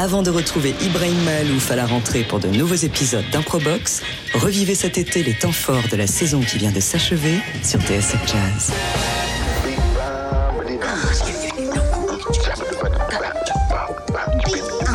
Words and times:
Avant 0.00 0.22
de 0.22 0.30
retrouver 0.30 0.76
Ibrahim 0.80 1.20
Mahalouf 1.24 1.72
à 1.72 1.74
la 1.74 1.84
rentrée 1.84 2.22
pour 2.22 2.38
de 2.38 2.46
nouveaux 2.46 2.76
épisodes 2.76 3.24
d'Improbox, 3.32 4.00
revivez 4.32 4.76
cet 4.76 4.96
été 4.96 5.24
les 5.24 5.34
temps 5.34 5.50
forts 5.50 5.88
de 5.90 5.96
la 5.96 6.06
saison 6.06 6.38
qui 6.40 6.56
vient 6.56 6.70
de 6.70 6.78
s'achever 6.78 7.40
sur 7.64 7.80
TSF 7.80 8.20
Jazz. 8.24 8.72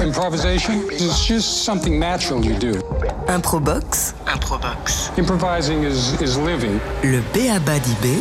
Improvisation 0.02 0.90
is 0.90 1.28
just 1.28 1.66
something 1.66 2.00
natural 2.00 2.42
you 2.42 2.58
do. 2.58 2.80
Improbox, 3.28 4.14
Improbox. 4.26 5.12
Improvising 5.18 5.84
is, 5.84 6.14
is 6.22 6.38
living. 6.38 6.80
le 7.04 7.20
B.A.B.A. 7.34 7.80
d'Ibé, 7.80 8.18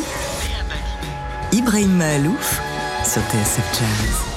Ibrahim 1.52 1.92
Mahalouf 1.96 2.60
sur 3.04 3.22
TSF 3.22 3.78
Jazz. 3.78 4.32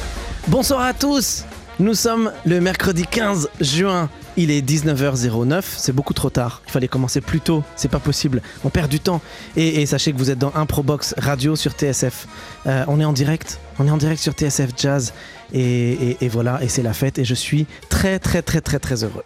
Bonsoir 0.47 0.81
à 0.81 0.93
tous 0.93 1.43
Nous 1.79 1.93
sommes 1.93 2.31
le 2.45 2.61
mercredi 2.61 3.03
15 3.09 3.49
juin. 3.59 4.09
Il 4.37 4.51
est 4.51 4.61
19h09, 4.61 5.63
c'est 5.77 5.93
beaucoup 5.93 6.13
trop 6.13 6.29
tard. 6.29 6.61
Il 6.67 6.71
fallait 6.71 6.87
commencer 6.87 7.21
plus 7.21 7.39
tôt, 7.41 7.63
c'est 7.75 7.87
pas 7.89 7.99
possible. 7.99 8.41
On 8.63 8.69
perd 8.69 8.89
du 8.89 8.99
temps. 8.99 9.21
Et, 9.55 9.85
sachez 9.85 10.11
que 10.13 10.17
vous 10.17 10.29
êtes 10.31 10.39
dans 10.39 10.51
Improbox 10.55 11.15
Radio 11.17 11.55
sur 11.55 11.71
TSF. 11.71 12.27
Euh, 12.67 12.83
on 12.87 12.99
est 12.99 13.05
en 13.05 13.13
direct, 13.13 13.59
on 13.79 13.87
est 13.87 13.91
en 13.91 13.97
direct 13.97 14.21
sur 14.21 14.33
TSF 14.33 14.71
Jazz. 14.77 15.13
Et, 15.53 15.61
et- 15.61 16.17
et 16.21 16.27
voilà, 16.29 16.61
et 16.63 16.67
c'est 16.69 16.81
la 16.83 16.93
fête. 16.93 17.17
Et 17.19 17.25
je 17.25 17.33
suis 17.35 17.65
très 17.89 18.19
très 18.19 18.41
très 18.41 18.61
très 18.61 18.79
très 18.79 19.03
heureux. 19.03 19.23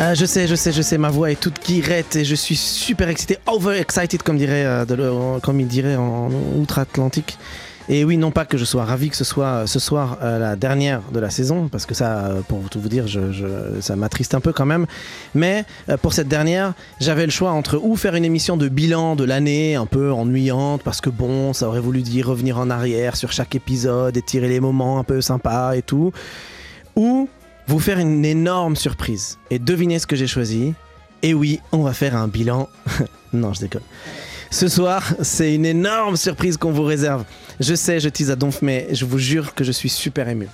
Euh, 0.00 0.14
je 0.14 0.24
sais, 0.24 0.46
je 0.46 0.54
sais, 0.54 0.72
je 0.72 0.80
sais, 0.80 0.96
ma 0.96 1.10
voix 1.10 1.30
est 1.30 1.38
toute 1.38 1.62
guirette 1.62 2.16
et 2.16 2.24
je 2.24 2.34
suis 2.34 2.56
super 2.56 3.10
excité, 3.10 3.36
over 3.46 3.78
excited 3.78 4.22
comme, 4.22 4.38
dirait, 4.38 4.64
euh, 4.64 5.38
comme 5.40 5.60
il 5.60 5.66
dirait 5.66 5.96
en 5.96 6.30
outre-Atlantique. 6.58 7.36
Et 7.90 8.02
oui, 8.04 8.16
non 8.16 8.30
pas 8.30 8.46
que 8.46 8.56
je 8.56 8.64
sois 8.64 8.86
ravi 8.86 9.10
que 9.10 9.16
ce 9.16 9.24
soit 9.24 9.66
ce 9.66 9.78
soir 9.78 10.16
euh, 10.22 10.38
la 10.38 10.56
dernière 10.56 11.02
de 11.12 11.20
la 11.20 11.28
saison, 11.28 11.68
parce 11.68 11.84
que 11.84 11.92
ça, 11.92 12.30
pour 12.48 12.70
tout 12.70 12.80
vous 12.80 12.88
dire, 12.88 13.04
ça 13.80 13.94
m'attriste 13.94 14.34
un 14.34 14.40
peu 14.40 14.54
quand 14.54 14.64
même. 14.64 14.86
Mais 15.34 15.66
pour 16.00 16.14
cette 16.14 16.28
dernière, 16.28 16.72
j'avais 16.98 17.26
le 17.26 17.32
choix 17.32 17.50
entre 17.50 17.78
ou 17.82 17.94
faire 17.94 18.14
une 18.14 18.24
émission 18.24 18.56
de 18.56 18.68
bilan 18.68 19.16
de 19.16 19.24
l'année, 19.24 19.74
un 19.74 19.86
peu 19.86 20.12
ennuyante, 20.12 20.82
parce 20.82 21.02
que 21.02 21.10
bon, 21.10 21.52
ça 21.52 21.68
aurait 21.68 21.80
voulu 21.80 22.00
dire 22.00 22.28
revenir 22.28 22.58
en 22.58 22.70
arrière 22.70 23.16
sur 23.16 23.32
chaque 23.32 23.54
épisode 23.54 24.16
et 24.16 24.22
tirer 24.22 24.48
les 24.48 24.60
moments 24.60 24.98
un 24.98 25.04
peu 25.04 25.20
sympas 25.20 25.74
et 25.74 25.82
tout, 25.82 26.10
ou 26.96 27.28
vous 27.70 27.78
faire 27.78 27.98
une 28.00 28.24
énorme 28.24 28.74
surprise. 28.74 29.38
Et 29.50 29.60
devinez 29.60 30.00
ce 30.00 30.06
que 30.06 30.16
j'ai 30.16 30.26
choisi. 30.26 30.74
Et 31.22 31.34
oui, 31.34 31.60
on 31.70 31.82
va 31.82 31.92
faire 31.92 32.16
un 32.16 32.26
bilan. 32.26 32.68
non, 33.32 33.52
je 33.52 33.60
déconne. 33.60 33.82
Ce 34.50 34.66
soir, 34.66 35.14
c'est 35.22 35.54
une 35.54 35.64
énorme 35.64 36.16
surprise 36.16 36.56
qu'on 36.56 36.72
vous 36.72 36.82
réserve. 36.82 37.24
Je 37.60 37.76
sais, 37.76 38.00
je 38.00 38.08
tease 38.08 38.32
à 38.32 38.36
donf, 38.36 38.60
mais 38.62 38.88
je 38.92 39.04
vous 39.04 39.18
jure 39.18 39.54
que 39.54 39.62
je 39.62 39.70
suis 39.70 39.88
super 39.88 40.28
ému. 40.28 40.48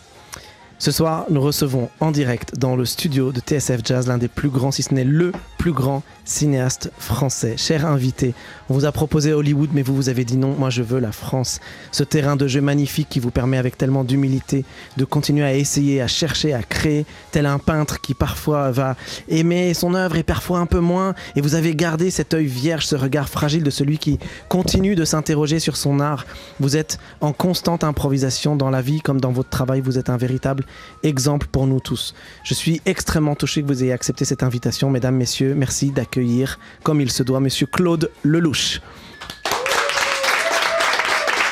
Ce 0.78 0.90
soir, 0.90 1.24
nous 1.30 1.40
recevons 1.40 1.88
en 2.00 2.10
direct 2.10 2.58
dans 2.58 2.76
le 2.76 2.84
studio 2.84 3.32
de 3.32 3.40
TSF 3.40 3.80
Jazz 3.82 4.08
l'un 4.08 4.18
des 4.18 4.28
plus 4.28 4.50
grands, 4.50 4.70
si 4.70 4.82
ce 4.82 4.92
n'est 4.92 5.04
le 5.04 5.32
plus 5.56 5.72
grand 5.72 6.02
cinéaste 6.26 6.92
français. 6.98 7.54
Cher 7.56 7.86
invité, 7.86 8.34
on 8.68 8.74
vous 8.74 8.84
a 8.84 8.92
proposé 8.92 9.32
Hollywood, 9.32 9.70
mais 9.72 9.80
vous, 9.80 9.96
vous 9.96 10.10
avez 10.10 10.26
dit 10.26 10.36
non, 10.36 10.54
moi 10.56 10.68
je 10.68 10.82
veux 10.82 11.00
la 11.00 11.12
France. 11.12 11.60
Ce 11.92 12.04
terrain 12.04 12.36
de 12.36 12.46
jeu 12.46 12.60
magnifique 12.60 13.08
qui 13.08 13.20
vous 13.20 13.30
permet 13.30 13.56
avec 13.56 13.78
tellement 13.78 14.04
d'humilité 14.04 14.66
de 14.98 15.04
continuer 15.06 15.44
à 15.44 15.54
essayer, 15.54 16.02
à 16.02 16.08
chercher, 16.08 16.52
à 16.52 16.62
créer, 16.62 17.06
tel 17.32 17.46
un 17.46 17.58
peintre 17.58 18.02
qui 18.02 18.12
parfois 18.12 18.70
va 18.70 18.96
aimer 19.28 19.72
son 19.72 19.94
œuvre 19.94 20.16
et 20.16 20.24
parfois 20.24 20.58
un 20.58 20.66
peu 20.66 20.80
moins. 20.80 21.14
Et 21.36 21.40
vous 21.40 21.54
avez 21.54 21.74
gardé 21.74 22.10
cet 22.10 22.34
œil 22.34 22.46
vierge, 22.46 22.84
ce 22.84 22.96
regard 22.96 23.30
fragile 23.30 23.62
de 23.62 23.70
celui 23.70 23.96
qui 23.96 24.18
continue 24.50 24.94
de 24.94 25.06
s'interroger 25.06 25.58
sur 25.58 25.78
son 25.78 26.00
art. 26.00 26.26
Vous 26.60 26.76
êtes 26.76 26.98
en 27.22 27.32
constante 27.32 27.82
improvisation 27.82 28.56
dans 28.56 28.70
la 28.70 28.82
vie 28.82 29.00
comme 29.00 29.22
dans 29.22 29.32
votre 29.32 29.48
travail. 29.48 29.80
Vous 29.80 29.96
êtes 29.96 30.10
un 30.10 30.18
véritable 30.18 30.65
exemple 31.02 31.46
pour 31.50 31.66
nous 31.66 31.80
tous. 31.80 32.14
Je 32.44 32.54
suis 32.54 32.80
extrêmement 32.86 33.34
touché 33.34 33.62
que 33.62 33.66
vous 33.66 33.82
ayez 33.82 33.92
accepté 33.92 34.24
cette 34.24 34.42
invitation, 34.42 34.90
mesdames, 34.90 35.16
messieurs. 35.16 35.54
Merci 35.54 35.90
d'accueillir, 35.90 36.58
comme 36.82 37.00
il 37.00 37.10
se 37.10 37.22
doit, 37.22 37.40
monsieur 37.40 37.66
Claude 37.66 38.10
Lelouch. 38.22 38.80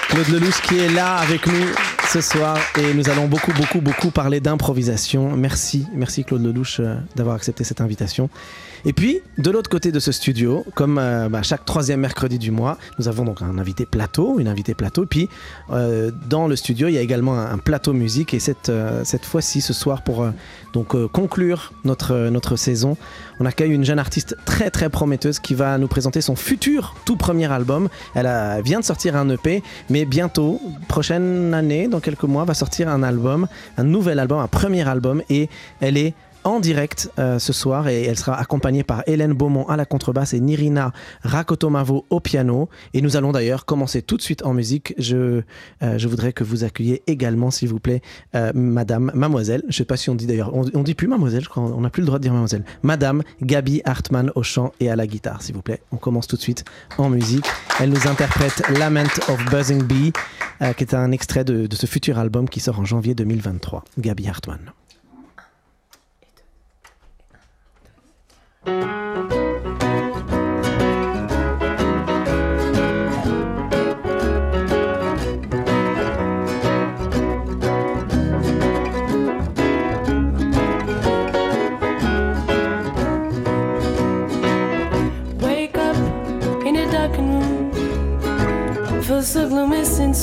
Claude 0.09 0.29
Lelouch 0.29 0.61
qui 0.63 0.79
est 0.79 0.91
là 0.91 1.17
avec 1.17 1.47
nous 1.47 1.67
ce 2.09 2.21
soir 2.21 2.57
et 2.79 2.95
nous 2.95 3.09
allons 3.11 3.27
beaucoup, 3.27 3.53
beaucoup, 3.53 3.81
beaucoup 3.81 4.11
parler 4.11 4.39
d'improvisation. 4.39 5.37
Merci, 5.37 5.87
merci 5.93 6.23
Claude 6.25 6.45
Lelouch 6.45 6.79
euh, 6.79 6.95
d'avoir 7.17 7.35
accepté 7.35 7.65
cette 7.65 7.81
invitation. 7.81 8.31
Et 8.87 8.93
puis, 8.93 9.23
de 9.39 9.51
l'autre 9.51 9.71
côté 9.71 9.93
de 9.93 9.99
ce 9.99 10.13
studio, 10.13 10.65
comme 10.75 10.99
euh, 10.99 11.31
bah, 11.31 11.43
chaque 11.43 11.65
troisième 11.65 12.01
mercredi 12.01 12.39
du 12.39 12.51
mois, 12.51 12.77
nous 12.99 13.09
avons 13.09 13.25
donc 13.25 13.41
un 13.41 13.57
invité 13.59 13.87
plateau, 13.87 14.39
une 14.39 14.49
invitée 14.49 14.75
plateau. 14.75 15.07
Puis, 15.07 15.31
euh, 15.71 16.11
dans 16.29 16.49
le 16.49 16.57
studio, 16.57 16.89
il 16.89 16.95
y 16.95 16.99
a 16.99 17.01
également 17.01 17.39
un, 17.39 17.57
plateau 17.57 17.95
musique. 17.95 18.35
Et 18.35 18.41
cette, 18.41 18.69
euh, 18.69 19.03
cette 19.05 19.25
fois-ci, 19.25 19.63
ce 19.63 19.73
soir, 19.73 20.03
pour 20.03 20.27
donc 20.75 20.95
conclure 21.13 21.73
notre, 21.85 22.57
saison, 22.57 22.97
on 23.41 23.47
accueille 23.47 23.71
une 23.71 23.85
jeune 23.85 23.99
artiste 23.99 24.37
très 24.45 24.71
très 24.71 24.91
prometteuse 24.91 25.39
qui 25.39 25.55
va 25.55 25.79
nous 25.79 25.89
présenter 25.89 26.21
son 26.21 26.37
futur 26.37 26.95
tout 27.07 27.17
premier 27.17 27.51
album. 27.51 27.89
Elle 28.15 28.29
vient 28.65 28.81
de 28.81 28.85
sortir 28.85 29.17
un 29.17 29.29
EP, 29.31 29.63
mais 29.89 30.05
bientôt, 30.05 30.61
prochaine 30.89 31.55
année, 31.55 31.89
dans 31.89 32.01
quelques 32.01 32.25
mois, 32.25 32.45
va 32.45 32.55
sortir 32.55 32.89
un 32.89 33.03
album, 33.03 33.47
un 33.79 33.85
nouvel 33.85 34.19
album, 34.19 34.41
un 34.41 34.49
premier 34.49 34.87
album, 34.87 35.23
et 35.31 35.49
elle 35.81 35.97
est 35.97 36.15
en 36.45 36.61
direct 36.61 37.11
euh, 37.19 37.39
ce 37.39 37.53
soir 37.53 37.89
et 37.89 38.05
elle 38.05 38.19
sera 38.19 38.39
accompagnée 38.39 38.85
par 38.85 39.03
Hélène 39.07 39.33
Beaumont 39.33 39.67
à 39.69 39.77
la 39.77 39.85
contrebasse 39.85 40.35
et 40.35 40.41
Nirina 40.41 40.93
Rakotomavo 41.23 42.07
au 42.11 42.21
piano. 42.21 42.69
Et 42.93 43.03
nous 43.03 43.17
allons 43.17 43.33
d'ailleurs 43.33 43.65
commencer 43.65 44.03
tout 44.03 44.17
de 44.17 44.23
suite 44.23 44.45
en 44.45 44.55
musique. 44.55 44.95
Je, 44.99 45.43
euh, 45.83 45.99
je 45.99 46.09
voudrais 46.09 46.33
que 46.33 46.45
vous 46.45 46.65
accueilliez 46.65 47.03
également, 47.07 47.51
s'il 47.51 47.69
vous 47.69 47.81
plaît, 47.81 48.03
euh, 48.35 48.53
Madame, 48.55 49.11
Mademoiselle. 49.15 49.63
Je 49.69 49.77
sais 49.77 49.85
pas 49.85 49.97
si 49.97 50.11
on 50.11 50.15
dit 50.15 50.27
d'ailleurs, 50.27 50.55
on, 50.55 50.65
on 50.75 50.83
dit 50.83 50.95
plus 50.95 51.09
Mademoiselle, 51.09 51.43
je 51.43 51.49
crois, 51.49 51.63
on 51.63 51.81
n'a 51.81 51.91
plus 51.91 52.03
le 52.03 52.07
droit 52.07 52.19
de 52.19 52.23
dire 52.23 52.33
Mademoiselle. 52.33 52.65
Madame 52.83 53.23
Gabi 53.43 53.83
Hartmann 53.85 54.31
au 54.35 54.43
chant 54.43 54.73
et 54.81 54.91
à 54.91 54.97
la 54.97 55.07
guitare, 55.07 55.43
s'il 55.43 55.55
vous 55.55 55.63
plaît. 55.63 55.83
On 55.93 55.97
commence 55.97 56.27
tout 56.27 56.37
de 56.37 56.43
suite 56.43 56.65
en 56.99 57.09
musique. 57.09 57.47
Elle 57.81 57.91
nous 57.91 58.07
interprète 58.07 58.63
Lament 58.79 59.03
of 59.29 59.45
Buzzing 59.47 59.83
Bee, 59.83 60.13
euh, 60.63 60.73
qui 60.73 60.85
est 60.85 60.95
un 60.95 61.11
extrait 61.11 61.45
de, 61.45 61.67
de 61.67 61.77
ce 61.77 61.87
futur 61.87 62.19
album 62.19 62.49
qui 62.49 62.61
sort 62.61 62.79
en 62.79 62.85
janvier 62.85 63.15
2023. 63.15 63.85
Gabi 63.99 64.29
Hartmann. 64.29 64.73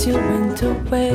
You 0.06 0.16
went 0.16 0.62
away. 0.64 1.12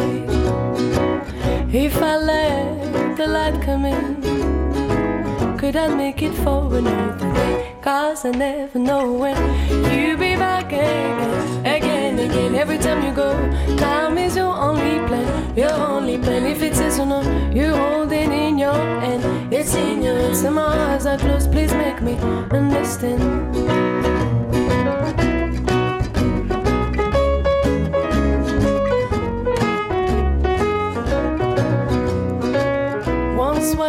If 1.73 1.97
I 2.01 2.17
let 2.17 3.17
the 3.17 3.27
light 3.27 3.61
come 3.61 3.85
in, 3.85 5.59
could 5.59 5.75
I 5.77 5.89
make 5.89 6.23
it 6.23 6.33
for 6.33 6.73
another 6.77 7.33
day? 7.35 7.75
Cause 7.83 8.25
I 8.25 8.31
never 8.31 8.79
know 8.79 9.13
when 9.13 9.37
you'll 9.91 10.17
be 10.17 10.37
back 10.37 10.67
again, 10.67 11.67
again, 11.67 12.19
again. 12.19 12.55
Every 12.55 12.79
time 12.79 13.05
you 13.05 13.13
go, 13.13 13.33
time 13.77 14.19
is 14.19 14.37
your 14.37 14.55
only 14.55 15.05
plan, 15.09 15.57
your 15.57 15.73
only 15.73 16.19
plan. 16.19 16.47
If 16.47 16.63
it 16.63 16.75
says 16.77 17.01
or 17.01 17.07
no, 17.07 17.23
you 17.53 17.75
hold 17.75 18.13
it 18.13 18.31
in 18.31 18.57
your 18.59 18.75
hand. 18.75 19.53
It's 19.53 19.75
in 19.75 20.03
your 20.03 20.17
hands. 20.17 20.43
And 20.43 20.55
my 20.55 20.95
eyes 20.95 21.07
are 21.07 21.19
closed. 21.19 21.51
Please 21.51 21.73
make 21.73 22.01
me 22.03 22.15
understand. 22.51 24.06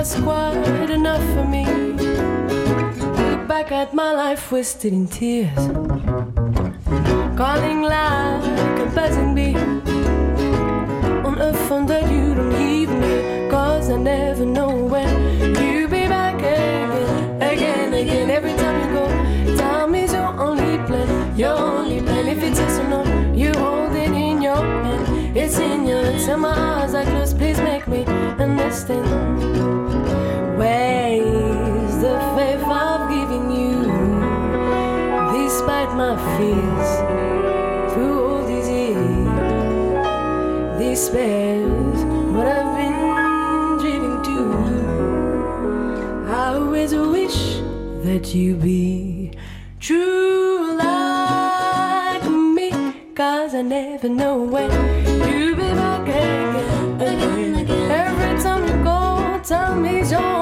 Was 0.08 0.16
quite 0.22 0.90
enough 0.90 1.24
for 1.34 1.44
me. 1.44 1.66
Look 1.66 3.46
back 3.46 3.74
at 3.74 3.94
my 3.94 4.14
life 4.14 4.54
wasted 4.54 4.94
in 4.94 5.06
tears. 5.06 5.54
Calling 7.36 7.82
like 7.82 8.80
a 8.80 8.90
buzzing 8.96 9.36
bee. 9.36 9.58
On 11.28 11.38
a 11.42 11.52
phone 11.68 11.88
that 11.88 12.10
you 12.10 12.36
don't 12.36 12.54
leave 12.54 12.90
me. 12.90 13.50
Cause 13.50 13.90
I 13.90 13.98
never 13.98 14.46
know 14.46 14.70
when 14.70 15.10
you'll 15.62 15.90
be 15.90 16.08
back 16.08 16.36
again, 16.36 17.42
again, 17.42 17.94
again. 17.94 18.30
Every 18.30 18.54
time 18.54 18.78
you 18.84 18.90
go, 18.96 19.58
time 19.58 19.94
is 19.94 20.14
your 20.14 20.32
only 20.40 20.78
plan, 20.86 21.38
your 21.38 21.58
only 21.58 22.00
plan. 22.00 22.30
If 22.30 22.44
it's 22.44 22.60
yes 22.60 22.80
or 22.80 22.88
no, 22.88 23.04
you 23.34 23.52
hold 23.60 23.92
it 23.92 24.12
in 24.12 24.42
your 24.42 24.56
hand. 24.56 25.36
It's 25.36 25.60
in 25.60 25.86
your 25.86 26.02
hands, 26.02 26.28
and 26.30 26.44
my 26.44 26.54
eyes 26.54 26.94
are 26.94 27.04
closed. 27.04 27.38
Please 27.38 27.60
make 27.60 27.86
me 27.90 28.06
understand. 28.06 29.57
Spares 41.08 42.04
what 42.36 42.46
I've 42.46 42.76
been 42.76 43.78
dreaming 43.80 44.22
to. 44.28 44.38
I 46.30 46.56
always 46.56 46.94
wish 46.94 47.62
that 48.04 48.36
you 48.36 48.56
be 48.56 49.32
true 49.80 50.76
like 50.76 52.24
me, 52.58 52.72
cause 53.16 53.56
I 53.56 53.62
never 53.62 54.10
know 54.10 54.44
when 54.54 54.70
you'll 55.30 55.56
be 55.56 55.70
back 55.80 56.10
again. 56.10 57.56
again. 57.56 57.92
Every 58.04 58.44
time 58.44 58.64
you 58.68 58.84
go, 58.84 59.40
tell 59.46 59.76
me 59.76 60.00
your 60.10 60.37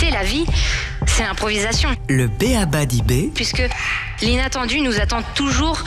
réalité, 0.00 0.10
la 0.10 0.22
vie, 0.24 0.46
c'est 1.06 1.24
l'improvisation. 1.24 1.90
le 2.08 2.26
B.A.B.A. 2.26 2.86
d'IB, 2.86 3.32
Puisque 3.34 3.62
l'inattendu 4.22 4.80
nous 4.80 5.00
attend 5.00 5.22
toujours 5.34 5.82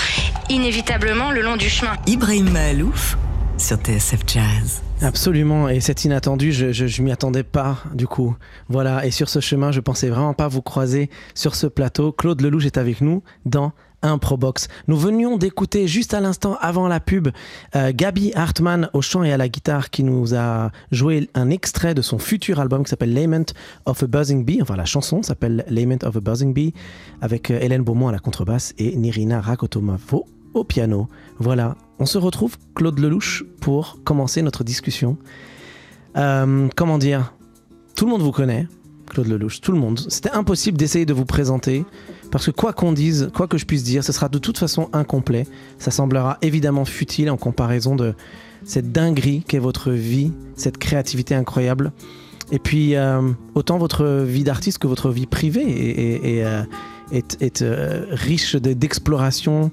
inévitablement 0.50 1.32
le 1.32 1.42
long 1.42 1.56
du 1.56 1.70
chemin. 1.70 1.94
Ibrahim 2.08 2.50
Mahalouf 2.50 3.18
sur 3.58 3.78
TSF 3.78 4.22
Jazz. 4.28 4.82
Absolument, 5.02 5.70
et 5.70 5.80
c'est 5.80 6.06
inattendu, 6.06 6.52
je, 6.52 6.72
je, 6.72 6.88
je 6.88 7.02
m'y 7.02 7.12
attendais 7.12 7.44
pas 7.44 7.78
du 7.94 8.08
coup. 8.08 8.36
Voilà, 8.68 9.06
et 9.06 9.12
sur 9.12 9.30
ce 9.30 9.40
chemin, 9.40 9.72
je 9.72 9.80
pensais 9.80 10.10
vraiment 10.10 10.34
pas 10.34 10.48
vous 10.48 10.62
croiser 10.62 11.10
sur 11.36 11.56
ce 11.56 11.68
plateau. 11.68 12.12
Claude 12.12 12.42
Lelouch 12.42 12.66
est 12.66 12.78
avec 12.78 13.02
nous 13.02 13.22
dans 13.46 13.74
Improbox. 14.04 14.68
Nous 14.88 14.98
venions 14.98 15.38
d'écouter 15.38 15.88
juste 15.88 16.14
à 16.14 16.20
l'instant 16.20 16.58
avant 16.62 16.88
la 16.88 17.00
pub 17.00 17.30
euh, 17.76 17.92
Gabi 17.94 18.32
Hartmann 18.36 18.90
au 18.94 19.02
chant 19.02 19.24
et 19.24 19.34
à 19.34 19.38
la 19.38 19.50
guitare 19.50 19.90
qui 19.90 20.04
nous 20.04 20.36
a 20.36 20.72
joué 20.92 21.30
un 21.34 21.50
extrait 21.50 21.96
de 21.96 22.02
son 22.02 22.20
futur 22.20 22.60
album 22.60 22.84
qui 22.84 22.90
s'appelle 22.90 23.14
Lament 23.14 23.54
of 23.86 24.04
a 24.04 24.08
Buzzing 24.08 24.46
Bee. 24.46 24.60
Enfin, 24.62 24.76
la 24.76 24.86
chanson 24.86 25.24
s'appelle 25.24 25.66
Lament 25.70 26.04
of 26.04 26.18
a 26.18 26.20
Buzzing 26.20 26.54
Bee 26.54 26.74
avec 27.22 27.50
euh, 27.50 27.60
Hélène 27.60 27.84
Beaumont 27.84 28.10
à 28.10 28.12
la 28.12 28.20
contrebasse 28.20 28.74
et 28.78 28.96
Nirina 28.96 29.42
Rakotomavo 29.42 30.26
au 30.54 30.64
piano. 30.64 31.08
Voilà, 31.40 31.76
on 32.00 32.06
se 32.06 32.18
retrouve, 32.18 32.58
Claude 32.76 33.00
Lelouch, 33.00 33.44
pour 33.60 34.00
commencer 34.04 34.42
notre 34.42 34.64
discussion. 34.64 35.18
Euh, 36.18 36.68
comment 36.76 36.98
dire? 36.98 37.34
Tout 37.96 38.06
le 38.06 38.12
monde 38.12 38.22
vous 38.22 38.32
connaît, 38.32 38.68
Claude 39.08 39.28
Lelouch, 39.28 39.62
tout 39.62 39.72
le 39.72 39.80
monde. 39.80 40.00
C'était 40.10 40.32
impossible 40.32 40.78
d'essayer 40.78 41.06
de 41.06 41.14
vous 41.14 41.26
présenter, 41.26 41.86
parce 42.34 42.48
que 42.48 42.52
quoi 42.52 42.74
qu'on 42.74 42.94
dise, 42.94 43.30
quoi 43.32 43.48
que 43.48 43.60
je 43.60 43.66
puisse 43.66 43.84
dire, 43.84 44.04
ce 44.04 44.12
sera 44.12 44.28
de 44.28 44.40
toute 44.40 44.58
façon 44.58 44.90
incomplet. 44.92 45.46
Ça 45.78 45.92
semblera 45.92 46.40
évidemment 46.42 46.84
futile 46.84 47.30
en 47.30 47.38
comparaison 47.38 47.96
de 47.96 48.16
cette 48.66 48.92
dinguerie 48.92 49.44
qu'est 49.48 49.60
votre 49.60 49.92
vie, 49.92 50.32
cette 50.56 50.80
créativité 50.80 51.36
incroyable. 51.36 51.92
Et 52.52 52.58
puis, 52.58 52.96
euh, 52.96 53.22
autant 53.54 53.78
votre 53.78 54.24
vie 54.26 54.44
d'artiste 54.44 54.80
que 54.80 54.88
votre 54.88 55.12
vie 55.12 55.28
privée 55.28 55.62
est, 55.62 56.44
euh, 56.44 56.64
euh, 57.62 58.06
riche 58.10 58.56
de- 58.56 58.74
d'exploration 58.74 59.70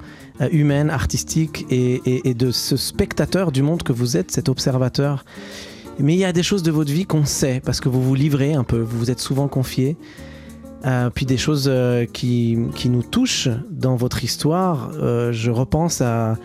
humaine, 0.53 0.91
artistique 0.91 1.65
et, 1.71 2.03
et- 2.05 2.29
et 2.29 2.35
de 2.35 2.51
ce 2.51 2.77
spectateur 2.77 3.53
du 3.53 3.63
monde 3.63 3.83
que 3.83 3.93
vous 3.95 4.19
êtes, 4.19 4.31
cet 4.31 4.51
observateur. 4.51 5.25
Mais 5.99 6.13
il 6.15 6.19
y 6.19 6.25
a 6.27 6.33
des 6.33 6.43
choses 6.43 6.63
de 6.63 6.71
votre 6.71 6.93
vie 6.93 7.07
qu'on 7.07 7.25
sait 7.25 7.63
parce 7.65 7.81
que 7.81 7.89
vous 7.89 8.03
vous 8.03 8.15
livrez 8.15 8.53
un 8.53 8.65
peu, 8.65 8.81
vous 8.81 8.99
vous 8.99 9.11
êtes 9.11 9.21
souvent 9.21 9.49
confié. 9.49 9.97
Euh, 10.87 11.11
puis 11.11 11.27
des 11.27 11.37
choses 11.37 11.67
euh, 11.69 12.07
qui, 12.07 12.57
qui 12.75 12.89
nous 12.89 13.03
touchent 13.03 13.49
dans 13.71 13.97
votre 13.97 14.25
histoire. 14.25 14.91
Euh, 14.95 15.31
je 15.31 15.51
repense 15.51 16.01
à, 16.01 16.39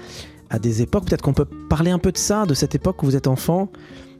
à 0.50 0.60
des 0.60 0.82
époques, 0.82 1.06
peut-être 1.06 1.22
qu'on 1.22 1.34
peut 1.34 1.48
parler 1.70 1.90
un 1.92 2.00
peu 2.00 2.12
de 2.12 2.18
ça, 2.18 2.46
de 2.46 2.54
cette 2.54 2.76
époque 2.76 3.02
où 3.02 3.06
vous 3.06 3.16
êtes 3.16 3.28
enfant 3.28 3.70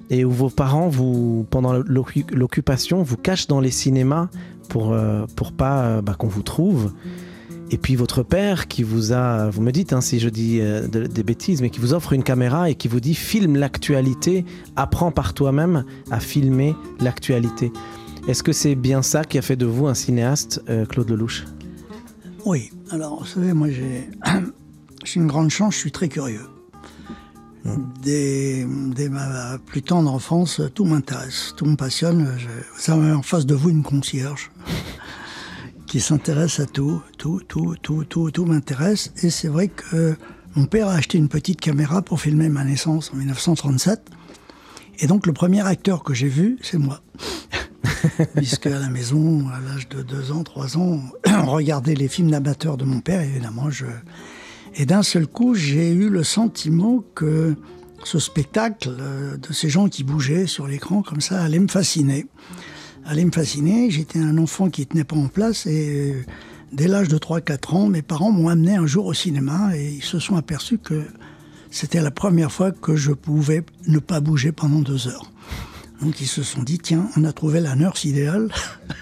et 0.10 0.24
où 0.24 0.32
vos 0.32 0.50
parents, 0.50 0.88
vous, 0.88 1.46
pendant 1.50 1.74
l'occu- 1.74 2.26
l'occupation, 2.32 3.04
vous 3.04 3.18
cachent 3.18 3.48
dans 3.48 3.60
les 3.60 3.72
cinémas 3.72 4.30
pour, 4.70 4.96
pour 5.36 5.52
pas 5.52 6.02
bah, 6.02 6.16
qu'on 6.18 6.28
vous 6.28 6.44
trouve. 6.44 6.94
Et 7.72 7.78
puis 7.78 7.96
votre 7.96 8.22
père 8.24 8.68
qui 8.68 8.84
vous 8.84 9.12
a, 9.12 9.50
vous 9.50 9.62
me 9.62 9.72
dites 9.72 9.92
hein, 9.92 10.00
si 10.00 10.20
je 10.20 10.30
dis 10.30 10.60
de- 10.60 11.08
des 11.08 11.24
bêtises, 11.24 11.62
mais 11.62 11.72
qui 11.72 11.80
vous 11.80 11.94
offre 11.94 12.14
une 12.14 12.24
caméra 12.24 12.70
et 12.70 12.76
qui 12.76 12.88
vous 12.88 13.00
dit 13.00 13.16
filme 13.16 13.58
l'actualité, 13.58 14.46
apprends 14.76 15.12
par 15.12 15.34
toi-même 15.34 15.84
à 16.12 16.20
filmer 16.20 16.76
l'actualité. 17.02 17.72
Est-ce 18.28 18.42
que 18.42 18.54
c'est 18.54 18.74
bien 18.74 19.04
ça 19.04 19.24
qui 19.24 19.38
a 19.38 19.44
fait 19.44 19.56
de 19.56 19.68
vous 19.68 19.86
un 19.86 19.94
cinéaste, 19.94 20.60
euh, 20.68 20.88
Claude 20.88 21.10
Lelouch? 21.12 21.46
Oui, 22.44 22.72
alors 22.90 23.20
vous 23.20 23.26
savez, 23.26 23.54
moi 23.54 23.70
j'ai 23.70 24.10
une 25.16 25.28
grande 25.28 25.52
chance, 25.52 25.76
je 25.76 25.80
suis 25.80 25.92
très 25.92 26.10
curieux. 26.10 26.48
Dès, 28.02 28.66
dès 28.96 29.10
ma 29.10 29.60
plus 29.60 29.84
tendre 29.84 30.12
enfance, 30.12 30.62
tout 30.74 30.86
m'intéresse, 30.86 31.54
tout 31.56 31.66
me 31.66 31.76
passionne. 31.76 32.36
Vous 32.78 32.92
avez 32.92 33.12
en 33.12 33.22
face 33.22 33.46
de 33.46 33.54
vous 33.54 33.70
une 33.70 33.84
concierge 33.84 34.52
qui 35.88 36.00
s'intéresse 36.00 36.60
à 36.60 36.66
tout, 36.66 37.02
tout, 37.20 37.42
tout, 37.48 37.76
tout, 37.82 38.06
tout, 38.06 38.32
tout 38.32 38.46
m'intéresse. 38.46 39.12
Et 39.22 39.30
c'est 39.30 39.48
vrai 39.48 39.68
que 39.68 40.16
mon 40.56 40.66
père 40.66 40.88
a 40.88 40.94
acheté 40.94 41.20
une 41.20 41.30
petite 41.30 41.62
caméra 41.62 42.02
pour 42.02 42.22
filmer 42.22 42.50
ma 42.50 42.64
naissance 42.64 43.12
en 43.14 43.18
1937. 43.18 44.10
Et 45.00 45.08
donc 45.08 45.28
le 45.28 45.34
premier 45.34 45.62
acteur 45.62 46.04
que 46.04 46.16
j'ai 46.16 46.30
vu, 46.30 46.58
c'est 46.62 46.80
moi. 46.80 47.02
Puisque 48.36 48.68
à 48.68 48.80
la 48.80 48.90
maison, 48.90 49.48
à 49.50 49.60
l'âge 49.60 49.90
de 49.90 50.02
2 50.02 50.32
ans, 50.32 50.44
3 50.44 50.78
ans, 50.78 51.00
on 51.28 51.46
regardait 51.46 51.96
les 51.96 52.08
films 52.08 52.32
d'amateurs 52.32 52.78
de 52.78 52.86
mon 52.86 53.00
père, 53.00 53.22
évidemment. 53.22 53.70
Je... 53.70 53.86
Et 54.76 54.86
d'un 54.86 55.04
seul 55.04 55.28
coup, 55.28 55.56
j'ai 55.56 55.92
eu 55.92 56.10
le 56.10 56.24
sentiment 56.24 57.04
que 57.16 57.56
ce 58.04 58.20
spectacle 58.20 58.90
euh, 59.00 59.38
de 59.38 59.54
ces 59.54 59.70
gens 59.70 59.90
qui 59.90 60.04
bougeaient 60.04 60.48
sur 60.48 60.68
l'écran 60.68 61.02
comme 61.02 61.22
ça 61.22 61.42
allait 61.42 61.60
me 61.60 61.68
fasciner. 61.68 62.28
Allait 63.06 63.26
me 63.26 63.32
fasciner. 63.32 63.90
J'étais 63.90 64.20
un 64.20 64.38
enfant 64.38 64.70
qui 64.70 64.86
tenait 64.86 65.04
pas 65.04 65.16
en 65.16 65.28
place 65.28 65.66
et 65.66 66.14
euh, 66.14 66.24
dès 66.72 66.88
l'âge 66.88 67.08
de 67.08 67.18
3-4 67.18 67.76
ans, 67.76 67.88
mes 67.88 68.02
parents 68.02 68.32
m'ont 68.32 68.50
amené 68.50 68.76
un 68.76 68.86
jour 68.86 69.06
au 69.06 69.14
cinéma 69.14 69.76
et 69.76 69.94
ils 69.96 70.04
se 70.04 70.20
sont 70.20 70.36
aperçus 70.36 70.78
que 70.78 71.04
c'était 71.72 72.02
la 72.02 72.12
première 72.12 72.52
fois 72.52 72.72
que 72.72 72.96
je 72.96 73.12
pouvais 73.12 73.64
ne 73.88 74.00
pas 74.00 74.20
bouger 74.20 74.52
pendant 74.52 74.80
deux 74.80 75.08
heures. 75.08 75.32
Donc 76.02 76.22
ils 76.22 76.28
se 76.28 76.44
sont 76.44 76.64
dit, 76.64 76.80
tiens, 76.80 77.10
on 77.16 77.24
a 77.24 77.32
trouvé 77.32 77.60
la 77.60 77.76
nurse 77.76 78.04
idéale, 78.04 78.50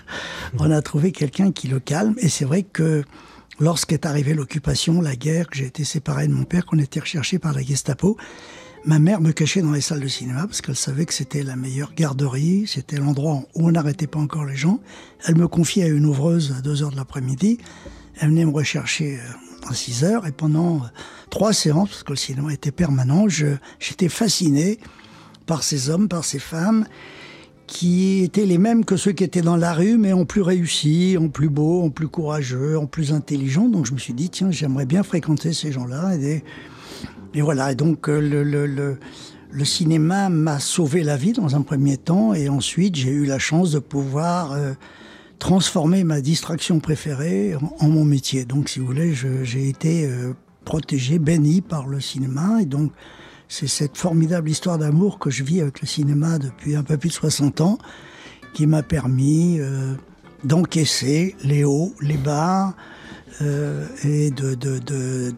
on 0.60 0.70
a 0.72 0.82
trouvé 0.82 1.12
quelqu'un 1.12 1.52
qui 1.52 1.68
le 1.68 1.80
calme. 1.80 2.16
Et 2.20 2.30
c'est 2.30 2.46
vrai 2.46 2.64
que 2.64 3.04
lorsqu'est 3.60 4.06
arrivée 4.06 4.34
l'occupation, 4.34 5.02
la 5.02 5.16
guerre, 5.16 5.48
que 5.48 5.58
j'ai 5.58 5.66
été 5.66 5.84
séparé 5.84 6.28
de 6.28 6.34
mon 6.34 6.44
père, 6.44 6.66
qu'on 6.66 6.80
était 6.80 7.00
recherché 7.00 7.40
par 7.40 7.54
la 7.54 7.62
Gestapo, 7.62 8.18
ma 8.86 9.00
mère 9.00 9.22
me 9.22 9.32
cachait 9.32 9.62
dans 9.62 9.72
les 9.72 9.82
salles 9.82 10.02
de 10.02 10.08
cinéma 10.08 10.46
parce 10.46 10.62
qu'elle 10.62 10.76
savait 10.76 11.06
que 11.06 11.14
c'était 11.14 11.44
la 11.44 11.56
meilleure 11.56 11.94
garderie, 11.94 12.66
c'était 12.68 12.98
l'endroit 12.98 13.44
où 13.56 13.68
on 13.68 13.72
n'arrêtait 13.72 14.08
pas 14.08 14.20
encore 14.20 14.46
les 14.46 14.56
gens. 14.56 14.80
Elle 15.26 15.36
me 15.36 15.48
confiait 15.48 15.84
à 15.84 15.88
une 15.88 16.06
ouvreuse 16.06 16.54
à 16.58 16.62
2 16.62 16.84
heures 16.84 16.92
de 16.92 16.98
l'après-midi. 16.98 17.60
Elle 18.20 18.30
venait 18.30 18.46
me 18.46 18.52
rechercher 18.52 19.18
euh, 19.18 19.70
à 19.70 19.74
6 19.74 20.04
heures 20.04 20.28
et 20.28 20.32
pendant 20.32 20.78
euh, 20.78 20.88
trois 21.30 21.54
séances, 21.54 21.90
parce 21.90 22.04
que 22.04 22.12
le 22.12 22.18
cinéma 22.18 22.54
était 22.54 22.72
permanent, 22.72 23.28
j'étais 23.28 24.10
fasciné 24.10 24.80
par 25.46 25.64
ces 25.64 25.90
hommes, 25.90 26.08
par 26.08 26.24
ces 26.24 26.40
femmes 26.40 26.86
qui 27.68 28.24
étaient 28.24 28.46
les 28.46 28.58
mêmes 28.58 28.86
que 28.86 28.98
ceux 28.98 29.14
qui 29.14 29.24
étaient 29.24 29.42
dans 29.42 29.56
la 29.56 29.74
rue, 29.74 29.98
mais 29.98 30.14
en 30.14 30.26
plus 30.26 30.42
réussi, 30.42 31.18
en 31.20 31.30
plus 31.30 31.50
beau, 31.50 31.82
en 31.82 31.90
plus 31.90 32.08
courageux, 32.08 32.78
en 32.78 32.86
plus 32.86 33.14
intelligent. 33.14 33.68
Donc 33.68 33.86
je 33.86 33.94
me 33.94 33.98
suis 33.98 34.14
dit, 34.14 34.30
tiens, 34.30 34.52
j'aimerais 34.52 34.86
bien 34.86 35.04
fréquenter 35.04 35.54
ces 35.54 35.72
gens-là. 35.72 36.16
Et, 36.16 36.44
et, 37.34 37.42
voilà, 37.42 37.72
et 37.72 37.76
donc 37.76 38.10
euh, 38.10 38.20
le, 38.20 38.44
le, 38.44 38.98
le, 39.50 39.66
cinéma 39.66 40.30
m'a 40.30 40.60
sauvé 40.60 41.04
la 41.04 41.16
vie 41.16 41.32
dans 41.32 41.56
un 41.56 41.62
premier 41.62 41.98
temps, 41.98 42.34
et 42.34 42.50
ensuite 42.50 42.96
j'ai 42.96 43.12
eu 43.12 43.26
la 43.26 43.40
chance 43.40 43.72
de 43.72 43.80
pouvoir 43.80 44.52
euh, 44.52 44.74
transformer 45.40 46.04
ma 46.04 46.22
distraction 46.22 46.80
préférée 46.80 47.56
en, 47.56 47.86
en, 47.86 47.90
mon 47.90 48.04
métier. 48.04 48.46
Donc 48.46 48.70
si 48.70 48.80
vous 48.80 48.86
voulez, 48.86 49.14
j'ai 49.16 49.70
été 49.70 50.06
euh, 50.06 50.34
protégé, 50.66 51.18
béni 51.18 51.62
par 51.62 51.88
le 51.88 52.00
cinéma, 52.00 52.62
et 52.62 52.66
donc 52.66 52.92
c'est 53.54 53.68
cette 53.68 53.98
formidable 53.98 54.50
histoire 54.50 54.80
d'amour 54.80 55.20
que 55.20 55.30
je 55.30 55.44
vis 55.44 55.62
avec 55.62 55.80
le 55.80 55.86
cinéma 55.86 56.40
depuis 56.40 56.76
un 56.76 56.82
peu 56.82 56.98
plus 56.98 57.10
de 57.10 57.14
60 57.14 57.62
ans 57.62 57.78
qui 58.56 58.66
m'a 58.66 58.82
permis 58.82 59.60
euh, 59.60 59.94
d'encaisser 60.44 61.36
les 61.44 61.64
hauts, 61.64 61.94
les 62.02 62.18
bas 62.18 62.74
euh, 63.44 63.88
et 64.04 64.32
de, 64.32 64.56
de, 64.56 64.80
de, 64.80 65.34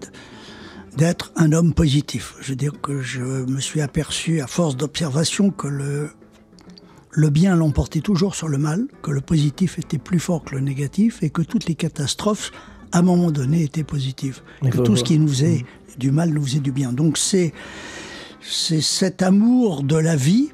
d'être 0.95 1.33
un 1.35 1.51
homme 1.51 1.73
positif. 1.73 2.35
Je 2.39 2.51
veux 2.51 2.55
dire 2.55 2.79
que 2.81 3.01
je 3.01 3.21
me 3.21 3.59
suis 3.59 3.81
aperçu 3.81 4.39
à 4.39 4.47
force 4.47 4.77
d'observation 4.77 5.49
que 5.49 5.67
le, 5.67 6.09
le 7.11 7.29
bien 7.29 7.57
l'emportait 7.57 7.99
toujours 7.99 8.33
sur 8.33 8.47
le 8.47 8.57
mal, 8.57 8.87
que 9.01 9.11
le 9.11 9.19
positif 9.19 9.77
était 9.77 9.97
plus 9.97 10.21
fort 10.21 10.45
que 10.45 10.55
le 10.55 10.61
négatif 10.61 11.21
et 11.21 11.29
que 11.29 11.41
toutes 11.41 11.65
les 11.65 11.75
catastrophes, 11.75 12.53
à 12.93 12.99
un 12.99 13.01
moment 13.01 13.31
donné, 13.31 13.63
étaient 13.63 13.83
positives. 13.83 14.41
Que 14.61 14.77
tout 14.77 14.95
ce 14.95 15.03
qui 15.03 15.19
nous 15.19 15.27
faisait 15.27 15.65
du 15.97 16.11
mal 16.11 16.29
nous 16.29 16.43
faisait 16.45 16.59
du 16.59 16.71
bien. 16.71 16.93
Donc 16.93 17.17
c'est 17.17 17.53
c'est 18.47 18.81
cet 18.81 19.21
amour 19.21 19.83
de 19.83 19.97
la 19.97 20.15
vie 20.15 20.49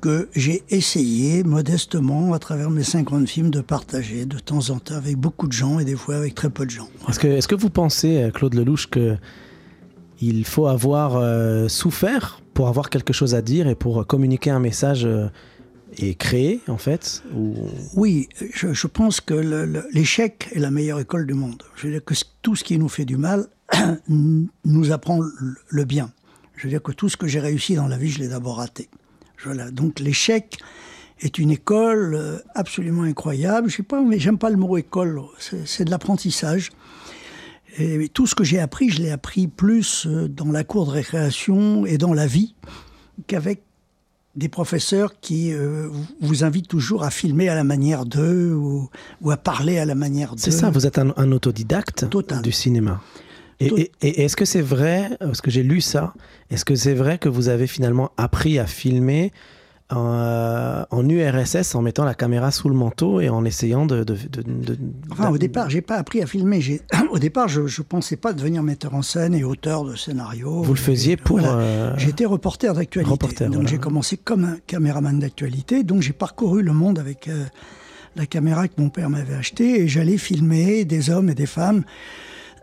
que 0.00 0.28
j'ai 0.34 0.64
essayé 0.70 1.44
modestement 1.44 2.32
à 2.32 2.38
travers 2.38 2.70
mes 2.70 2.82
50 2.82 3.28
films 3.28 3.50
de 3.50 3.60
partager 3.60 4.26
de 4.26 4.38
temps 4.38 4.70
en 4.70 4.78
temps 4.78 4.96
avec 4.96 5.16
beaucoup 5.16 5.46
de 5.46 5.52
gens 5.52 5.78
et 5.78 5.84
des 5.84 5.94
fois 5.94 6.16
avec 6.16 6.34
très 6.34 6.50
peu 6.50 6.64
de 6.64 6.70
gens. 6.70 6.88
Est-ce 7.08 7.20
que, 7.20 7.28
est 7.28 7.46
que, 7.46 7.54
vous 7.54 7.70
pensez, 7.70 8.22
euh, 8.22 8.30
Claude 8.30 8.54
Lelouch, 8.54 8.88
qu'il 8.88 10.44
faut 10.44 10.66
avoir 10.66 11.16
euh, 11.16 11.68
souffert 11.68 12.42
pour 12.54 12.68
avoir 12.68 12.90
quelque 12.90 13.12
chose 13.12 13.34
à 13.34 13.42
dire 13.42 13.68
et 13.68 13.76
pour 13.76 14.04
communiquer 14.06 14.50
un 14.50 14.58
message 14.58 15.04
euh, 15.04 15.28
et 15.96 16.16
créer 16.16 16.60
en 16.66 16.76
fait 16.76 17.22
ou... 17.34 17.54
Oui, 17.94 18.28
je, 18.52 18.72
je, 18.72 18.86
pense 18.88 19.20
que 19.20 19.34
l'échec 19.92 20.48
est 20.52 20.58
la 20.58 20.70
meilleure 20.70 20.98
école 20.98 21.26
du 21.26 21.34
monde. 21.34 21.62
Je 21.76 21.86
veux 21.86 21.92
dire 21.92 22.04
que 22.04 22.14
tout 22.42 22.56
ce 22.56 22.64
qui 22.64 22.78
nous 22.78 22.88
fait 22.88 23.04
du 23.04 23.16
mal 23.16 23.46
nous 24.08 24.92
apprend 24.92 25.20
le 25.68 25.84
bien. 25.84 26.10
Je 26.58 26.64
veux 26.64 26.70
dire 26.70 26.82
que 26.82 26.90
tout 26.90 27.08
ce 27.08 27.16
que 27.16 27.28
j'ai 27.28 27.38
réussi 27.38 27.76
dans 27.76 27.86
la 27.86 27.96
vie, 27.96 28.10
je 28.10 28.18
l'ai 28.18 28.28
d'abord 28.28 28.56
raté. 28.56 28.88
Voilà. 29.44 29.70
Donc 29.70 30.00
l'échec 30.00 30.58
est 31.20 31.38
une 31.38 31.52
école 31.52 32.16
euh, 32.16 32.38
absolument 32.56 33.04
incroyable. 33.04 33.70
Je 33.70 33.76
sais 33.76 33.82
pas, 33.84 34.02
mais 34.02 34.18
j'aime 34.18 34.38
pas 34.38 34.50
le 34.50 34.56
mot 34.56 34.76
école. 34.76 35.22
C'est 35.38 35.84
de 35.84 35.90
l'apprentissage. 35.90 36.70
Et 37.78 38.08
tout 38.08 38.26
ce 38.26 38.34
que 38.34 38.42
j'ai 38.42 38.58
appris, 38.58 38.90
je 38.90 39.00
l'ai 39.00 39.10
appris 39.12 39.46
plus 39.46 40.06
euh, 40.06 40.26
dans 40.26 40.50
la 40.50 40.64
cour 40.64 40.86
de 40.86 40.90
récréation 40.90 41.86
et 41.86 41.96
dans 41.96 42.12
la 42.12 42.26
vie 42.26 42.56
qu'avec 43.28 43.62
des 44.34 44.48
professeurs 44.48 45.20
qui 45.20 45.52
euh, 45.52 45.88
vous 46.20 46.42
invitent 46.42 46.68
toujours 46.68 47.04
à 47.04 47.10
filmer 47.10 47.48
à 47.48 47.54
la 47.54 47.64
manière 47.64 48.04
d'eux 48.04 48.52
ou, 48.52 48.90
ou, 49.20 49.30
à 49.30 49.36
parler 49.36 49.78
à 49.78 49.84
la 49.84 49.94
manière 49.94 50.32
d'eux. 50.34 50.42
C'est 50.42 50.50
ça, 50.50 50.70
vous 50.70 50.86
êtes 50.86 50.98
un, 50.98 51.14
un 51.16 51.30
autodidacte 51.30 52.10
Total. 52.10 52.42
du 52.42 52.52
cinéma. 52.52 53.00
Et, 53.60 53.66
et, 53.66 53.90
et 54.02 54.24
est-ce 54.24 54.36
que 54.36 54.44
c'est 54.44 54.62
vrai, 54.62 55.10
parce 55.18 55.40
que 55.40 55.50
j'ai 55.50 55.62
lu 55.62 55.80
ça, 55.80 56.14
est-ce 56.50 56.64
que 56.64 56.74
c'est 56.74 56.94
vrai 56.94 57.18
que 57.18 57.28
vous 57.28 57.48
avez 57.48 57.66
finalement 57.66 58.12
appris 58.16 58.58
à 58.58 58.66
filmer 58.66 59.32
en, 59.90 60.84
en, 60.90 61.08
URSS 61.08 61.74
en 61.74 61.82
mettant 61.82 62.04
la 62.04 62.14
caméra 62.14 62.50
sous 62.50 62.68
le 62.68 62.74
manteau 62.74 63.20
et 63.20 63.28
en 63.30 63.44
essayant 63.44 63.86
de. 63.86 64.04
de, 64.04 64.14
de, 64.30 64.42
de 64.42 64.78
enfin, 65.10 65.30
au 65.30 65.38
départ, 65.38 65.70
j'ai 65.70 65.80
pas 65.80 65.96
appris 65.96 66.20
à 66.22 66.26
filmer. 66.26 66.60
Au 67.10 67.18
départ, 67.18 67.48
je, 67.48 67.66
je 67.66 67.80
pensais 67.80 68.16
pas 68.16 68.34
devenir 68.34 68.62
metteur 68.62 68.94
en 68.94 69.02
scène 69.02 69.34
et 69.34 69.44
auteur 69.44 69.84
de 69.84 69.96
scénario. 69.96 70.62
Vous 70.62 70.74
le 70.74 70.78
faisiez 70.78 71.16
pour. 71.16 71.38
Voilà. 71.38 71.56
Euh... 71.56 71.94
J'étais 71.96 72.26
reporter 72.26 72.74
d'actualité. 72.74 73.44
Donc 73.46 73.52
voilà. 73.54 73.68
j'ai 73.68 73.78
commencé 73.78 74.18
comme 74.18 74.44
un 74.44 74.56
caméraman 74.66 75.18
d'actualité. 75.18 75.84
Donc 75.84 76.02
j'ai 76.02 76.12
parcouru 76.12 76.62
le 76.62 76.72
monde 76.72 76.98
avec 76.98 77.28
euh, 77.28 77.44
la 78.14 78.26
caméra 78.26 78.68
que 78.68 78.74
mon 78.78 78.90
père 78.90 79.08
m'avait 79.08 79.34
achetée 79.34 79.80
et 79.80 79.88
j'allais 79.88 80.18
filmer 80.18 80.84
des 80.84 81.08
hommes 81.08 81.30
et 81.30 81.34
des 81.34 81.46
femmes 81.46 81.84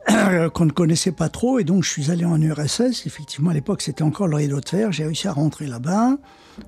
qu'on 0.53 0.65
ne 0.65 0.71
connaissait 0.71 1.11
pas 1.11 1.29
trop. 1.29 1.59
Et 1.59 1.63
donc, 1.63 1.83
je 1.83 1.89
suis 1.89 2.11
allé 2.11 2.25
en 2.25 2.39
URSS. 2.39 3.05
Effectivement, 3.05 3.49
à 3.49 3.53
l'époque, 3.53 3.81
c'était 3.81 4.03
encore 4.03 4.27
le 4.27 4.35
rideau 4.35 4.59
de 4.59 4.69
fer. 4.69 4.91
J'ai 4.91 5.05
réussi 5.05 5.27
à 5.27 5.33
rentrer 5.33 5.67
là-bas. 5.67 6.17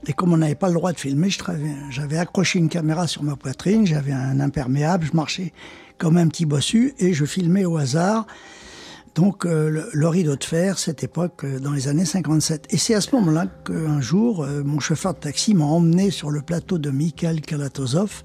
Et 0.06 0.13
comme 0.13 0.34
on 0.34 0.38
n'avait 0.38 0.56
pas 0.56 0.67
le 0.67 0.74
droit 0.74 0.91
de 0.91 1.00
filmer, 1.00 1.29
j'avais 1.89 2.17
accroché 2.17 2.60
une 2.60 2.70
caméra 2.70 3.08
sur 3.08 3.24
ma 3.24 3.36
poitrine. 3.36 3.86
J'avais 3.86 4.12
un 4.12 4.39
imperméable. 4.39 5.06
Je 5.06 5.15
marchais 5.15 5.53
comme 5.98 6.17
un 6.17 6.27
petit 6.27 6.46
bossu 6.46 6.94
et 7.00 7.13
je 7.13 7.25
filmais 7.25 7.65
au 7.65 7.77
hasard. 7.77 8.25
Donc, 9.17 9.48
euh, 9.48 9.88
le, 9.91 10.08
rideau 10.08 10.36
de 10.36 10.44
fer, 10.44 10.77
cette 10.77 11.03
époque, 11.03 11.44
euh, 11.44 11.60
dans 11.60 11.72
les 11.72 11.88
années 11.88 12.06
57. 12.06 12.67
Et 12.70 12.77
c'est 12.77 12.94
à 12.94 13.01
ce 13.01 13.15
moment-là 13.15 13.48
qu'un 13.65 14.00
jour, 14.00 14.44
euh, 14.44 14.62
mon 14.63 14.79
chauffeur 14.79 15.15
de 15.15 15.20
taxi 15.20 15.56
m'a 15.56 15.65
emmené 15.65 16.12
sur 16.12 16.29
le 16.29 16.44
plateau 16.44 16.77
de 16.77 16.91
Mikhail 16.91 17.41
Kalatozov, 17.41 18.24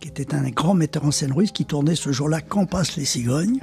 qui 0.00 0.08
était 0.08 0.34
un 0.34 0.48
grand 0.48 0.72
metteur 0.72 1.04
en 1.04 1.10
scène 1.10 1.32
russe, 1.32 1.52
qui 1.52 1.66
tournait 1.66 1.96
ce 1.96 2.12
jour-là 2.12 2.40
Quand 2.40 2.64
passent 2.64 2.96
les 2.96 3.04
cigognes. 3.04 3.60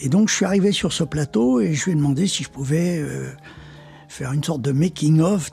Et 0.00 0.08
donc 0.08 0.28
je 0.28 0.34
suis 0.34 0.44
arrivé 0.44 0.72
sur 0.72 0.92
ce 0.92 1.04
plateau 1.04 1.60
et 1.60 1.74
je 1.74 1.84
lui 1.84 1.92
ai 1.92 1.94
demandé 1.94 2.26
si 2.26 2.42
je 2.42 2.50
pouvais 2.50 2.98
euh, 2.98 3.30
faire 4.08 4.32
une 4.32 4.42
sorte 4.42 4.62
de 4.62 4.72
making-of 4.72 5.50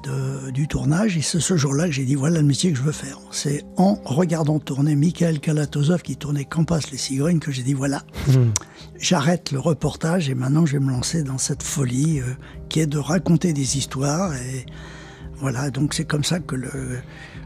du 0.54 0.68
tournage. 0.68 1.18
Et 1.18 1.22
c'est 1.22 1.40
ce 1.40 1.58
jour-là 1.58 1.86
que 1.86 1.92
j'ai 1.92 2.06
dit 2.06 2.16
voilà 2.16 2.42
le 2.42 2.48
métier 2.48 2.72
que 2.72 2.78
je 2.78 2.84
veux 2.84 2.92
faire. 2.92 3.20
C'est 3.32 3.64
en 3.78 3.96
regardant 4.06 4.60
tourner 4.60 4.96
Mikhail 4.96 5.40
Kalatozov 5.40 6.02
qui 6.02 6.18
tournait 6.18 6.48
passent 6.68 6.92
les 6.92 6.98
cigognes 6.98 7.40
que 7.40 7.52
j'ai 7.52 7.64
dit 7.64 7.74
voilà, 7.74 8.04
mmh. 8.28 8.34
j'arrête 9.00 9.52
le 9.52 9.60
reportage 9.60 10.30
et 10.30 10.36
maintenant 10.36 10.66
je 10.66 10.74
vais 10.74 10.84
me 10.84 10.92
lancer 10.92 11.24
dans 11.24 11.38
cette 11.38 11.64
folie 11.64 12.20
euh, 12.20 12.34
qui 12.70 12.80
est 12.80 12.88
de 12.88 13.00
raconter 13.00 13.54
des 13.54 13.78
histoires. 13.78 14.34
Et 14.36 14.66
voilà, 15.38 15.72
donc 15.72 15.94
c'est 15.94 16.06
comme 16.06 16.24
ça 16.24 16.40
que 16.40 16.56
le, 16.56 17.00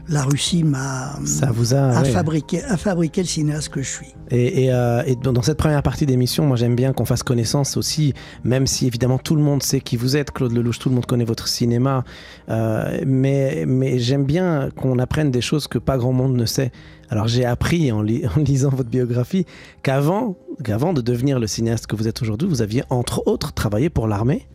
la 0.08 0.22
Russie 0.22 0.62
m'a 0.62 1.18
ça 1.24 1.50
vous 1.52 1.74
a, 1.74 1.78
a 1.78 2.02
ouais. 2.02 2.10
fabriqué 2.10 2.62
a 2.62 2.76
fabriqué 2.76 3.22
le 3.22 3.26
cinéaste 3.26 3.68
que 3.70 3.82
je 3.82 3.88
suis. 3.88 4.14
Et, 4.30 4.64
et, 4.64 4.72
euh, 4.72 5.02
et 5.06 5.16
dans 5.16 5.42
cette 5.42 5.58
première 5.58 5.82
partie 5.82 6.06
d'émission, 6.06 6.46
moi 6.46 6.56
j'aime 6.56 6.74
bien 6.76 6.92
qu'on 6.92 7.04
fasse 7.04 7.22
connaissance 7.22 7.76
aussi, 7.76 8.14
même 8.44 8.66
si 8.66 8.86
évidemment 8.86 9.18
tout 9.18 9.36
le 9.36 9.42
monde 9.42 9.62
sait 9.62 9.80
qui 9.80 9.96
vous 9.96 10.16
êtes, 10.16 10.30
Claude 10.30 10.52
Lelouch, 10.52 10.78
tout 10.78 10.88
le 10.88 10.94
monde 10.94 11.06
connaît 11.06 11.24
votre 11.24 11.48
cinéma, 11.48 12.04
euh, 12.48 13.00
mais, 13.06 13.64
mais 13.66 13.98
j'aime 13.98 14.24
bien 14.24 14.70
qu'on 14.76 14.98
apprenne 14.98 15.30
des 15.30 15.40
choses 15.40 15.66
que 15.68 15.78
pas 15.78 15.96
grand 15.96 16.12
monde 16.12 16.36
ne 16.36 16.46
sait. 16.46 16.72
Alors 17.08 17.28
j'ai 17.28 17.44
appris 17.44 17.92
en, 17.92 18.02
li 18.02 18.26
en, 18.36 18.40
lisant 18.40 18.70
votre 18.70 18.90
biographie 18.90 19.46
qu'avant 19.82 20.36
qu'avant 20.64 20.92
de 20.92 21.00
devenir 21.00 21.38
le 21.38 21.46
cinéaste 21.46 21.86
que 21.86 21.96
vous 21.96 22.08
êtes 22.08 22.22
aujourd'hui, 22.22 22.48
vous 22.48 22.62
aviez 22.62 22.82
entre 22.90 23.26
autres 23.26 23.52
travaillé 23.52 23.90
pour 23.90 24.06
l'armée. 24.06 24.46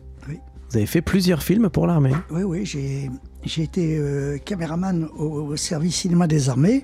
Vous 0.72 0.78
avez 0.78 0.86
fait 0.86 1.02
plusieurs 1.02 1.42
films 1.42 1.68
pour 1.68 1.86
l'armée. 1.86 2.14
Oui, 2.30 2.44
oui, 2.44 2.64
j'ai 2.64 3.10
j'ai 3.44 3.62
été 3.62 3.98
euh, 3.98 4.38
caméraman 4.38 5.06
au, 5.18 5.24
au, 5.24 5.56
service 5.56 5.96
cinéma 5.96 6.26
des 6.26 6.48
armées. 6.48 6.82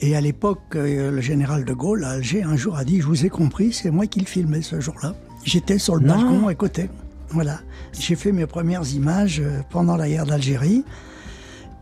Et 0.00 0.16
à 0.16 0.22
l'époque, 0.22 0.62
euh, 0.74 1.10
le 1.10 1.20
général 1.20 1.66
de 1.66 1.74
Gaulle 1.74 2.04
à 2.04 2.12
Alger 2.12 2.44
un 2.44 2.56
jour 2.56 2.78
a 2.78 2.84
dit 2.84 3.02
Je 3.02 3.06
vous 3.06 3.26
ai 3.26 3.28
compris, 3.28 3.74
c'est 3.74 3.90
moi 3.90 4.06
qui 4.06 4.20
le 4.20 4.26
filmais 4.26 4.62
ce 4.62 4.80
jour-là. 4.80 5.14
J'étais 5.44 5.78
sur 5.78 5.96
le 5.96 6.06
non. 6.06 6.14
balcon 6.14 6.48
à 6.48 6.54
côté. 6.54 6.88
Voilà. 7.28 7.60
J'ai 7.92 8.16
fait 8.16 8.32
mes 8.32 8.46
premières 8.46 8.90
images 8.94 9.42
euh, 9.44 9.60
pendant 9.68 9.96
la 9.96 10.08
guerre 10.08 10.24
d'Algérie. 10.24 10.82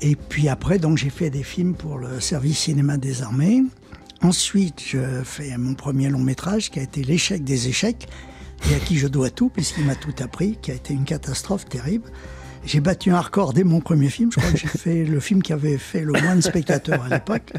Et 0.00 0.16
puis 0.16 0.48
après, 0.48 0.80
donc 0.80 0.98
j'ai 0.98 1.10
fait 1.10 1.30
des 1.30 1.44
films 1.44 1.74
pour 1.74 1.98
le 1.98 2.18
service 2.18 2.58
cinéma 2.58 2.96
des 2.96 3.22
armées. 3.22 3.62
Ensuite, 4.22 4.82
je 4.84 4.98
fais 5.22 5.56
mon 5.56 5.74
premier 5.74 6.08
long 6.08 6.18
métrage 6.18 6.68
qui 6.72 6.80
a 6.80 6.82
été 6.82 7.04
L'échec 7.04 7.44
des 7.44 7.68
échecs 7.68 8.08
et 8.70 8.74
à 8.74 8.78
qui 8.78 8.98
je 8.98 9.08
dois 9.08 9.30
tout 9.30 9.48
puisqu'il 9.48 9.84
m'a 9.84 9.94
tout 9.94 10.14
appris, 10.22 10.56
qui 10.60 10.70
a 10.70 10.74
été 10.74 10.94
une 10.94 11.04
catastrophe 11.04 11.66
terrible. 11.68 12.10
J'ai 12.64 12.78
battu 12.78 13.10
un 13.10 13.20
record 13.20 13.54
dès 13.54 13.64
mon 13.64 13.80
premier 13.80 14.08
film. 14.08 14.30
Je 14.30 14.38
crois 14.38 14.52
que 14.52 14.56
j'ai 14.56 14.68
fait 14.68 15.04
le 15.04 15.18
film 15.18 15.42
qui 15.42 15.52
avait 15.52 15.78
fait 15.78 16.02
le 16.02 16.12
moins 16.12 16.36
de 16.36 16.40
spectateurs 16.40 17.02
à 17.02 17.08
l'époque. 17.08 17.52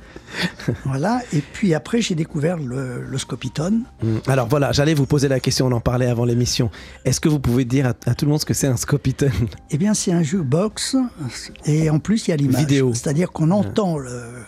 Voilà. 0.85 1.21
Et 1.33 1.41
puis 1.41 1.73
après, 1.73 1.99
j'ai 2.01 2.15
découvert 2.15 2.55
le, 2.55 3.01
le 3.03 3.17
Scopitone. 3.17 3.83
Alors 4.27 4.47
voilà, 4.47 4.71
j'allais 4.71 4.93
vous 4.93 5.05
poser 5.05 5.27
la 5.27 5.41
question, 5.41 5.67
on 5.67 5.73
en 5.73 5.81
parlait 5.81 6.05
avant 6.07 6.23
l'émission. 6.23 6.71
Est-ce 7.03 7.19
que 7.19 7.27
vous 7.27 7.41
pouvez 7.41 7.65
dire 7.65 7.85
à, 7.87 7.93
à, 8.09 8.15
tout 8.15 8.23
le 8.23 8.31
monde 8.31 8.39
ce 8.39 8.45
que 8.45 8.53
c'est 8.53 8.67
un 8.67 8.77
Scopitone? 8.77 9.31
Eh 9.71 9.77
bien, 9.77 9.93
c'est 9.93 10.13
un 10.13 10.23
jukebox 10.23 10.95
et 11.65 11.89
en 11.89 11.99
plus, 11.99 12.27
il 12.27 12.31
y 12.31 12.33
a 12.33 12.37
l'image. 12.37 12.61
Vidéo. 12.61 12.93
C'est-à-dire 12.93 13.33
qu'on 13.33 13.51
entend 13.51 13.97
le, 13.97 14.09
le- 14.09 14.45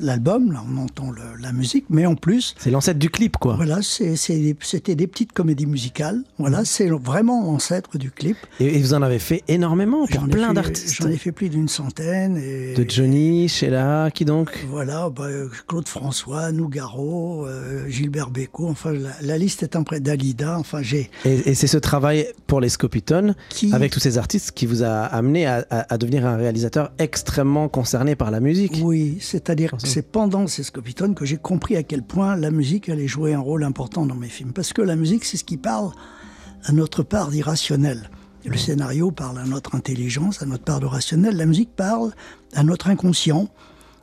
l'album, 0.00 0.52
là 0.52 0.62
on 0.68 0.76
entend 0.78 1.10
le- 1.10 1.40
la 1.40 1.52
musique, 1.52 1.84
mais 1.90 2.06
en 2.06 2.14
plus, 2.14 2.54
C'est 2.58 2.70
l'ancêtre 2.70 2.98
du 2.98 3.10
clip, 3.10 3.36
quoi. 3.36 3.54
voilà, 3.56 3.80
c'est- 3.82 4.16
c'est 4.16 4.56
c'était 4.62 4.94
des 4.94 5.06
petites 5.06 5.32
comédies 5.32 5.66
musicales. 5.66 6.22
Voilà, 6.38 6.64
c'est 6.64 6.88
vraiment 6.88 7.44
l'ancêtre 7.44 7.98
du 7.98 8.10
clip. 8.10 8.36
Et, 8.60 8.76
et 8.76 8.80
vous 8.80 8.94
en 8.94 9.02
avez 9.02 9.18
fait 9.18 9.42
énormément 9.48 10.06
pour 10.06 10.28
plein 10.28 10.52
d'artistes. 10.52 10.94
J'en 11.02 11.08
ai 11.08 11.16
fait 11.16 11.32
plus 11.32 11.48
d'une 11.48 11.68
centaine. 11.68 12.36
Et, 12.36 12.74
De 12.74 12.88
Johnny, 12.88 13.48
Sheila, 13.48 14.10
qui 14.12 14.24
donc? 14.24 14.50
Voilà, 14.70 15.10
bah, 15.10 15.28
Claude 15.68 15.88
François, 15.88 16.50
Nougaro, 16.52 17.46
euh, 17.46 17.88
Gilbert 17.88 18.30
Bécaud, 18.30 18.68
enfin 18.68 18.92
la, 18.92 19.10
la 19.22 19.38
liste 19.38 19.62
est 19.62 19.76
un 19.76 19.82
près 19.82 20.00
d'Alida, 20.00 20.58
enfin 20.58 20.82
j'ai 20.82 21.10
Et, 21.24 21.50
et 21.50 21.54
c'est 21.54 21.66
ce 21.66 21.78
travail 21.78 22.26
pour 22.46 22.60
les 22.60 22.68
Scopitone, 22.68 23.34
qui 23.48 23.72
avec 23.72 23.92
tous 23.92 24.00
ces 24.00 24.18
artistes, 24.18 24.52
qui 24.52 24.66
vous 24.66 24.82
a 24.82 24.88
amené 25.04 25.46
à, 25.46 25.64
à- 25.70 25.94
à 25.94 25.98
devenir 25.98 26.26
un 26.26 26.36
réalisateur 26.36 26.92
extrêmement 26.98 27.68
concerné 27.68 28.16
par 28.16 28.30
la 28.30 28.40
musique. 28.40 28.80
oui, 28.82 29.18
c'est-à-dire 29.44 29.70
que 29.70 29.76
Forcément. 29.78 29.92
c'est 29.92 30.02
pendant 30.10 30.46
ces 30.46 30.62
Scopitone 30.62 31.14
que 31.14 31.24
j'ai 31.24 31.36
compris 31.36 31.76
à 31.76 31.82
quel 31.82 32.02
point 32.02 32.36
la 32.36 32.50
musique 32.50 32.88
allait 32.88 33.08
jouer 33.08 33.34
un 33.34 33.40
rôle 33.40 33.64
important 33.64 34.06
dans 34.06 34.14
mes 34.14 34.28
films, 34.28 34.52
parce 34.52 34.72
que 34.72 34.82
la 34.82 34.96
musique 34.96 35.24
c'est 35.24 35.36
ce 35.36 35.44
qui 35.44 35.56
parle 35.56 35.90
à 36.64 36.72
notre 36.72 37.02
part 37.02 37.30
d'irrationnel. 37.30 38.10
Le 38.46 38.58
scénario 38.58 39.10
parle 39.10 39.38
à 39.38 39.44
notre 39.44 39.74
intelligence, 39.74 40.42
à 40.42 40.46
notre 40.46 40.64
part 40.64 40.78
de 40.78 40.84
rationnel. 40.84 41.34
La 41.36 41.46
musique 41.46 41.74
parle 41.74 42.12
à 42.52 42.62
notre 42.62 42.88
inconscient. 42.88 43.48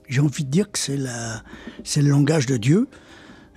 J'ai 0.09 0.19
envie 0.19 0.43
de 0.43 0.49
dire 0.49 0.71
que 0.71 0.79
c'est 0.79 0.97
la, 0.97 1.43
c'est 1.83 2.01
le 2.01 2.09
langage 2.09 2.47
de 2.47 2.57
Dieu. 2.57 2.87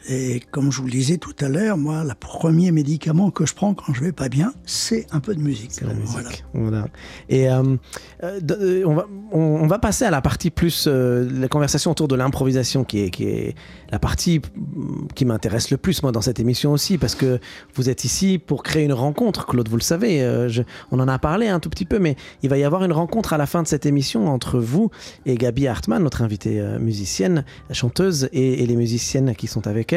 Et 0.08 0.40
comme 0.50 0.70
je 0.70 0.78
vous 0.80 0.84
le 0.86 0.90
disais 0.92 1.16
tout 1.16 1.32
à 1.40 1.48
l'heure, 1.48 1.78
moi, 1.78 2.04
le 2.04 2.12
premier 2.14 2.72
médicament 2.72 3.30
que 3.30 3.46
je 3.46 3.54
prends 3.54 3.72
quand 3.72 3.94
je 3.94 4.02
vais 4.02 4.12
pas 4.12 4.28
bien, 4.28 4.52
c'est 4.66 5.06
un 5.12 5.20
peu 5.20 5.34
de 5.34 5.40
musique. 5.40 5.70
C'est 5.72 5.86
la 5.86 5.94
musique. 5.94 6.44
Voilà. 6.52 6.68
Voilà. 6.70 6.86
Et 7.30 7.48
euh, 7.50 7.76
euh, 8.22 8.40
euh, 8.50 8.82
on, 8.86 8.94
va, 8.94 9.06
on, 9.32 9.38
on 9.40 9.66
va 9.66 9.78
passer 9.78 10.04
à 10.04 10.10
la 10.10 10.20
partie 10.20 10.50
plus, 10.50 10.84
euh, 10.88 11.26
la 11.32 11.48
conversation 11.48 11.90
autour 11.90 12.06
de 12.08 12.16
l'improvisation, 12.16 12.84
qui 12.84 13.00
est, 13.00 13.10
qui 13.10 13.24
est 13.24 13.54
la 13.90 13.98
partie 13.98 14.40
mm, 14.40 15.06
qui 15.14 15.24
m'intéresse 15.24 15.70
le 15.70 15.78
plus, 15.78 16.02
moi, 16.02 16.12
dans 16.12 16.20
cette 16.20 16.38
émission 16.38 16.72
aussi, 16.72 16.98
parce 16.98 17.14
que 17.14 17.38
vous 17.74 17.88
êtes 17.88 18.04
ici 18.04 18.38
pour 18.38 18.62
créer 18.62 18.84
une 18.84 18.92
rencontre, 18.92 19.46
Claude, 19.46 19.68
vous 19.70 19.76
le 19.76 19.82
savez. 19.82 20.18
je- 20.48 20.62
on 20.90 21.00
en 21.00 21.08
a 21.08 21.18
parlé 21.18 21.48
un 21.48 21.60
tout 21.60 21.70
petit 21.70 21.86
peu, 21.86 21.98
mais 21.98 22.16
il 22.42 22.50
va 22.50 22.58
y 22.58 22.64
avoir 22.64 22.84
une 22.84 22.92
rencontre 22.92 23.32
à 23.32 23.38
la 23.38 23.46
fin 23.46 23.62
de 23.62 23.68
cette 23.68 23.86
émission 23.86 24.28
entre 24.28 24.58
vous 24.58 24.90
et 25.24 25.36
Gabi 25.36 25.66
Hartmann, 25.66 26.02
notre 26.02 26.20
invitée 26.20 26.60
musicienne, 26.78 27.44
chanteuse, 27.70 28.28
et, 28.34 28.62
et 28.62 28.66
les 28.66 28.76
musiciennes 28.76 29.34
qui 29.34 29.46
sont 29.46 29.66
avec 29.66 29.92
elle. 29.92 29.93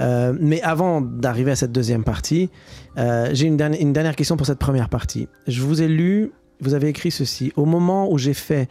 Euh, 0.00 0.34
mais 0.38 0.60
avant 0.62 1.00
d'arriver 1.00 1.52
à 1.52 1.56
cette 1.56 1.72
deuxième 1.72 2.04
partie, 2.04 2.50
euh, 2.98 3.28
j'ai 3.32 3.46
une 3.46 3.56
dernière, 3.56 4.16
question 4.16 4.36
pour 4.36 4.46
cette 4.46 4.58
première 4.58 4.88
partie. 4.88 5.28
Je 5.46 5.62
vous 5.62 5.82
ai 5.82 5.88
lu, 5.88 6.32
vous 6.60 6.74
avez 6.74 6.88
écrit 6.88 7.10
ceci. 7.10 7.52
Au 7.56 7.64
moment 7.64 8.10
où 8.10 8.18
j'ai 8.18 8.34
fait 8.34 8.68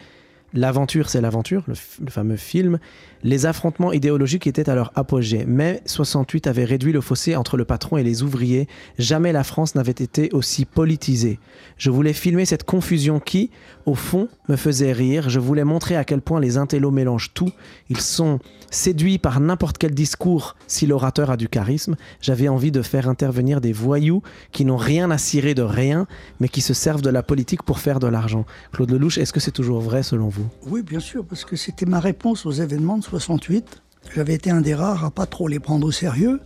L'aventure, 0.56 1.10
c'est 1.10 1.20
l'aventure, 1.20 1.64
le 1.68 2.12
fameux 2.12 2.36
film, 2.36 2.78
les 3.24 3.46
affrontements 3.46 3.94
idéologiques 3.94 4.48
étaient 4.48 4.70
à 4.70 4.76
leur 4.76 4.92
apogée. 4.96 5.46
Mai 5.46 5.82
68 5.86 6.48
avait 6.48 6.66
réduit 6.66 6.92
le 6.92 7.02
fossé 7.02 7.36
entre 7.36 7.58
le 7.58 7.66
patron 7.66 7.98
et 7.98 8.04
les 8.04 8.22
ouvriers. 8.22 8.68
Jamais 9.00 9.32
la 9.32 9.44
France 9.44 9.76
n'avait 9.76 9.92
été 9.92 10.30
aussi 10.34 10.66
politisée. 10.66 11.40
Je 11.78 11.90
voulais 11.90 12.14
filmer 12.14 12.46
cette 12.46 12.64
confusion 12.64 13.20
qui, 13.20 13.50
au 13.86 13.96
fond, 13.96 14.28
me 14.50 14.56
faisait 14.56 14.92
rire. 14.92 15.30
Je 15.30 15.40
voulais 15.40 15.64
montrer 15.64 15.96
à 15.96 16.04
quel 16.04 16.22
point 16.22 16.40
les 16.40 16.58
intellos 16.58 16.92
mélangent 16.92 17.34
tout. 17.34 17.52
Ils 17.90 18.02
sont 18.02 18.40
séduits 18.72 19.20
par 19.20 19.40
n'importe 19.40 19.78
quel 19.78 19.94
discours 19.94 20.56
si 20.68 20.88
l'orateur 20.88 21.30
a 21.30 21.38
du 21.38 21.48
charisme. 21.48 21.96
J'avais 22.22 22.50
envie 22.50 22.72
de 22.72 22.82
faire 22.82 23.08
intervenir 23.08 23.62
des 23.62 23.72
voyous 23.72 24.22
qui 24.52 24.66
n'ont 24.66 24.78
rien 24.78 25.12
à 25.12 25.18
cirer 25.18 25.54
de 25.54 25.62
rien, 25.62 26.08
mais 26.40 26.50
qui 26.50 26.62
se 26.62 26.74
servent 26.74 27.02
de 27.02 27.10
la 27.10 27.24
politique 27.24 27.64
pour 27.64 27.80
faire 27.80 28.00
de 28.00 28.08
l'argent. 28.08 28.46
Claude 28.72 28.92
Lelouch, 28.92 29.18
est-ce 29.18 29.32
que 29.32 29.40
c'est 29.40 29.52
toujours 29.52 29.80
vrai 29.80 30.04
selon 30.04 30.28
vous? 30.28 30.48
Oui, 30.68 30.82
bien 30.82 31.00
sûr, 31.00 31.24
parce 31.24 31.46
que 31.46 31.56
c'était 31.56 31.86
ma 31.86 32.00
réponse 32.00 32.46
aux 32.46 32.52
événements 32.52 32.98
de 32.98 33.04
68. 33.14 33.84
J'avais 34.16 34.34
été 34.34 34.50
un 34.50 34.62
des 34.62 34.74
rares 34.74 35.06
à 35.06 35.12
pas 35.12 35.28
trop 35.28 35.48
les 35.48 35.60
prendre 35.60 35.86
au 35.86 35.92
sérieux. 35.92 36.42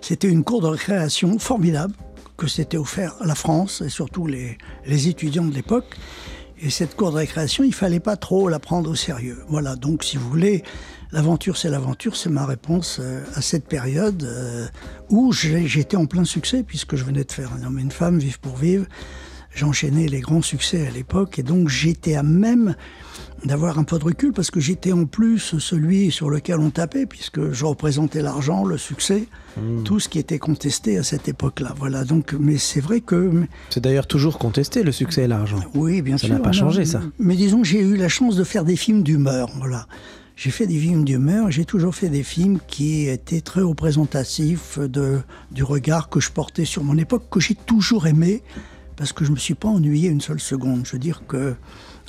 C'était 0.00 0.28
une 0.28 0.42
cour 0.42 0.60
de 0.60 0.66
récréation 0.66 1.38
formidable 1.38 1.94
que 2.36 2.48
s'était 2.48 2.76
offert 2.76 3.14
la 3.24 3.36
France 3.36 3.82
et 3.86 3.88
surtout 3.88 4.26
les, 4.26 4.58
les 4.84 5.06
étudiants 5.06 5.44
de 5.44 5.54
l'époque. 5.54 5.96
Et 6.60 6.70
cette 6.70 6.96
cour 6.96 7.12
de 7.12 7.18
récréation, 7.18 7.62
il 7.62 7.72
fallait 7.72 8.00
pas 8.00 8.16
trop 8.16 8.48
la 8.48 8.58
prendre 8.58 8.90
au 8.90 8.96
sérieux. 8.96 9.38
Voilà, 9.46 9.76
donc 9.76 10.02
si 10.02 10.16
vous 10.16 10.28
voulez, 10.28 10.64
l'aventure 11.12 11.56
c'est 11.56 11.70
l'aventure, 11.70 12.16
c'est 12.16 12.30
ma 12.30 12.46
réponse 12.46 12.98
euh, 13.00 13.22
à 13.34 13.40
cette 13.40 13.68
période 13.68 14.24
euh, 14.24 14.66
où 15.10 15.32
j'étais 15.32 15.96
en 15.96 16.06
plein 16.06 16.24
succès 16.24 16.64
puisque 16.64 16.96
je 16.96 17.04
venais 17.04 17.22
de 17.22 17.30
faire 17.30 17.52
un 17.52 17.64
homme 17.64 17.78
et 17.78 17.82
une 17.82 17.92
femme, 17.92 18.18
vivre 18.18 18.40
pour 18.40 18.56
vivre. 18.56 18.86
J'enchaînais 19.54 20.08
les 20.08 20.20
grands 20.20 20.42
succès 20.42 20.84
à 20.84 20.90
l'époque 20.90 21.38
et 21.38 21.44
donc 21.44 21.68
j'étais 21.68 22.16
à 22.16 22.24
même 22.24 22.74
d'avoir 23.44 23.78
un 23.78 23.84
peu 23.84 23.98
de 23.98 24.04
recul 24.04 24.32
parce 24.32 24.50
que 24.50 24.60
j'étais 24.60 24.92
en 24.92 25.04
plus 25.04 25.58
celui 25.58 26.10
sur 26.10 26.28
lequel 26.30 26.58
on 26.58 26.70
tapait 26.70 27.06
puisque 27.06 27.52
je 27.52 27.64
représentais 27.64 28.20
l'argent, 28.22 28.64
le 28.64 28.76
succès, 28.78 29.24
tout 29.84 29.98
ce 30.00 30.08
qui 30.08 30.18
était 30.18 30.38
contesté 30.38 30.98
à 30.98 31.02
cette 31.02 31.28
époque-là. 31.28 31.74
Voilà. 31.78 32.04
Donc, 32.04 32.34
mais 32.38 32.58
c'est 32.58 32.80
vrai 32.80 33.00
que 33.00 33.44
C'est 33.70 33.80
d'ailleurs 33.82 34.06
toujours 34.06 34.38
contesté, 34.38 34.82
le 34.82 34.92
succès 34.92 35.24
et 35.24 35.26
l'argent. 35.28 35.60
oui, 35.74 36.02
bien 36.02 36.16
Ça 36.18 36.26
sûr. 36.26 36.34
n'a 36.36 36.40
pas 36.40 36.52
changé, 36.52 36.84
ça. 36.84 37.00
Mais 37.18 37.36
disons, 37.36 37.64
j'ai 37.64 37.80
eu 37.80 37.96
la 37.96 38.08
chance 38.08 38.36
de 38.36 38.44
faire 38.44 38.64
des 38.64 38.76
films 38.76 39.02
d'humeur. 39.02 39.50
Voilà. 39.58 39.86
J'ai 40.36 40.50
fait 40.50 40.66
des 40.68 40.78
films 40.78 41.04
d'humeur. 41.04 41.50
J'ai 41.50 41.64
toujours 41.64 41.94
fait 41.94 42.08
des 42.08 42.22
films 42.22 42.58
qui 42.68 43.08
étaient 43.08 43.40
très 43.40 43.62
représentatifs 43.62 44.78
de, 44.78 45.18
du 45.50 45.64
regard 45.64 46.08
que 46.08 46.20
je 46.20 46.30
portais 46.30 46.64
sur 46.64 46.84
mon 46.84 46.96
époque, 46.96 47.24
que 47.30 47.40
j'ai 47.40 47.54
toujours 47.56 48.06
aimé, 48.06 48.42
parce 48.96 49.12
que 49.12 49.24
je 49.24 49.30
ne 49.30 49.34
me 49.34 49.40
suis 49.40 49.54
pas 49.54 49.68
ennuyé 49.68 50.08
une 50.08 50.20
seule 50.20 50.40
seconde. 50.40 50.82
Je 50.84 50.92
veux 50.92 50.98
dire 51.00 51.22
que 51.26 51.54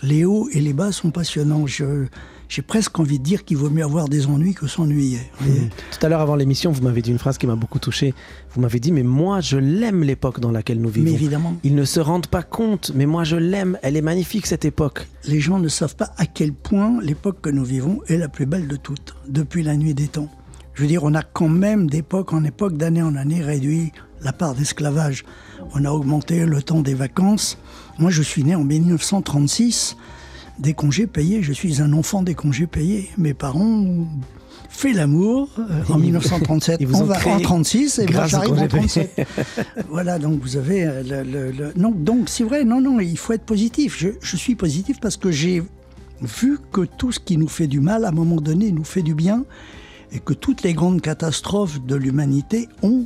les 0.03 0.25
hauts 0.25 0.47
et 0.51 0.59
les 0.61 0.73
bas 0.73 0.91
sont 0.91 1.11
passionnants. 1.11 1.65
Je- 1.67 2.05
J'ai 2.51 2.63
presque 2.63 2.97
envie 2.99 3.19
de 3.19 3.23
dire 3.23 3.45
qu'il 3.45 3.57
vaut 3.57 3.69
mieux 3.69 3.83
avoir 3.83 4.09
des 4.09 4.25
ennuis 4.25 4.55
que 4.55 4.65
s'ennuyer. 4.65 5.19
Voyez 5.39 5.69
Tout 5.91 6.03
à 6.03 6.09
l'heure, 6.09 6.19
avant 6.21 6.35
l'émission, 6.35 6.71
vous 6.71 6.81
m'avez 6.81 7.03
dit 7.03 7.11
une 7.11 7.19
phrase 7.19 7.37
qui 7.37 7.45
m'a 7.45 7.55
beaucoup 7.55 7.77
touché. 7.77 8.15
Vous 8.55 8.59
m'avez 8.61 8.79
dit, 8.79 8.91
mais 8.91 9.03
moi, 9.03 9.39
je 9.39 9.57
l'aime 9.57 10.01
l'époque 10.03 10.39
dans 10.39 10.49
laquelle 10.49 10.81
nous 10.81 10.89
Mais 10.89 11.01
vivons. 11.01 11.13
évidemment, 11.15 11.55
Ils 11.63 11.75
ne 11.75 11.83
se 11.85 11.99
rendent 11.99 12.25
pas 12.25 12.41
compte, 12.41 12.91
mais 12.95 13.05
moi, 13.05 13.23
je 13.23 13.35
l'aime. 13.35 13.77
Elle 13.83 13.95
est 13.97 14.01
magnifique, 14.01 14.47
cette 14.47 14.65
époque. 14.65 15.05
les 15.27 15.39
gens 15.39 15.59
ne 15.59 15.67
savent 15.67 15.95
pas 15.95 16.09
à 16.17 16.25
quel 16.25 16.51
point 16.53 16.99
l'époque 17.03 17.37
que 17.41 17.51
nous 17.51 17.63
vivons 17.65 17.99
est 18.07 18.17
la 18.17 18.29
plus 18.29 18.47
belle 18.47 18.67
de 18.67 18.77
toutes, 18.77 19.13
depuis 19.27 19.61
la 19.61 19.77
nuit 19.77 19.93
des 19.93 20.07
temps. 20.07 20.29
Je 20.73 20.81
veux 20.81 20.87
dire, 20.87 21.03
on 21.03 21.13
a 21.13 21.21
quand 21.21 21.49
même 21.49 21.87
d'époque 21.87 22.33
en 22.33 22.43
époque, 22.43 22.77
d'année 22.77 23.03
en 23.03 23.15
année, 23.15 23.43
réduit 23.43 23.91
la 24.23 24.33
part 24.33 24.55
d'esclavage. 24.55 25.23
On 25.75 25.85
a 25.85 25.91
augmenté 25.91 26.45
le 26.47 26.63
temps 26.63 26.81
des 26.81 26.95
vacances. 26.95 27.59
Moi, 27.99 28.09
je 28.11 28.21
suis 28.21 28.43
né 28.43 28.55
en 28.55 28.63
1936, 28.63 29.97
des 30.59 30.73
congés 30.73 31.07
payés. 31.07 31.43
Je 31.43 31.53
suis 31.53 31.81
un 31.81 31.93
enfant 31.93 32.23
des 32.23 32.33
congés 32.35 32.67
payés. 32.67 33.09
Mes 33.17 33.33
parents 33.33 33.61
ont 33.65 34.07
fait 34.69 34.93
l'amour 34.93 35.49
euh, 35.59 35.63
en 35.89 35.97
Ils- 35.99 36.03
1937. 36.03 36.77
ils 36.81 36.87
vous 36.87 36.95
on 36.95 37.01
ont 37.01 37.05
va 37.05 37.17
en 37.27 37.39
36 37.39 37.99
et 37.99 38.07
moi 38.11 38.27
j'arrive 38.27 38.51
en 38.53 38.55
congés 38.55 38.67
payés. 38.67 39.09
37. 39.15 39.27
voilà, 39.89 40.19
donc 40.19 40.41
vous 40.41 40.55
avez 40.57 40.83
euh, 40.85 41.03
le, 41.03 41.23
le- 41.29 41.51
le- 41.51 41.73
non, 41.75 41.91
donc 41.91 42.29
c'est 42.29 42.43
vrai, 42.43 42.63
non, 42.63 42.79
non, 42.81 42.99
il 42.99 43.17
faut 43.17 43.33
être 43.33 43.45
positif. 43.45 43.95
Je, 43.97 44.09
je 44.21 44.35
suis 44.37 44.55
positif 44.55 44.99
parce 45.01 45.17
que 45.17 45.31
j'ai 45.31 45.61
vu 46.21 46.59
que 46.71 46.81
tout 46.81 47.11
ce 47.11 47.19
qui 47.19 47.37
nous 47.37 47.47
fait 47.47 47.67
du 47.67 47.79
mal, 47.79 48.05
à 48.05 48.09
un 48.09 48.11
moment 48.11 48.37
donné, 48.41 48.71
nous 48.71 48.83
fait 48.83 49.01
du 49.03 49.13
bien, 49.15 49.45
et 50.11 50.19
que 50.19 50.33
toutes 50.33 50.63
les 50.63 50.73
grandes 50.73 51.01
catastrophes 51.01 51.81
de 51.85 51.95
l'humanité 51.95 52.67
ont 52.81 53.05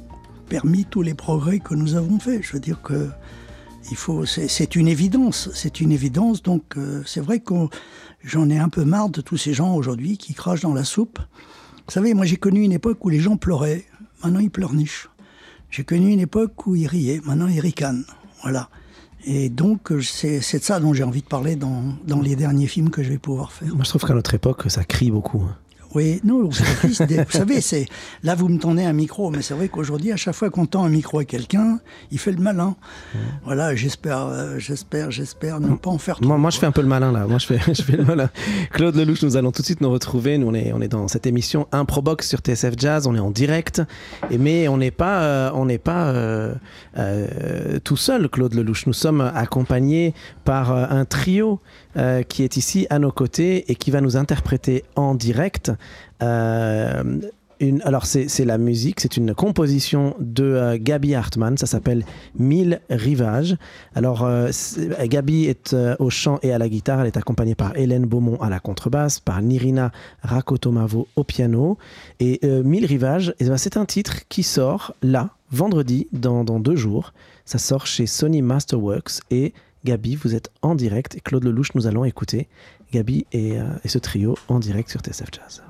permis 0.49 0.85
tous 0.85 1.01
les 1.01 1.13
progrès 1.13 1.59
que 1.59 1.73
nous 1.75 1.95
avons 1.95 2.19
faits. 2.19 2.41
Je 2.43 2.53
veux 2.53 2.59
dire 2.59 2.81
que 2.81 3.09
il 3.91 3.97
faut, 3.97 4.25
c'est 4.25 4.75
une 4.75 4.87
évidence, 4.87 5.49
c'est 5.53 5.81
une 5.81 5.91
évidence. 5.91 6.41
Donc 6.41 6.77
euh, 6.77 7.03
c'est 7.05 7.19
vrai 7.19 7.39
que 7.39 7.53
j'en 8.23 8.49
ai 8.49 8.57
un 8.57 8.69
peu 8.69 8.85
marre 8.85 9.09
de 9.09 9.21
tous 9.21 9.37
ces 9.37 9.53
gens 9.53 9.75
aujourd'hui 9.75 10.17
qui 10.17 10.33
crachent 10.33 10.61
dans 10.61 10.73
la 10.73 10.83
soupe. 10.83 11.19
Vous 11.85 11.91
savez, 11.91 12.13
moi 12.13 12.25
j'ai 12.25 12.37
connu 12.37 12.61
une 12.61 12.71
époque 12.71 13.03
où 13.03 13.09
les 13.09 13.19
gens 13.19 13.37
pleuraient, 13.37 13.85
maintenant 14.23 14.39
ils 14.39 14.51
pleurnichent. 14.51 15.09
J'ai 15.69 15.83
connu 15.83 16.11
une 16.11 16.19
époque 16.19 16.67
où 16.67 16.75
ils 16.75 16.87
riaient, 16.87 17.21
maintenant 17.25 17.47
ils 17.47 17.59
ricanent. 17.59 18.05
Voilà. 18.41 18.69
Et 19.25 19.49
donc 19.49 19.91
c'est 20.01 20.39
de 20.39 20.63
ça 20.63 20.79
dont 20.79 20.93
j'ai 20.93 21.03
envie 21.03 21.21
de 21.21 21.27
parler 21.27 21.55
dans, 21.55 21.95
dans 22.05 22.21
les 22.21 22.35
derniers 22.35 22.67
films 22.67 22.89
que 22.89 23.03
je 23.03 23.09
vais 23.09 23.17
pouvoir 23.17 23.51
faire. 23.51 23.73
Moi, 23.73 23.83
je 23.83 23.89
trouve 23.89 24.03
qu'à 24.03 24.13
notre 24.13 24.33
époque, 24.33 24.69
ça 24.69 24.83
crie 24.83 25.11
beaucoup. 25.11 25.43
Oui, 25.95 26.19
non. 26.23 26.49
Vous 26.49 26.93
savez, 27.29 27.61
c'est 27.61 27.85
là 28.23 28.35
vous 28.35 28.49
me 28.49 28.57
tendez 28.57 28.83
un 28.83 28.93
micro, 28.93 29.29
mais 29.29 29.41
c'est 29.41 29.53
vrai 29.53 29.67
qu'aujourd'hui, 29.67 30.11
à 30.11 30.15
chaque 30.15 30.33
fois 30.33 30.49
qu'on 30.49 30.65
tend 30.65 30.83
un 30.83 30.89
micro 30.89 31.19
à 31.19 31.25
quelqu'un, 31.25 31.79
il 32.11 32.19
fait 32.19 32.31
le 32.31 32.41
malin. 32.41 32.75
Voilà, 33.45 33.75
j'espère, 33.75 34.25
euh, 34.25 34.57
j'espère, 34.57 35.11
j'espère 35.11 35.59
ne 35.59 35.75
pas 35.75 35.91
en 35.91 35.97
faire 35.97 36.15
trop. 36.15 36.25
Moi, 36.25 36.37
moi, 36.37 36.49
je 36.49 36.57
fais 36.57 36.65
un 36.65 36.71
peu 36.71 36.81
le 36.81 36.87
malin 36.87 37.11
là. 37.11 37.27
Moi, 37.27 37.37
je 37.37 37.45
fais, 37.45 37.59
je 37.73 37.81
fais 37.81 37.97
le 37.97 38.05
malin. 38.05 38.29
Claude 38.71 38.95
Lelouch, 38.95 39.21
nous 39.23 39.37
allons 39.37 39.51
tout 39.51 39.61
de 39.61 39.65
suite 39.65 39.81
nous 39.81 39.91
retrouver. 39.91 40.37
Nous, 40.37 40.47
on 40.47 40.53
est, 40.53 40.73
on 40.73 40.81
est 40.81 40.87
dans 40.87 41.07
cette 41.07 41.27
émission 41.27 41.67
Improbox 41.71 42.27
sur 42.27 42.39
TSF 42.39 42.73
Jazz. 42.77 43.05
On 43.05 43.15
est 43.15 43.19
en 43.19 43.31
direct, 43.31 43.81
mais 44.31 44.67
on 44.67 44.77
n'est 44.77 44.91
pas, 44.91 45.21
euh, 45.23 45.51
on 45.53 45.65
n'est 45.65 45.77
pas 45.77 46.07
euh, 46.07 46.55
tout 47.83 47.97
seul, 47.97 48.29
Claude 48.29 48.53
Lelouch. 48.55 48.87
Nous 48.87 48.93
sommes 48.93 49.21
accompagnés 49.21 50.13
par 50.43 50.71
un 50.71 51.05
trio 51.05 51.59
euh, 51.97 52.23
qui 52.23 52.43
est 52.43 52.57
ici 52.57 52.87
à 52.89 52.99
nos 52.99 53.11
côtés 53.11 53.71
et 53.71 53.75
qui 53.75 53.91
va 53.91 54.01
nous 54.01 54.17
interpréter 54.17 54.83
en 54.95 55.15
direct. 55.15 55.71
euh, 56.21 57.19
alors 57.85 58.05
c'est 58.05 58.43
la 58.43 58.57
musique, 58.57 58.99
c'est 58.99 59.15
une 59.15 59.33
composition 59.33 60.15
de 60.19 60.43
euh, 60.43 60.77
Gabi 60.77 61.15
Hartmann, 61.15 61.57
ça 61.57 61.65
s'appelle 61.65 62.03
Mille 62.37 62.81
rivages. 62.89 63.55
Alors 63.95 64.25
euh, 64.25 64.49
c'est- 64.51 65.07
Gabi 65.07 65.45
est 65.45 65.73
euh, 65.73 65.95
au 65.99 66.09
chant 66.09 66.39
et 66.41 66.51
à 66.51 66.57
la 66.57 66.67
guitare, 66.67 66.99
elle 66.99 67.07
est 67.07 67.15
accompagnée 67.15 67.55
par 67.55 67.77
Hélène 67.77 68.05
Beaumont 68.05 68.35
à 68.41 68.49
la 68.49 68.59
contrebasse, 68.59 69.21
par 69.21 69.41
Nirina 69.41 69.93
Rakotomavo 70.23 71.07
au 71.15 71.23
piano. 71.23 71.77
Et 72.19 72.41
Mille 72.43 72.85
rivages, 72.85 73.33
eh 73.39 73.45
ben, 73.45 73.55
c'est 73.57 73.77
un 73.77 73.85
titre 73.85 74.27
qui 74.27 74.43
sort 74.43 74.93
là, 75.01 75.29
vendredi, 75.51 76.07
dans, 76.11 76.43
dans 76.43 76.59
deux 76.59 76.75
jours. 76.75 77.13
Ça 77.45 77.59
sort 77.59 77.85
chez 77.87 78.07
Sony 78.07 78.41
Masterworks 78.41 79.21
et 79.31 79.53
Gabi, 79.83 80.15
vous 80.15 80.35
êtes 80.35 80.49
en 80.61 80.75
direct 80.75 81.15
et 81.15 81.19
Claude 81.19 81.43
Lelouch, 81.43 81.75
nous 81.75 81.87
allons 81.87 82.05
écouter 82.05 82.47
Gabi 82.91 83.25
et, 83.31 83.59
euh, 83.59 83.65
ce 83.85 83.97
trio 83.97 84.37
en 84.47 84.59
direct 84.59 84.89
sur 84.89 85.01
TSF 85.01 85.29
Jazz. 85.31 85.63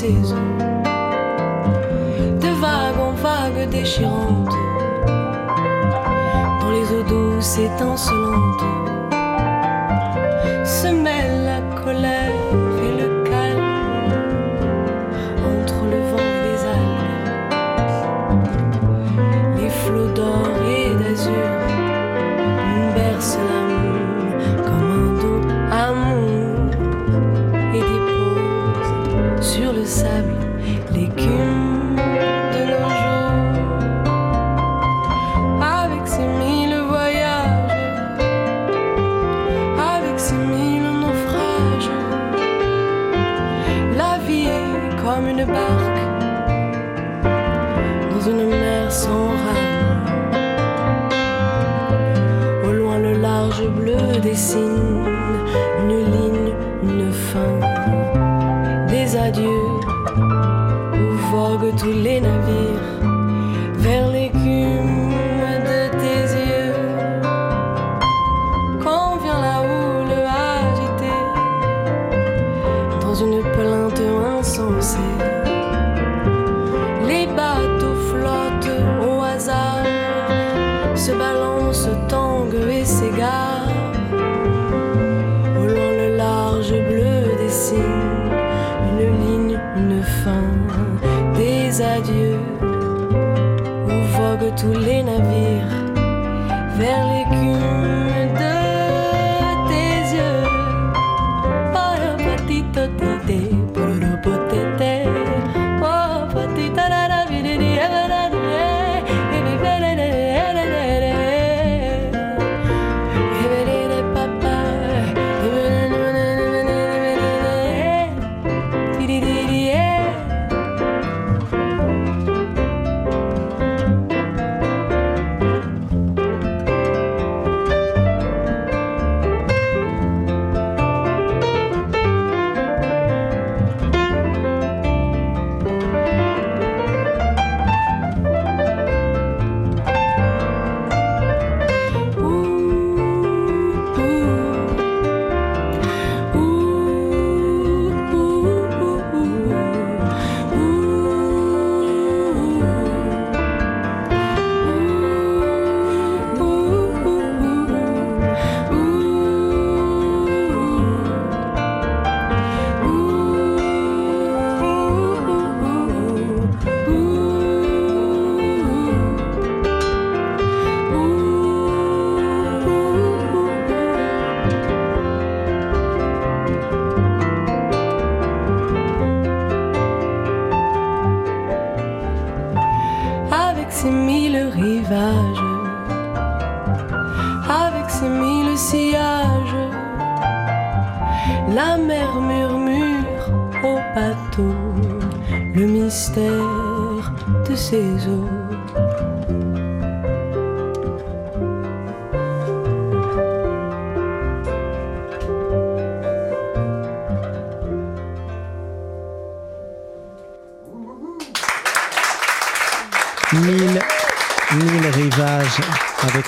De 0.00 0.06
ses 0.06 0.32
eaux, 0.32 0.36
de 2.40 2.48
vague 2.60 2.98
en 2.98 3.12
vague 3.12 3.68
déchirante, 3.70 4.54
dans 6.60 6.70
les 6.70 6.92
eaux 6.94 7.02
douces 7.02 7.58
étincelantes 7.58 8.62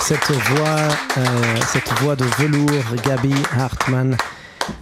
cette 0.03 0.31
voix, 0.31 0.89
euh, 1.17 1.55
cette 1.67 1.89
voix 2.01 2.17
de 2.17 2.25
velours, 2.37 3.01
Gabi 3.05 3.33
Hartmann 3.57 4.17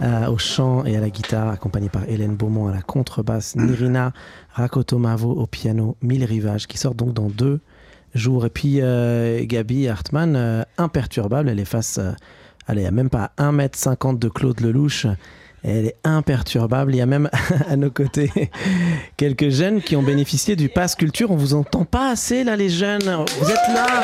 euh, 0.02 0.26
au 0.26 0.36
chant 0.36 0.84
et 0.84 0.96
à 0.96 1.00
la 1.00 1.10
guitare, 1.10 1.48
accompagnée 1.48 1.88
par 1.88 2.02
Hélène 2.08 2.34
Beaumont 2.34 2.66
à 2.66 2.72
la 2.72 2.82
contrebasse, 2.82 3.54
Nirina 3.54 4.12
Rakotomavo 4.50 5.30
au 5.30 5.46
piano, 5.46 5.96
Mille 6.02 6.24
rivages, 6.24 6.66
qui 6.66 6.76
sort 6.76 6.96
donc 6.96 7.14
dans 7.14 7.28
deux, 7.28 7.60
jour. 8.16 8.46
Et 8.46 8.50
puis 8.50 8.80
euh, 8.80 9.44
Gabi 9.44 9.86
Hartmann, 9.86 10.34
euh, 10.34 10.62
imperturbable, 10.76 11.48
elle 11.48 11.60
est 11.60 11.64
face, 11.64 11.98
euh, 11.98 12.10
allez, 12.66 12.84
à 12.84 12.90
même 12.90 13.08
pas 13.08 13.30
1m50 13.38 14.18
de 14.18 14.28
Claude 14.28 14.60
Lelouch. 14.60 15.06
Elle 15.62 15.86
est 15.86 15.96
imperturbable. 16.02 16.92
Il 16.96 16.98
y 16.98 17.00
a 17.00 17.06
même 17.06 17.30
à 17.68 17.76
nos 17.76 17.90
côtés 17.90 18.50
quelques 19.16 19.50
jeunes 19.50 19.82
qui 19.82 19.94
ont 19.94 20.02
bénéficié 20.02 20.56
du 20.56 20.68
pass 20.68 20.96
culture. 20.96 21.30
On 21.30 21.36
vous 21.36 21.54
entend 21.54 21.84
pas 21.84 22.10
assez 22.10 22.42
là, 22.42 22.56
les 22.56 22.70
jeunes. 22.70 23.24
Vous 23.38 23.50
êtes 23.50 23.68
là. 23.72 24.02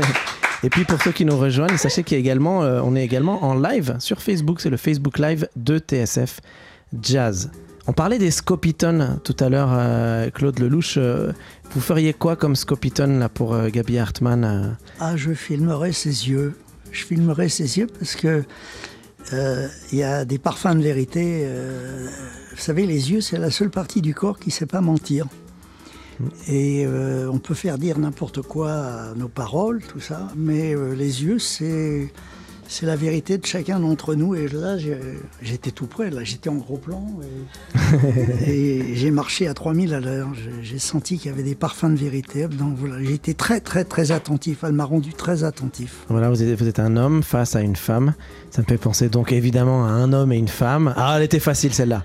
Et 0.62 0.70
puis 0.70 0.84
pour 0.84 1.00
ceux 1.02 1.12
qui 1.12 1.24
nous 1.24 1.36
rejoignent, 1.36 1.76
sachez 1.76 2.04
y 2.10 2.14
a 2.14 2.18
également, 2.18 2.62
euh, 2.62 2.80
on 2.82 2.96
est 2.96 3.04
également 3.04 3.44
en 3.44 3.54
live 3.54 3.96
sur 3.98 4.22
Facebook. 4.22 4.60
C'est 4.60 4.70
le 4.70 4.76
Facebook 4.76 5.18
Live 5.18 5.48
de 5.54 5.78
TSF 5.78 6.40
Jazz. 7.02 7.50
On 7.86 7.92
parlait 7.92 8.18
des 8.18 8.30
Scopitons 8.30 9.20
tout 9.22 9.36
à 9.38 9.48
l'heure, 9.48 9.68
euh, 9.72 10.30
Claude 10.30 10.58
Lelouch. 10.58 10.96
euh, 10.96 11.32
vous 11.72 11.80
feriez 11.80 12.14
quoi 12.14 12.36
comme 12.36 12.56
Scopiton 12.56 13.18
là 13.18 13.28
pour 13.28 13.56
Gabi 13.68 13.98
Hartmann 13.98 14.76
Ah, 14.98 15.16
je 15.16 15.32
filmerai 15.32 15.92
ses 15.92 16.28
yeux. 16.28 16.58
Je 16.90 17.04
filmerai 17.04 17.48
ses 17.48 17.78
yeux 17.78 17.86
parce 17.86 18.16
que 18.16 18.44
il 19.32 19.98
y 19.98 20.04
a 20.04 20.24
des 20.24 20.38
parfums 20.38 20.76
de 20.76 20.82
vérité. 20.82 21.46
vous 22.52 22.60
savez, 22.60 22.86
les 22.86 23.10
yeux, 23.12 23.20
c'est 23.20 23.38
la 23.38 23.50
seule 23.50 23.70
partie 23.70 24.00
du 24.00 24.14
corps 24.14 24.38
qui 24.38 24.48
ne 24.48 24.52
sait 24.52 24.66
pas 24.66 24.80
mentir. 24.80 25.26
Et 26.48 26.84
euh, 26.86 27.28
on 27.30 27.38
peut 27.38 27.54
faire 27.54 27.78
dire 27.78 27.98
n'importe 27.98 28.42
quoi 28.42 28.70
à 28.72 29.14
nos 29.16 29.28
paroles, 29.28 29.82
tout 29.82 30.00
ça, 30.00 30.28
mais 30.36 30.74
euh, 30.74 30.94
les 30.94 31.22
yeux, 31.24 31.38
c'est 31.38 32.10
c'est 32.68 32.84
la 32.86 32.96
vérité 32.96 33.38
de 33.38 33.46
chacun 33.46 33.78
d'entre 33.78 34.16
nous. 34.16 34.34
Et 34.34 34.48
là, 34.48 34.76
j'étais 35.40 35.70
tout 35.70 35.86
près. 35.86 36.10
Là, 36.10 36.24
j'étais 36.24 36.48
en 36.48 36.56
gros 36.56 36.78
plan 36.78 37.06
et, 38.44 38.50
et 38.90 38.94
j'ai 38.96 39.12
marché 39.12 39.46
à 39.46 39.54
3000 39.54 39.94
à 39.94 40.00
l'heure. 40.00 40.28
J'ai- 40.62 40.80
senti 40.80 41.16
qu'il 41.16 41.30
y 41.30 41.34
avait 41.34 41.44
des 41.44 41.54
parfums 41.54 41.90
de 41.90 41.96
vérité. 41.96 42.48
Donc 42.48 42.76
voilà, 42.76 43.00
j'ai 43.02 43.14
été 43.14 43.34
très, 43.34 43.60
très, 43.60 43.84
très 43.84 44.10
attentif. 44.10 44.64
Elle 44.64 44.72
m'a 44.72 44.84
rendu 44.84 45.12
très 45.14 45.44
attentif. 45.44 45.98
Voilà, 46.08 46.28
vous 46.28 46.42
êtes, 46.42 46.58
vous 46.60 46.66
êtes 46.66 46.80
un 46.80 46.96
homme 46.96 47.22
face 47.22 47.54
à 47.54 47.60
une 47.60 47.76
femme. 47.76 48.14
Ça 48.50 48.62
me 48.62 48.66
fait 48.66 48.78
penser 48.78 49.08
donc 49.08 49.30
évidemment 49.30 49.84
à 49.84 49.88
un 49.90 50.12
homme 50.12 50.32
et 50.32 50.36
une 50.36 50.48
femme. 50.48 50.92
Ah, 50.96 51.14
elle 51.16 51.22
était 51.22 51.38
facile 51.38 51.72
celle-là. 51.72 52.02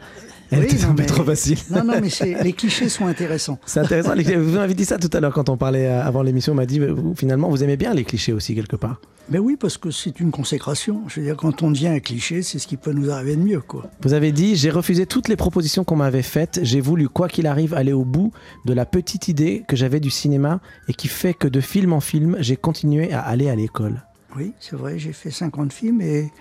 Elle 0.51 0.59
Oui, 0.59 0.65
était 0.65 0.83
non, 0.83 0.89
un 0.91 0.95
peu 0.95 1.01
mais- 1.03 1.07
trop 1.07 1.23
facile. 1.23 1.57
Non, 1.69 1.83
non, 1.85 1.93
mais 2.01 2.09
les 2.43 2.53
clichés 2.53 2.89
sont 2.89 3.05
intéressants. 3.07 3.57
C'est 3.65 3.79
intéressant. 3.79 4.13
Vous 4.15 4.51
m'avez 4.51 4.73
dit 4.73 4.83
ça 4.85 4.97
tout 4.97 5.09
à 5.13 5.19
l'heure 5.21 5.33
quand 5.33 5.47
on 5.49 5.55
parlait 5.57 5.87
euh, 5.87 6.03
avant 6.03 6.23
l'émission. 6.23 6.53
On 6.53 6.55
m'a 6.57 6.65
dit, 6.65 6.79
euh, 6.81 6.91
vous, 6.93 7.15
finalement, 7.15 7.49
vous 7.49 7.63
aimez 7.63 7.77
bien 7.77 7.93
les 7.93 8.03
clichés 8.03 8.33
aussi 8.33 8.53
quelque 8.53 8.75
part. 8.75 8.99
Mais 9.29 9.39
oui, 9.39 9.55
parce 9.57 9.77
que 9.77 9.91
c'est 9.91 10.19
une 10.19 10.29
consécration. 10.31 11.03
Je 11.07 11.19
veux 11.21 11.25
dire, 11.25 11.37
quand 11.37 11.63
on 11.63 11.71
devient 11.71 11.87
un 11.87 11.99
cliché, 12.01 12.41
c'est 12.41 12.59
ce 12.59 12.67
qui 12.67 12.75
peut 12.75 12.91
nous 12.91 13.09
arriver 13.11 13.37
de 13.37 13.41
mieux, 13.41 13.61
quoi. 13.61 13.89
Vous 14.01 14.11
avez 14.13 14.33
dit, 14.33 14.55
j'ai 14.57 14.71
refusé 14.71 15.05
toutes 15.05 15.29
les 15.29 15.37
propositions 15.37 15.85
qu'on 15.85 15.95
m'avait 15.95 16.21
faites. 16.21 16.59
J'ai 16.63 16.81
voulu, 16.81 17.07
quoi 17.07 17.29
qu'il 17.29 17.47
arrive, 17.47 17.73
aller 17.73 17.93
au 17.93 18.03
bout 18.03 18.31
de 18.65 18.73
la 18.73 18.85
petite 18.85 19.29
idée 19.29 19.63
que 19.69 19.77
j'avais 19.77 20.01
du 20.01 20.09
cinéma 20.09 20.59
et 20.89 20.93
qui 20.93 21.07
fait 21.07 21.33
que 21.33 21.47
de 21.47 21.61
film 21.61 21.93
en 21.93 22.01
film, 22.01 22.35
j'ai 22.39 22.57
continué 22.57 23.13
à 23.13 23.21
aller 23.21 23.49
à 23.49 23.55
l'école. 23.55 24.03
Oui, 24.35 24.51
c'est 24.59 24.75
vrai, 24.75 24.97
j'ai 24.99 25.13
fait 25.13 25.31
50 25.31 25.71
films 25.71 26.01
et 26.01 26.31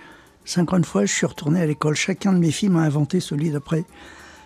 50 0.45 0.87
fois, 0.87 1.05
je 1.05 1.13
suis 1.13 1.27
retourné 1.27 1.61
à 1.61 1.67
l'école. 1.67 1.95
Chacun 1.95 2.33
de 2.33 2.39
mes 2.39 2.51
films 2.51 2.77
a 2.77 2.83
inventé 2.83 3.21
celui 3.21 3.51
d'après. 3.51 3.85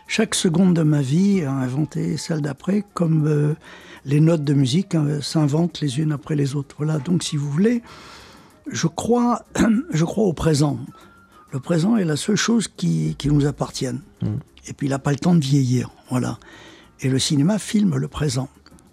Chaque 0.06 0.34
seconde 0.34 0.74
de 0.74 0.82
ma 0.82 1.00
vie 1.00 1.42
a 1.42 1.52
inventé 1.52 2.16
celle 2.16 2.42
d'après, 2.42 2.84
comme 2.94 3.26
euh, 3.26 3.54
les 4.04 4.20
notes 4.20 4.44
de 4.44 4.52
musique 4.52 4.94
hein, 4.94 5.20
s'inventent 5.22 5.80
les 5.80 5.98
unes 6.00 6.12
après 6.12 6.36
les 6.36 6.56
autres. 6.56 6.74
Voilà, 6.78 6.98
donc 6.98 7.22
si 7.22 7.36
vous 7.36 7.50
voulez, 7.50 7.82
je 8.70 8.86
crois, 8.86 9.44
je 9.90 10.04
crois 10.04 10.24
au 10.24 10.34
présent. 10.34 10.78
Le 11.52 11.60
présent 11.60 11.96
est 11.96 12.04
la 12.04 12.16
seule 12.16 12.36
chose 12.36 12.68
qui, 12.68 13.14
qui 13.16 13.28
nous 13.28 13.46
appartienne. 13.46 14.00
Et 14.66 14.72
puis 14.72 14.88
il 14.88 14.90
n'a 14.90 14.98
pas 14.98 15.12
le 15.12 15.18
temps 15.18 15.34
de 15.34 15.44
vieillir. 15.44 15.90
Voilà. 16.10 16.38
Et 17.00 17.08
le 17.08 17.18
cinéma 17.18 17.58
filme 17.58 17.96
le 17.96 18.08
présent. 18.08 18.48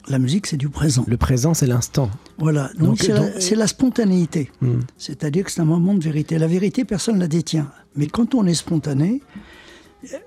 La 0.08 0.20
musique, 0.20 0.48
c'est 0.48 0.58
du 0.58 0.70
présent. 0.70 1.06
Le 1.08 1.18
présent, 1.18 1.54
c'est 1.54 1.68
l'instant. 1.68 2.10
Voilà, 2.38 2.70
donc 2.80 2.98
c'est 3.00 3.10
la- 3.14 3.20
donc- 3.20 3.32
c'est 3.40 3.56
la, 3.56 3.68
spontanéité. 3.68 4.52
Hmm. 4.62 4.80
C'est-à-dire 4.98 5.44
que 5.46 5.52
c'est 5.52 5.62
un 5.62 5.66
moment 5.66 5.94
de 5.94 6.04
vérité. 6.04 6.38
La 6.40 6.48
vérité, 6.48 6.86
personne 6.86 7.16
ne 7.16 7.20
la 7.22 7.28
détient. 7.28 7.72
Mais 7.96 8.08
quand 8.08 8.34
on 8.36 8.46
est 8.48 8.54
spontané, 8.56 9.22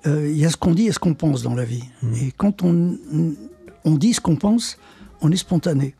euh, 0.07 0.29
il 0.31 0.37
y 0.39 0.45
a 0.47 0.51
ce 0.51 0.57
qu'on 0.57 0.73
dit 0.75 0.87
et 0.87 0.93
ce 0.93 0.99
qu'on 0.99 1.15
pense 1.15 1.43
dans 1.43 1.55
la 1.55 1.65
vie. 1.65 1.83
Et 2.23 2.31
quand 2.37 2.63
on, 2.63 2.97
on 3.85 3.95
dit 3.97 4.15
ce 4.15 4.21
qu'on 4.21 4.37
pense, 4.37 4.79
on 5.21 5.31
est 5.33 5.37
spontané. 5.37 5.95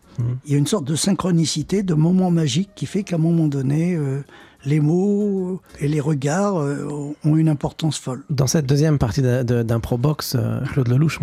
Il 0.47 0.53
y 0.53 0.55
a 0.55 0.59
une 0.59 0.67
sorte 0.69 0.85
de 0.85 0.95
synchronicité, 0.95 1.83
de 1.83 1.95
moment 1.95 2.31
magique 2.31 2.71
qui 2.77 2.87
fait 2.87 3.03
qu'à 3.03 3.17
un 3.17 3.19
moment 3.19 3.49
donné, 3.49 3.97
euh, 3.97 4.21
les 4.65 4.81
mots 4.81 5.61
et 5.81 5.89
les 5.89 6.01
regards 6.01 6.57
euh, 6.57 7.15
ont 7.25 7.37
une 7.37 7.49
importance 7.49 7.99
folle. 7.99 8.25
Dans 8.31 8.47
cette 8.47 8.67
deuxième 8.67 8.99
partie 8.99 9.23
d'Improbox, 9.23 10.37
euh, 10.37 10.61
Claude 10.73 10.89
Lelouch, 10.89 11.21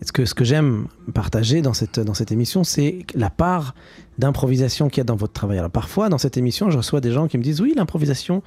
est-ce 0.00 0.12
que 0.12 0.24
ce 0.24 0.34
que 0.34 0.44
j'aime 0.44 0.86
partager 1.14 1.62
dans 1.62 1.74
cette, 1.74 2.00
dans 2.00 2.14
cette 2.14 2.32
émission, 2.32 2.64
c'est 2.64 3.06
la 3.14 3.30
part 3.30 3.74
d'improvisation 4.18 4.88
qu'il 4.88 4.98
y 4.98 5.00
a 5.02 5.04
dans 5.04 5.16
votre 5.16 5.32
travail. 5.32 5.58
Alors 5.58 5.70
parfois, 5.70 6.08
dans 6.08 6.18
cette 6.18 6.36
émission, 6.36 6.70
je 6.70 6.78
reçois 6.78 7.00
des 7.00 7.12
gens 7.12 7.28
qui 7.28 7.36
me 7.36 7.42
disent 7.42 7.60
oui, 7.60 7.74
l'improvisation 7.76 8.42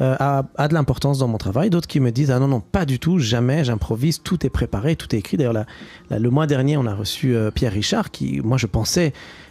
euh, 0.00 0.16
a, 0.18 0.68
de 0.68 0.74
l'importance 0.74 1.18
dans 1.18 1.28
mon 1.28 1.38
travail. 1.38 1.70
D'autres 1.70 1.86
qui 1.86 2.00
me 2.00 2.10
disent 2.10 2.30
ah 2.30 2.38
non, 2.38 2.48
non, 2.48 2.60
pas 2.60 2.84
du 2.84 2.98
tout, 2.98 3.18
jamais, 3.18 3.64
j'improvise, 3.64 4.22
tout 4.22 4.44
est 4.44 4.50
préparé, 4.50 4.96
tout 4.96 5.14
est 5.14 5.18
écrit. 5.18 5.36
D'ailleurs, 5.36 5.64
le 6.10 6.30
mois 6.30 6.46
dernier, 6.46 6.76
on 6.76 6.86
a 6.86 6.94
reçu 6.94 7.36
euh, 7.36 7.50
Pierre 7.50 7.72
Richard 7.72 8.10
qui, 8.10 8.40
moi, 8.42 8.56
je 8.56 8.66
pensais, 8.66 9.12
euh, 9.12 9.41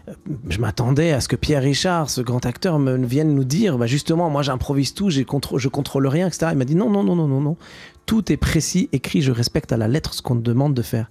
je 0.49 0.59
m'attendais 0.59 1.11
à 1.11 1.21
ce 1.21 1.27
que 1.27 1.35
Pierre 1.35 1.61
Richard, 1.61 2.09
ce 2.09 2.21
grand 2.21 2.45
acteur, 2.45 2.79
me 2.79 2.97
vienne 3.05 3.33
nous 3.33 3.43
dire 3.43 3.77
bah, 3.77 3.87
justement, 3.87 4.29
moi, 4.29 4.41
j'improvise 4.41 4.93
tout, 4.93 5.09
j'ai 5.09 5.23
contr- 5.23 5.57
je 5.57 5.67
contrôle 5.67 6.07
rien, 6.07 6.27
etc. 6.27 6.47
Il 6.51 6.57
m'a 6.57 6.65
dit 6.65 6.75
non, 6.75 6.89
non, 6.89 7.03
non, 7.03 7.15
non, 7.15 7.27
non, 7.27 7.41
non. 7.41 7.57
Tout 8.05 8.31
est 8.31 8.37
précis, 8.37 8.89
écrit, 8.91 9.21
je 9.21 9.31
respecte 9.31 9.71
à 9.71 9.77
la 9.77 9.87
lettre 9.87 10.13
ce 10.13 10.21
qu'on 10.21 10.35
me 10.35 10.41
demande 10.41 10.73
de 10.73 10.81
faire. 10.81 11.09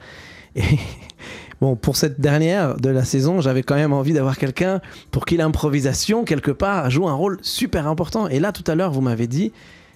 Et 0.57 0.63
bon, 1.61 1.77
pour 1.77 1.97
cette 1.97 2.21
dernière 2.21 2.77
de 2.77 2.91
la 2.91 3.05
saison, 3.05 3.41
j'avais 3.41 3.63
quand 3.63 3.77
même 3.77 3.93
envie 3.93 4.13
d'avoir 4.13 4.37
quelqu'un 4.37 4.81
pour 5.11 5.25
qui 5.25 5.37
l'improvisation, 5.37 6.25
quelque 6.25 6.51
part, 6.51 6.91
joue 6.91 7.09
un 7.09 7.15
rôle 7.15 7.39
super 7.43 7.87
important. 7.87 8.29
Et 8.29 8.41
là, 8.41 8.53
tout 8.53 8.65
à 8.67 8.75
l'heure, 8.75 8.91
vous 8.91 9.01
m'avez 9.01 9.27
dit, 9.27 9.53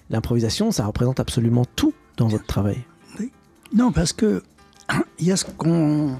l'improvisation, 0.09 0.71
ça 0.71 0.85
représente 0.85 1.19
absolument 1.19 1.65
tout 1.75 1.93
dans 2.17 2.27
votre 2.27 2.45
travail. 2.45 2.77
Non, 3.73 3.91
parce 3.91 4.13
que 4.13 4.41
il 5.19 5.27
y 5.27 5.31
a 5.31 5.37
ce 5.37 5.45
qu'on. 5.45 6.17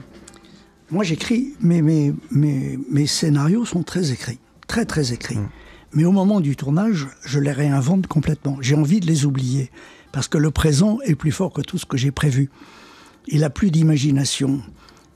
Moi, 0.92 1.04
j'écris, 1.04 1.54
mais 1.62 1.82
mes, 1.82 2.14
mes, 2.32 2.78
mes 2.92 3.08
scénarios 3.08 3.66
sont 3.66 3.84
très 3.84 4.12
écrits, 4.12 4.40
très 4.68 4.86
très 4.86 5.14
écrits. 5.14 5.40
Mais 5.94 6.06
au 6.06 6.12
moment 6.12 6.42
du 6.42 6.56
tournage, 6.56 7.08
je 7.24 7.40
les 7.40 7.52
réinvente 7.52 8.06
complètement. 8.08 8.58
J'ai 8.62 8.76
envie 8.76 9.00
de 9.00 9.08
les 9.08 9.26
oublier 9.26 9.72
parce 10.12 10.28
que 10.28 10.38
le 10.38 10.52
présent 10.52 11.00
est 11.06 11.16
plus 11.16 11.32
fort 11.32 11.52
que 11.52 11.62
tout 11.62 11.78
ce 11.78 11.86
que 11.86 11.98
j'ai 11.98 12.12
prévu. 12.12 12.50
Il 13.28 13.44
a 13.44 13.50
plus 13.50 13.72
d'imagination. 13.72 14.62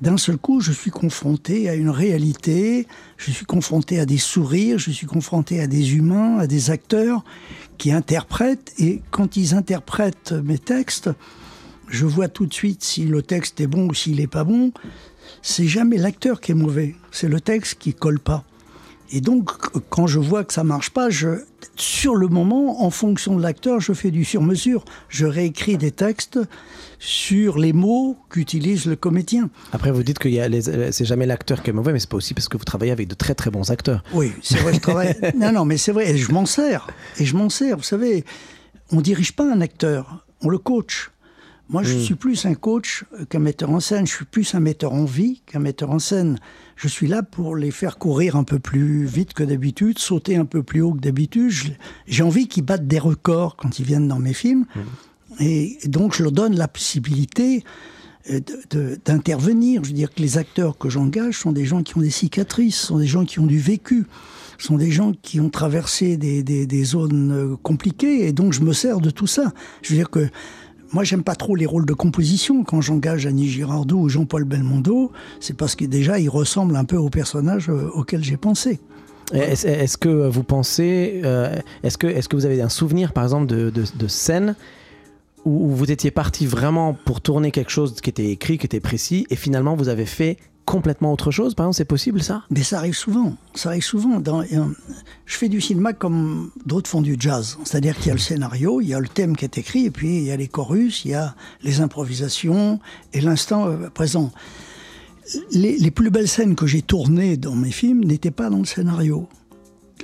D'un 0.01 0.17
seul 0.17 0.37
coup, 0.37 0.61
je 0.61 0.71
suis 0.71 0.91
confronté 0.91 1.69
à 1.69 1.75
une 1.75 1.89
réalité, 1.89 2.87
je 3.17 3.31
suis 3.31 3.45
confronté 3.45 3.99
à 3.99 4.05
des 4.05 4.17
sourires, 4.17 4.79
je 4.79 4.91
suis 4.91 5.05
confronté 5.05 5.59
à 5.59 5.67
des 5.67 5.95
humains, 5.95 6.37
à 6.37 6.47
des 6.47 6.71
acteurs 6.71 7.23
qui 7.77 7.91
interprètent. 7.91 8.73
Et 8.79 9.01
quand 9.11 9.35
ils 9.35 9.53
interprètent 9.53 10.31
mes 10.31 10.57
textes, 10.57 11.09
je 11.89 12.05
vois 12.05 12.29
tout 12.29 12.45
de 12.45 12.53
suite 12.53 12.83
si 12.83 13.05
le 13.05 13.21
texte 13.21 13.59
est 13.59 13.67
bon 13.67 13.89
ou 13.89 13.93
s'il 13.93 14.17
n'est 14.17 14.27
pas 14.27 14.45
bon. 14.45 14.71
C'est 15.41 15.67
jamais 15.67 15.97
l'acteur 15.97 16.41
qui 16.41 16.51
est 16.51 16.55
mauvais, 16.55 16.95
c'est 17.11 17.29
le 17.29 17.39
texte 17.39 17.77
qui 17.79 17.93
colle 17.93 18.19
pas. 18.19 18.43
Et 19.11 19.21
donc, 19.21 19.49
quand 19.89 20.05
je 20.05 20.19
vois 20.19 20.43
que 20.43 20.53
ça 20.53 20.63
marche 20.63 20.91
pas, 20.91 21.09
je, 21.09 21.41
sur 21.75 22.15
le 22.15 22.27
moment, 22.27 22.83
en 22.83 22.91
fonction 22.91 23.35
de 23.35 23.41
l'acteur, 23.41 23.79
je 23.79 23.93
fais 23.93 24.11
du 24.11 24.23
sur-mesure. 24.23 24.85
Je 25.07 25.25
réécris 25.25 25.77
des 25.77 25.91
textes 25.91 26.39
sur 26.99 27.57
les 27.57 27.73
mots 27.73 28.17
qu'utilise 28.29 28.85
le 28.85 28.95
comédien. 28.95 29.49
Après, 29.73 29.91
vous 29.91 30.03
dites 30.03 30.19
que 30.19 30.29
c'est 30.91 31.05
jamais 31.05 31.25
l'acteur 31.25 31.63
qui 31.63 31.71
est 31.71 31.73
mauvais, 31.73 31.91
mais 31.91 31.99
c'est 31.99 32.09
pas 32.09 32.17
aussi 32.17 32.35
parce 32.35 32.47
que 32.47 32.57
vous 32.57 32.65
travaillez 32.65 32.91
avec 32.91 33.07
de 33.07 33.15
très 33.15 33.33
très 33.33 33.49
bons 33.49 33.71
acteurs. 33.71 34.03
Oui, 34.13 34.31
c'est 34.43 34.59
vrai, 34.59 34.73
je 34.75 34.79
travaille. 34.79 35.15
non, 35.35 35.51
non, 35.51 35.65
mais 35.65 35.77
c'est 35.77 35.91
vrai, 35.91 36.11
et 36.11 36.17
je 36.17 36.31
m'en 36.31 36.45
sers. 36.45 36.87
Et 37.17 37.25
je 37.25 37.35
m'en 37.35 37.49
sers. 37.49 37.77
Vous 37.77 37.83
savez, 37.83 38.25
on 38.91 39.01
dirige 39.01 39.31
pas 39.31 39.51
un 39.51 39.61
acteur, 39.61 40.25
on 40.41 40.49
le 40.49 40.59
coach. 40.59 41.09
Moi, 41.69 41.83
je 41.83 41.93
suis 41.99 42.15
plus 42.15 42.45
un 42.45 42.55
coach 42.55 43.03
qu'un 43.29 43.37
metteur 43.39 43.69
en 43.69 43.79
scène. 43.79 44.07
Je 44.07 44.13
suis 44.15 44.25
plus 44.25 44.55
un 44.55 44.59
metteur 44.59 44.91
en 44.93 45.05
vie 45.05 45.41
qu'un 45.45 45.59
metteur 45.59 45.91
en 45.91 45.99
scène. 45.99 46.39
Je 46.75 46.87
suis 46.87 47.07
là 47.07 47.21
pour 47.21 47.55
les 47.55 47.69
faire 47.71 47.97
courir 47.99 48.35
un 48.35 48.43
peu 48.43 48.57
plus 48.57 49.05
vite 49.05 49.33
que 49.33 49.43
d'habitude, 49.43 49.99
sauter 49.99 50.35
un 50.35 50.45
peu 50.45 50.63
plus 50.63 50.81
haut 50.81 50.93
que 50.93 50.99
d'habitude. 51.01 51.51
J'ai 52.07 52.23
envie 52.23 52.47
qu'ils 52.47 52.63
battent 52.65 52.87
des 52.87 52.97
records 52.99 53.55
quand 53.55 53.77
ils 53.77 53.85
viennent 53.85 54.07
dans 54.07 54.17
mes 54.19 54.33
films. 54.33 54.65
Et 55.39 55.77
donc, 55.85 56.15
je 56.15 56.23
leur 56.23 56.31
donne 56.31 56.55
la 56.57 56.67
possibilité 56.67 57.63
euh, 58.31 58.39
d'intervenir. 59.05 59.83
Je 59.83 59.89
veux 59.89 59.95
dire 59.95 60.13
que 60.13 60.21
les 60.21 60.37
acteurs 60.37 60.77
que 60.77 60.89
j'engage 60.89 61.37
sont 61.39 61.51
des 61.51 61.65
gens 61.65 61.83
qui 61.83 61.97
ont 61.97 62.01
des 62.01 62.09
cicatrices, 62.09 62.77
sont 62.77 62.97
des 62.97 63.07
gens 63.07 63.25
qui 63.25 63.39
ont 63.39 63.45
du 63.45 63.59
vécu, 63.59 64.05
sont 64.57 64.75
des 64.77 64.91
gens 64.91 65.13
qui 65.21 65.39
ont 65.39 65.49
traversé 65.49 66.17
des, 66.17 66.43
des- 66.43 66.65
des 66.65 66.83
zones 66.83 67.31
euh, 67.31 67.55
compliquées. 67.61 68.27
Et 68.27 68.33
donc, 68.33 68.53
je 68.53 68.61
me 68.61 68.73
sers 68.73 68.99
de 68.99 69.09
tout 69.11 69.27
ça. 69.27 69.53
Je 69.83 69.89
veux 69.91 69.95
dire 69.97 70.09
que 70.09 70.27
moi, 70.91 71.03
j'aime 71.03 71.23
pas 71.23 71.35
trop 71.35 71.55
les 71.55 71.65
rôles 71.65 71.85
de 71.85 71.93
composition. 71.93 72.63
Quand 72.63 72.81
j'engage 72.81 73.25
Annie 73.25 73.47
Girardot 73.47 73.97
ou 73.97 74.09
Jean-Paul 74.09 74.43
Belmondo, 74.43 75.11
c'est 75.39 75.55
parce 75.55 75.75
que 75.75 75.85
déjà, 75.85 76.19
ils 76.19 76.29
ressemblent 76.29 76.75
un 76.75 76.85
peu 76.85 76.97
aux 76.97 77.09
personnages 77.09 77.69
euh, 77.69 77.89
auxquels 77.93 78.23
j'ai 78.23 78.37
pensé. 78.37 78.79
Est-ce 79.31 79.97
que 79.97 80.27
vous 80.27 80.43
pensez, 80.43 81.21
euh, 81.23 81.55
est-ce 81.83 81.99
que, 81.99 82.07
est 82.07 82.27
que 82.27 82.35
vous 82.35 82.47
avez 82.47 82.61
un 82.61 82.69
souvenir, 82.69 83.13
par 83.13 83.23
exemple, 83.23 83.45
de, 83.45 83.69
de, 83.69 84.07
scène 84.07 84.55
où 85.45 85.69
vous 85.69 85.91
étiez 85.91 86.09
parti 86.09 86.47
vraiment 86.47 86.97
pour 87.05 87.21
tourner 87.21 87.51
quelque 87.51 87.69
chose 87.69 88.01
qui 88.01 88.09
était 88.09 88.31
écrit, 88.31 88.57
qui 88.57 88.65
était 88.65 88.79
précis, 88.79 89.27
et 89.29 89.35
finalement 89.35 89.75
vous 89.75 89.87
avez 89.87 90.05
fait 90.05 90.37
complètement 90.69 91.11
autre 91.11 91.31
chose 91.31 91.55
Par 91.55 91.65
exemple, 91.65 91.77
c'est 91.77 91.85
possible 91.85 92.21
ça? 92.21 92.43
Mais 92.51 92.61
ça 92.61 92.77
arrive 92.77 92.95
souvent. 92.95 93.35
Ça 93.55 93.69
arrive 93.69 93.83
souvent. 93.83 94.19
Dans, 94.19 94.41
euh, 94.41 94.65
je 95.25 95.35
fais 95.35 95.49
du 95.49 95.61
cinéma 95.61 95.93
comme 95.93 96.51
d'autres 96.63 96.87
font 96.87 97.01
du 97.01 97.15
jazz. 97.19 97.57
C'est-à-dire 97.63 97.97
qu'il 97.97 98.07
y 98.07 98.11
a 98.11 98.13
le 98.13 98.19
scénario, 98.19 98.79
il 98.79 98.87
y 98.87 98.93
a 98.93 98.99
le 98.99 99.07
thème 99.07 99.35
qui 99.35 99.45
est 99.45 99.57
écrit, 99.57 99.85
et 99.85 99.91
puis 99.91 100.17
il 100.17 100.23
y 100.25 100.31
a 100.31 100.37
les 100.37 100.47
chorus, 100.47 101.05
il 101.05 101.11
y 101.11 101.13
a 101.15 101.35
les 101.63 101.81
improvisations 101.81 102.79
et 103.13 103.21
l'instant 103.21 103.67
euh, 103.67 103.89
présent. 103.89 104.31
Les, 105.51 105.77
les 105.77 105.91
plus 105.91 106.11
belles 106.11 106.27
scènes 106.27 106.55
que 106.55 106.67
j'ai 106.67 106.83
tournées 106.83 107.35
dans 107.35 107.55
mes 107.55 107.71
films 107.71 108.03
n'étaient 108.03 108.31
pas 108.31 108.51
dans 108.51 108.59
le 108.59 108.65
scénario 108.65 109.27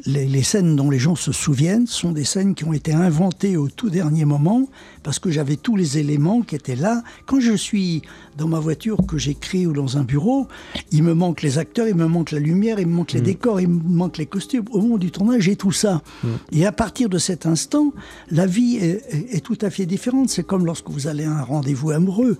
les, 0.06 0.26
les, 0.26 0.44
scènes 0.44 0.76
dont 0.76 0.90
les 0.90 1.00
gens 1.00 1.16
se 1.16 1.32
souviennent 1.32 1.88
sont 1.88 2.12
des 2.12 2.26
scènes 2.26 2.56
qui 2.56 2.64
ont 2.66 2.74
été 2.74 2.94
inventées 2.94 3.58
au 3.58 3.68
tout 3.68 3.90
dernier 3.90 4.26
moment 4.26 4.68
parce 5.04 5.20
que 5.20 5.30
j'avais 5.30 5.56
tous 5.56 5.76
les 5.76 5.98
éléments 5.98 6.42
qui 6.42 6.56
étaient 6.56 6.76
là. 6.76 7.04
Quand 7.26 7.40
je 7.40 7.54
suis 7.54 8.02
dans 8.38 8.48
ma 8.48 8.60
voiture, 8.60 8.98
que 9.08 9.18
j'écris 9.18 9.68
ou 9.68 9.74
dans 9.74 9.98
un 9.98 10.04
bureau, 10.04 10.48
il 10.92 11.04
me 11.04 11.14
manque 11.14 11.42
les 11.42 11.58
acteurs, 11.58 11.88
il 11.88 11.96
me 11.96 12.08
manque 12.08 12.32
la 12.32 12.40
lumière, 12.40 12.80
il 12.80 12.88
me 12.88 12.94
manque 12.94 13.14
les 13.14 13.22
mm. 13.22 13.26
décors, 13.26 13.62
il 13.62 13.70
me 13.70 13.82
manque 13.84 14.18
les 14.18 14.26
costumes. 14.26 14.66
Au 14.72 14.82
moment 14.82 14.98
du 14.98 15.12
tournage, 15.12 15.44
j'ai 15.44 15.56
tout 15.56 15.72
ça. 15.72 16.02
Mm. 16.24 16.28
Et 16.52 16.66
à 16.66 16.72
partir 16.72 17.10
de 17.10 17.18
cet 17.18 17.46
instant, 17.46 17.94
la 18.32 18.46
vie 18.46 18.78
est, 18.78 19.04
est, 19.10 19.36
est 19.36 19.42
tout 19.42 19.58
à 19.62 19.70
fait 19.70 19.86
différente. 19.86 20.30
C'est 20.30 20.44
comme 20.44 20.66
lorsque 20.66 20.90
vous 20.90 21.08
allez 21.08 21.24
à 21.24 21.32
un 21.32 21.44
rendez-vous 21.44 21.92
amoureux 21.92 22.38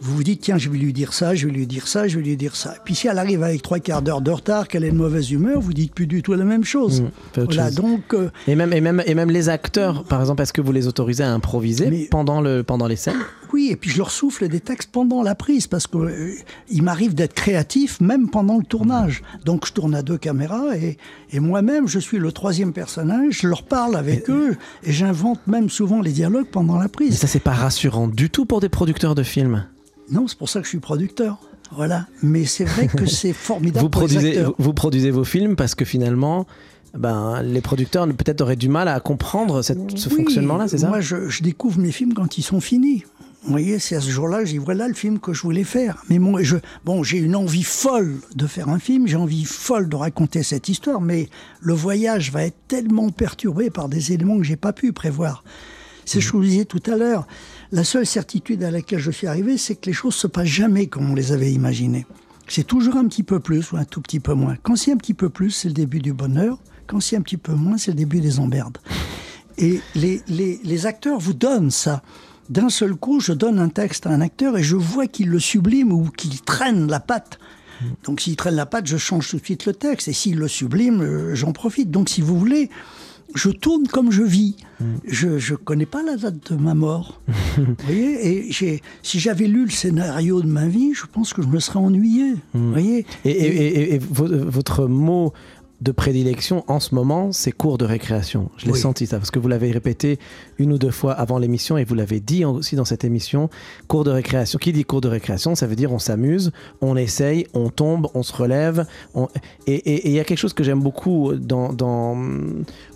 vous 0.00 0.16
vous 0.16 0.24
dites, 0.24 0.40
tiens, 0.40 0.58
je 0.58 0.68
vais 0.68 0.78
lui 0.78 0.92
dire 0.92 1.12
ça, 1.12 1.34
je 1.34 1.46
vais 1.46 1.52
lui 1.52 1.66
dire 1.66 1.86
ça, 1.86 2.08
je 2.08 2.16
vais 2.18 2.24
lui 2.24 2.36
dire 2.36 2.56
ça. 2.56 2.74
Puis 2.84 2.94
si 2.94 3.08
elle 3.08 3.18
arrive 3.18 3.42
avec 3.42 3.62
trois 3.62 3.78
quarts 3.78 4.02
d'heure 4.02 4.20
de 4.20 4.30
retard, 4.30 4.68
qu'elle 4.68 4.84
est 4.84 4.90
de 4.90 4.96
mauvaise 4.96 5.30
humeur, 5.30 5.60
vous 5.60 5.72
dites 5.72 5.94
plus 5.94 6.06
du 6.06 6.22
tout 6.22 6.34
la 6.34 6.44
même 6.44 6.64
chose. 6.64 7.02
Mmh, 7.02 7.40
voilà, 7.44 7.66
chose. 7.66 7.74
donc. 7.76 8.14
Euh, 8.14 8.30
et, 8.46 8.54
même, 8.54 8.72
et, 8.72 8.80
même, 8.80 9.02
et 9.06 9.14
même 9.14 9.30
les 9.30 9.48
acteurs, 9.48 10.04
par 10.04 10.20
exemple, 10.20 10.42
est-ce 10.42 10.52
que 10.52 10.60
vous 10.60 10.72
les 10.72 10.86
autorisez 10.86 11.24
à 11.24 11.32
improviser 11.32 11.90
mais, 11.90 12.08
pendant, 12.10 12.40
le, 12.40 12.62
pendant 12.62 12.86
les 12.86 12.96
scènes? 12.96 13.14
Oui, 13.54 13.68
et 13.70 13.76
puis 13.76 13.90
je 13.90 13.98
leur 13.98 14.10
souffle 14.10 14.48
des 14.48 14.60
textes 14.60 14.90
pendant 14.90 15.22
la 15.22 15.34
prise, 15.34 15.66
parce 15.66 15.86
qu'il 15.86 16.00
euh, 16.00 16.82
m'arrive 16.82 17.14
d'être 17.14 17.34
créatif 17.34 18.00
même 18.00 18.28
pendant 18.28 18.58
le 18.58 18.64
tournage. 18.64 19.22
Donc 19.44 19.66
je 19.66 19.72
tourne 19.72 19.94
à 19.94 20.02
deux 20.02 20.18
caméras, 20.18 20.76
et, 20.76 20.98
et 21.30 21.40
moi-même, 21.40 21.86
je 21.86 21.98
suis 21.98 22.18
le 22.18 22.32
troisième 22.32 22.72
personnage, 22.72 23.40
je 23.42 23.48
leur 23.48 23.62
parle 23.62 23.96
avec 23.96 24.28
eux, 24.28 24.56
et 24.82 24.92
j'invente 24.92 25.46
même 25.46 25.70
souvent 25.70 26.00
les 26.00 26.12
dialogues 26.12 26.48
pendant 26.50 26.78
la 26.78 26.88
prise. 26.88 27.10
Mais 27.10 27.16
ça, 27.16 27.28
c'est 27.28 27.38
pas 27.38 27.52
rassurant 27.52 28.08
du 28.08 28.28
tout 28.28 28.44
pour 28.44 28.60
des 28.60 28.68
producteurs 28.68 29.14
de 29.14 29.22
films 29.22 29.64
non, 30.10 30.28
c'est 30.28 30.38
pour 30.38 30.48
ça 30.48 30.60
que 30.60 30.64
je 30.64 30.70
suis 30.70 30.80
producteur. 30.80 31.38
Voilà. 31.72 32.06
Mais 32.22 32.44
c'est 32.44 32.64
vrai 32.64 32.88
que 32.88 33.06
c'est 33.20 33.32
formidable. 33.32 33.84
vous, 33.84 33.90
pour 33.90 34.02
produisez, 34.02 34.32
les 34.32 34.38
acteurs. 34.38 34.54
vous 34.58 34.74
produisez 34.74 35.10
vos 35.10 35.24
films 35.24 35.56
parce 35.56 35.74
que 35.74 35.84
finalement, 35.84 36.46
ben, 36.96 37.42
les 37.42 37.60
producteurs 37.60 38.06
peut-être 38.06 38.40
auraient 38.40 38.56
du 38.56 38.68
mal 38.68 38.88
à 38.88 39.00
comprendre 39.00 39.62
cette, 39.62 39.96
ce 39.98 40.08
oui, 40.08 40.16
fonctionnement-là, 40.16 40.68
c'est 40.68 40.78
ça? 40.78 40.88
Moi, 40.88 41.00
je, 41.00 41.28
je, 41.28 41.42
découvre 41.42 41.80
mes 41.80 41.90
films 41.90 42.14
quand 42.14 42.38
ils 42.38 42.42
sont 42.42 42.60
finis. 42.60 43.04
Vous 43.44 43.50
voyez, 43.50 43.78
c'est 43.78 43.96
à 43.96 44.00
ce 44.00 44.08
jour-là, 44.08 44.46
je 44.46 44.52
dis 44.52 44.58
voilà 44.58 44.88
le 44.88 44.94
film 44.94 45.18
que 45.18 45.34
je 45.34 45.42
voulais 45.42 45.64
faire. 45.64 46.02
Mais 46.08 46.18
moi, 46.18 46.40
bon, 46.86 47.02
j'ai 47.02 47.18
une 47.18 47.36
envie 47.36 47.62
folle 47.62 48.20
de 48.34 48.46
faire 48.46 48.70
un 48.70 48.78
film, 48.78 49.06
j'ai 49.06 49.16
envie 49.16 49.44
folle 49.44 49.90
de 49.90 49.96
raconter 49.96 50.42
cette 50.42 50.70
histoire, 50.70 51.02
mais 51.02 51.28
le 51.60 51.74
voyage 51.74 52.32
va 52.32 52.44
être 52.44 52.56
tellement 52.68 53.10
perturbé 53.10 53.68
par 53.68 53.90
des 53.90 54.12
éléments 54.12 54.38
que 54.38 54.44
j'ai 54.44 54.56
pas 54.56 54.72
pu 54.72 54.94
prévoir. 54.94 55.44
C'est 56.06 56.22
ce 56.22 56.26
que 56.26 56.32
je 56.32 56.36
vous 56.38 56.44
disais 56.44 56.64
tout 56.64 56.82
à 56.86 56.96
l'heure. 56.96 57.26
La 57.70 57.84
seule 57.84 58.06
certitude 58.06 58.62
à 58.62 58.70
laquelle 58.70 58.98
je 58.98 59.10
suis 59.10 59.26
arrivé, 59.26 59.58
c'est 59.58 59.74
que 59.74 59.86
les 59.86 59.92
choses 59.92 60.14
se 60.14 60.26
passent 60.26 60.46
jamais 60.46 60.86
comme 60.86 61.10
on 61.10 61.14
les 61.14 61.32
avait 61.32 61.52
imaginées. 61.52 62.06
C'est 62.48 62.66
toujours 62.66 62.96
un 62.96 63.06
petit 63.08 63.22
peu 63.22 63.40
plus 63.40 63.72
ou 63.72 63.76
un 63.76 63.84
tout 63.84 64.00
petit 64.00 64.20
peu 64.20 64.32
moins. 64.32 64.56
Quand 64.62 64.76
c'est 64.76 64.92
un 64.92 64.96
petit 64.96 65.14
peu 65.14 65.28
plus, 65.28 65.50
c'est 65.50 65.68
le 65.68 65.74
début 65.74 66.00
du 66.00 66.14
bonheur. 66.14 66.58
Quand 66.86 67.00
c'est 67.00 67.16
un 67.16 67.22
petit 67.22 67.36
peu 67.36 67.52
moins, 67.52 67.76
c'est 67.76 67.90
le 67.90 67.96
début 67.96 68.20
des 68.20 68.38
emmerdes. 68.38 68.78
Et 69.58 69.80
les 69.94 70.86
acteurs 70.86 71.18
vous 71.18 71.34
donnent 71.34 71.70
ça. 71.70 72.02
D'un 72.48 72.68
seul 72.68 72.94
coup, 72.94 73.20
je 73.20 73.32
donne 73.32 73.58
un 73.58 73.68
texte 73.68 74.06
à 74.06 74.10
un 74.10 74.20
acteur 74.20 74.56
et 74.58 74.62
je 74.62 74.76
vois 74.76 75.06
qu'il 75.06 75.28
le 75.28 75.38
sublime 75.38 75.92
ou 75.92 76.10
qu'il 76.10 76.40
traîne 76.42 76.88
la 76.88 77.00
patte. 77.00 77.38
Donc 78.04 78.20
s'il 78.20 78.36
traîne 78.36 78.54
la 78.54 78.66
patte, 78.66 78.86
je 78.86 78.96
change 78.96 79.28
tout 79.30 79.38
de 79.38 79.44
suite 79.44 79.66
le 79.66 79.72
texte. 79.72 80.08
Et 80.08 80.12
s'il 80.12 80.36
le 80.36 80.48
sublime, 80.48 81.34
j'en 81.34 81.52
profite. 81.52 81.90
Donc 81.90 82.08
si 82.08 82.20
vous 82.20 82.38
voulez, 82.38 82.70
je 83.34 83.50
tourne 83.50 83.86
comme 83.88 84.10
je 84.10 84.22
vis. 84.22 84.56
Mm. 84.80 84.84
Je 85.06 85.28
ne 85.28 85.56
connais 85.56 85.86
pas 85.86 86.02
la 86.02 86.16
date 86.16 86.52
de 86.52 86.56
ma 86.56 86.74
mort. 86.74 87.20
vous 87.56 87.74
voyez 87.84 88.48
et 88.48 88.80
si 89.02 89.20
j'avais 89.20 89.46
lu 89.46 89.64
le 89.64 89.70
scénario 89.70 90.40
de 90.40 90.46
ma 90.46 90.66
vie, 90.66 90.94
je 90.94 91.06
pense 91.06 91.32
que 91.32 91.42
je 91.42 91.48
me 91.48 91.60
serais 91.60 91.78
ennuyé. 91.78 92.32
Mm. 92.32 92.38
Vous 92.54 92.70
voyez 92.70 93.06
et, 93.24 93.30
et, 93.30 93.66
et, 93.66 93.94
et, 93.94 93.98
votre 93.98 94.86
mot 94.86 95.32
de 95.80 95.92
prédilection 95.92 96.64
en 96.68 96.80
ce 96.80 96.94
moment, 96.94 97.32
c'est 97.32 97.52
cours 97.52 97.78
de 97.78 97.84
récréation. 97.84 98.50
Je 98.56 98.66
l'ai 98.66 98.72
oui. 98.72 98.78
senti 98.78 99.06
ça, 99.06 99.18
parce 99.18 99.30
que 99.30 99.38
vous 99.38 99.48
l'avez 99.48 99.70
répété 99.70 100.18
une 100.58 100.72
ou 100.72 100.78
deux 100.78 100.90
fois 100.90 101.12
avant 101.12 101.38
l'émission 101.38 101.76
et 101.78 101.84
vous 101.84 101.94
l'avez 101.94 102.20
dit 102.20 102.44
aussi 102.44 102.76
dans 102.76 102.84
cette 102.84 103.04
émission. 103.04 103.50
Cours 103.88 104.04
de 104.04 104.10
récréation. 104.10 104.58
Qui 104.58 104.72
dit 104.72 104.84
cours 104.84 105.00
de 105.00 105.08
récréation 105.08 105.54
Ça 105.54 105.66
veut 105.66 105.76
dire 105.76 105.92
on 105.92 105.98
s'amuse, 105.98 106.52
on 106.80 106.96
essaye, 106.96 107.46
on 107.54 107.70
tombe, 107.70 108.08
on 108.14 108.22
se 108.22 108.32
relève. 108.32 108.86
Et 109.66 110.08
il 110.08 110.12
y 110.12 110.20
a 110.20 110.24
quelque 110.24 110.38
chose 110.38 110.52
que 110.52 110.64
j'aime 110.64 110.80
beaucoup 110.80 111.34
dans, 111.34 112.16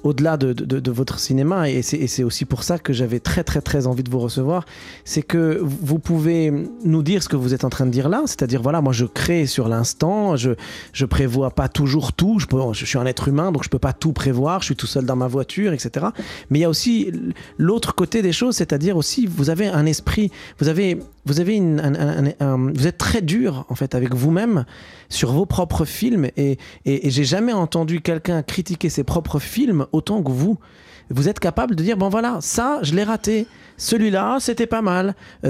au-delà 0.02 0.36
de, 0.36 0.90
votre 0.90 1.18
cinéma, 1.18 1.68
et 1.70 1.82
c'est 1.82 2.24
aussi 2.24 2.44
pour 2.44 2.62
ça 2.62 2.78
que 2.78 2.92
j'avais 2.92 3.20
très 3.20 3.44
très 3.44 3.60
très 3.60 3.86
envie 3.86 4.02
de 4.02 4.10
vous 4.10 4.18
recevoir, 4.18 4.64
c'est 5.04 5.22
que 5.22 5.60
vous 5.62 5.98
pouvez 5.98 6.52
nous 6.84 7.02
dire 7.02 7.22
ce 7.22 7.28
que 7.28 7.36
vous 7.36 7.54
êtes 7.54 7.64
en 7.64 7.70
train 7.70 7.86
de 7.86 7.90
dire 7.90 8.08
là, 8.08 8.22
c'est-à-dire 8.26 8.62
voilà, 8.62 8.80
moi 8.80 8.92
je 8.92 9.04
crée 9.04 9.46
sur 9.46 9.68
l'instant, 9.68 10.36
je 10.36 10.50
je 10.92 11.04
prévois 11.04 11.50
pas 11.50 11.68
toujours 11.68 12.12
tout, 12.12 12.38
je, 12.38 12.46
je 12.72 12.84
suis 12.84 12.98
un 12.98 13.06
être 13.06 13.28
humain, 13.28 13.52
donc 13.52 13.64
je 13.64 13.68
peux 13.68 13.78
pas 13.78 13.92
tout 13.92 14.12
prévoir, 14.12 14.60
je 14.60 14.66
suis 14.66 14.76
tout 14.76 14.86
seul 14.86 15.04
dans 15.04 15.16
ma 15.16 15.28
voiture, 15.28 15.72
etc. 15.72 16.06
Mais 16.50 16.60
il 16.60 16.62
y 16.62 16.64
a 16.64 16.70
aussi 16.70 17.12
l'autre 17.56 17.94
côté 17.94 18.22
des 18.22 18.32
choses, 18.32 18.56
c'est-à-dire 18.56 18.96
aussi 18.96 19.26
vous 19.26 19.50
avez 19.50 19.66
un 19.68 19.86
esprit, 19.86 20.30
vous 20.58 20.68
avez 20.68 20.98
vous 21.26 21.40
avez 21.40 21.56
une, 21.56 21.80
un, 21.80 21.94
un, 21.94 22.32
un, 22.40 22.72
vous 22.72 22.86
êtes 22.86 22.98
très 22.98 23.20
dur 23.20 23.66
en 23.68 23.74
fait 23.74 23.94
avec 23.94 24.14
vous-même 24.14 24.64
sur 25.08 25.32
vos 25.32 25.46
propres 25.46 25.84
films 25.84 26.26
et, 26.36 26.58
et, 26.84 27.06
et 27.06 27.10
j'ai 27.10 27.24
jamais 27.24 27.52
entendu 27.52 28.00
quelqu'un 28.00 28.42
critiquer 28.42 28.88
ses 28.88 29.04
propres 29.04 29.38
films 29.38 29.86
autant 29.92 30.22
que 30.22 30.30
vous. 30.30 30.58
Vous 31.10 31.28
êtes 31.28 31.40
capable 31.40 31.74
de 31.74 31.82
dire 31.82 31.96
bon 31.96 32.10
voilà 32.10 32.38
ça 32.40 32.80
je 32.82 32.94
l'ai 32.94 33.02
raté, 33.02 33.46
celui-là 33.78 34.38
c'était 34.40 34.66
pas 34.66 34.82
mal 34.82 35.14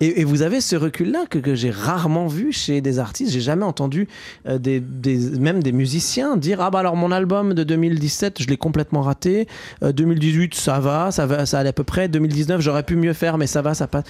et, 0.00 0.20
et, 0.20 0.24
vous 0.24 0.42
avez 0.42 0.60
ce 0.60 0.74
recul-là 0.74 1.26
que, 1.30 1.54
j'ai 1.54 1.70
rarement 1.70 2.26
vu 2.26 2.52
chez 2.52 2.80
des 2.80 2.98
artistes. 2.98 3.32
J'ai 3.32 3.40
jamais 3.40 3.64
entendu 3.64 4.08
euh, 4.48 4.58
des, 4.58 4.80
des, 4.80 5.38
même 5.38 5.62
des 5.62 5.72
musiciens 5.72 6.36
dire 6.36 6.60
ah 6.60 6.70
bah 6.70 6.80
alors 6.80 6.96
mon 6.96 7.12
album 7.12 7.54
de 7.54 7.62
2017 7.62 8.42
je 8.42 8.48
l'ai 8.48 8.56
complètement 8.56 9.02
raté, 9.02 9.46
euh, 9.84 9.92
2018 9.92 10.54
ça 10.54 10.80
va, 10.80 11.12
ça 11.12 11.19
va, 11.26 11.46
ça 11.46 11.58
allait 11.58 11.70
à 11.70 11.72
peu 11.72 11.84
près, 11.84 12.08
2019 12.08 12.60
j'aurais 12.60 12.82
pu 12.82 12.96
mieux 12.96 13.12
faire 13.12 13.38
mais 13.38 13.46
ça 13.46 13.62
va, 13.62 13.74
ça 13.74 13.86
passe. 13.86 14.04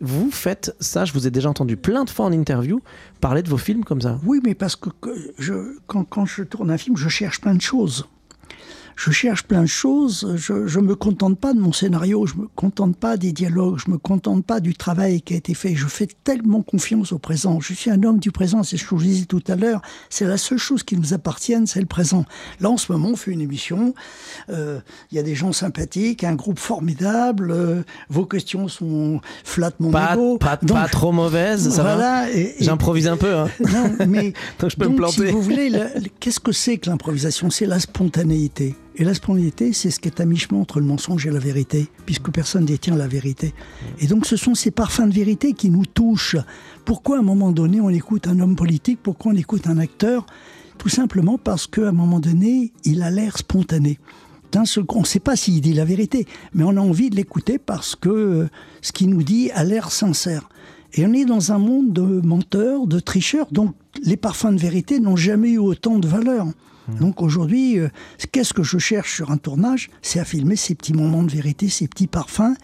Vous 0.00 0.30
faites 0.30 0.74
ça, 0.80 1.04
je 1.04 1.12
vous 1.12 1.26
ai 1.26 1.30
déjà 1.30 1.48
entendu 1.48 1.76
plein 1.76 2.04
de 2.04 2.10
fois 2.10 2.26
en 2.26 2.32
interview 2.32 2.80
parler 3.20 3.42
de 3.42 3.48
vos 3.48 3.58
films 3.58 3.84
comme 3.84 4.00
ça. 4.00 4.18
Oui 4.24 4.40
mais 4.44 4.54
parce 4.54 4.76
que, 4.76 4.88
quand 5.86 6.26
je 6.26 6.42
tourne 6.42 6.70
un 6.70 6.78
film 6.78 6.96
je 6.96 7.08
cherche 7.08 7.40
plein 7.40 7.54
de 7.54 7.60
choses 7.60 8.06
je 8.96 9.10
cherche 9.10 9.44
plein 9.44 9.62
de 9.62 9.66
choses, 9.66 10.34
je 10.36 10.78
ne 10.78 10.84
me 10.84 10.94
contente 10.94 11.38
pas 11.38 11.54
de 11.54 11.60
mon 11.60 11.72
scénario, 11.72 12.26
je 12.26 12.34
me 12.36 12.48
contente 12.54 12.96
pas 12.96 13.16
des 13.16 13.32
dialogues, 13.32 13.78
je 13.84 13.90
me 13.90 13.98
contente 13.98 14.44
pas 14.44 14.60
du 14.60 14.74
travail 14.74 15.22
qui 15.22 15.34
a 15.34 15.36
été 15.36 15.54
fait, 15.54 15.74
je 15.74 15.86
fais 15.86 16.08
tellement 16.24 16.62
confiance 16.62 17.12
au 17.12 17.18
présent, 17.18 17.60
je 17.60 17.72
suis 17.74 17.90
un 17.90 18.02
homme 18.02 18.18
du 18.18 18.30
présent, 18.30 18.62
c'est 18.62 18.76
ce 18.76 18.84
que 18.84 18.90
je 18.90 18.94
vous 18.94 19.02
disais 19.02 19.24
tout 19.24 19.42
à 19.48 19.56
l'heure, 19.56 19.80
c'est 20.10 20.26
la 20.26 20.36
seule 20.36 20.58
chose 20.58 20.82
qui 20.82 20.96
nous 20.96 21.14
appartienne, 21.14 21.66
c'est 21.66 21.80
le 21.80 21.86
présent. 21.86 22.24
Là 22.60 22.70
en 22.70 22.76
ce 22.76 22.92
moment 22.92 23.10
on 23.10 23.16
fait 23.16 23.32
une 23.32 23.40
émission, 23.40 23.94
il 24.48 24.54
euh, 24.54 24.80
y 25.10 25.18
a 25.18 25.22
des 25.22 25.34
gens 25.34 25.52
sympathiques, 25.52 26.24
un 26.24 26.34
groupe 26.34 26.58
formidable, 26.58 27.50
euh, 27.50 27.82
vos 28.08 28.26
questions 28.26 28.68
sont 28.68 29.20
flattent 29.44 29.80
mon 29.80 29.90
pas, 29.90 30.14
ego. 30.14 30.38
Pas, 30.38 30.56
donc, 30.56 30.76
pas 30.76 30.88
trop 30.88 31.12
mauvaises, 31.12 31.70
ça 31.70 31.82
voilà, 31.82 32.26
va 32.26 32.32
J'improvise 32.60 33.08
un 33.08 33.16
peu. 33.16 33.34
Hein. 33.34 33.48
Non, 33.72 34.06
mais 34.06 34.34
donc 34.58 34.70
je 34.70 34.76
peux 34.76 34.84
donc, 34.84 34.92
me 34.92 34.98
planter. 34.98 35.26
Si 35.28 35.32
vous 35.32 35.40
voulez, 35.40 35.72
qu'est-ce 36.20 36.40
que 36.40 36.52
c'est 36.52 36.78
que 36.78 36.90
l'improvisation? 36.90 37.48
C'est 37.48 37.66
la 37.66 37.80
spontanéité. 37.80 38.76
Et 38.96 39.04
la 39.04 39.14
spontanéité, 39.14 39.72
c'est 39.72 39.90
ce 39.90 39.98
qui 40.00 40.08
est 40.08 40.20
à 40.20 40.26
mi-chemin 40.26 40.60
entre 40.60 40.78
le 40.78 40.86
mensonge 40.86 41.26
et 41.26 41.30
la 41.30 41.38
vérité, 41.38 41.88
puisque 42.04 42.30
personne 42.30 42.66
détient 42.66 42.96
la 42.96 43.08
vérité. 43.08 43.54
Et 44.00 44.06
donc 44.06 44.26
ce 44.26 44.36
sont 44.36 44.54
ces 44.54 44.70
parfums 44.70 45.08
de 45.08 45.14
vérité 45.14 45.54
qui 45.54 45.70
nous 45.70 45.86
touchent. 45.86 46.36
Pourquoi 46.84 47.16
à 47.16 47.20
un 47.20 47.22
moment 47.22 47.52
donné 47.52 47.80
on 47.80 47.88
écoute 47.88 48.26
un 48.26 48.38
homme 48.40 48.56
politique? 48.56 48.98
Pourquoi 49.02 49.32
on 49.32 49.36
écoute 49.36 49.66
un 49.66 49.78
acteur? 49.78 50.26
Tout 50.76 50.90
simplement 50.90 51.38
parce 51.38 51.66
qu'à 51.66 51.88
un 51.88 51.92
moment 51.92 52.20
donné, 52.20 52.72
il 52.84 53.02
a 53.02 53.10
l'air 53.10 53.38
spontané. 53.38 53.98
On 54.54 55.00
ne 55.00 55.06
sait 55.06 55.20
pas 55.20 55.36
s'il 55.36 55.60
dit 55.62 55.72
la 55.72 55.84
vérité, 55.84 56.26
mais 56.52 56.64
on 56.64 56.76
a 56.76 56.80
envie 56.80 57.08
de 57.08 57.16
l'écouter 57.16 57.58
parce 57.58 57.96
que 57.96 58.10
euh, 58.10 58.48
ce 58.82 58.92
qu'il 58.92 59.08
nous 59.08 59.22
dit 59.22 59.50
a 59.52 59.64
l'air 59.64 59.90
sincère. 59.90 60.48
Et 60.92 61.06
on 61.06 61.12
est 61.14 61.24
dans 61.24 61.52
un 61.52 61.58
monde 61.58 61.92
de 61.92 62.02
menteurs, 62.02 62.86
de 62.86 63.00
tricheurs, 63.00 63.46
donc 63.50 63.74
les 64.02 64.18
parfums 64.18 64.52
de 64.52 64.60
vérité 64.60 65.00
n'ont 65.00 65.16
jamais 65.16 65.52
eu 65.52 65.58
autant 65.58 65.98
de 65.98 66.06
valeur. 66.06 66.48
Donc 66.88 67.22
aujourd'hui, 67.22 67.78
euh, 67.78 67.88
qu'est-ce 68.32 68.52
que 68.52 68.62
je 68.62 68.78
cherche 68.78 69.14
sur 69.14 69.30
un 69.30 69.36
tournage? 69.36 69.90
C'est 70.02 70.18
à 70.18 70.24
filmer 70.24 70.56
ces 70.56 70.74
petits 70.74 70.94
moments 70.94 71.22
de 71.22 71.30
vérité, 71.30 71.68
ces 71.68 71.88
petits 71.88 72.06
parfums 72.08 72.54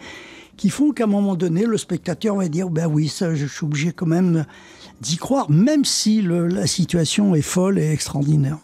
qui 0.57 0.69
font 0.69 0.91
qu'à 0.91 1.05
un 1.05 1.07
moment 1.07 1.35
donné, 1.35 1.65
le 1.65 1.77
spectateur 1.77 2.35
va 2.35 2.49
dire 2.49 2.69
ben 2.69 2.87
oui, 2.87 3.07
ça, 3.07 3.33
je 3.33 3.45
suis 3.45 3.65
obligé 3.65 3.93
quand 3.93 4.05
même 4.05 4.45
d'y 4.99 5.15
croire, 5.15 5.49
même 5.49 5.85
si 5.85 6.21
le, 6.21 6.47
la 6.47 6.67
situation 6.67 7.33
est 7.33 7.41
folle 7.41 7.79
et 7.79 7.91
extraordinaire. 7.91 8.57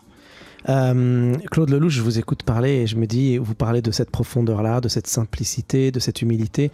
Euh, 0.67 1.35
Claude 1.51 1.69
Lelouch, 1.69 1.93
je 1.93 2.01
vous 2.01 2.19
écoute 2.19 2.43
parler 2.43 2.71
et 2.71 2.87
je 2.87 2.97
me 2.97 3.07
dis, 3.07 3.37
vous 3.37 3.55
parlez 3.55 3.81
de 3.81 3.91
cette 3.91 4.09
profondeur-là, 4.09 4.81
de 4.81 4.89
cette 4.89 5.07
simplicité, 5.07 5.91
de 5.91 5.99
cette 5.99 6.21
humilité. 6.21 6.71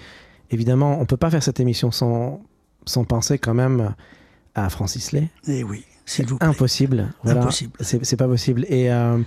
Évidemment, 0.49 0.97
on 0.97 1.01
ne 1.01 1.05
peut 1.05 1.17
pas 1.17 1.29
faire 1.29 1.43
cette 1.43 1.59
émission 1.59 1.91
sans, 1.91 2.41
sans 2.85 3.03
penser 3.03 3.37
quand 3.37 3.53
même 3.53 3.93
à 4.55 4.69
Francis 4.69 5.11
Lay. 5.11 5.29
Et 5.47 5.63
oui, 5.63 5.83
s'il 6.05 6.25
vous 6.25 6.37
plaît. 6.37 6.47
Impossible. 6.47 7.13
Voilà. 7.23 7.41
Impossible. 7.41 7.71
C'est 7.79 8.03
c'est 8.05 8.17
pas 8.17 8.27
possible. 8.27 8.65
Et 8.69 8.91
euh, 8.91 9.17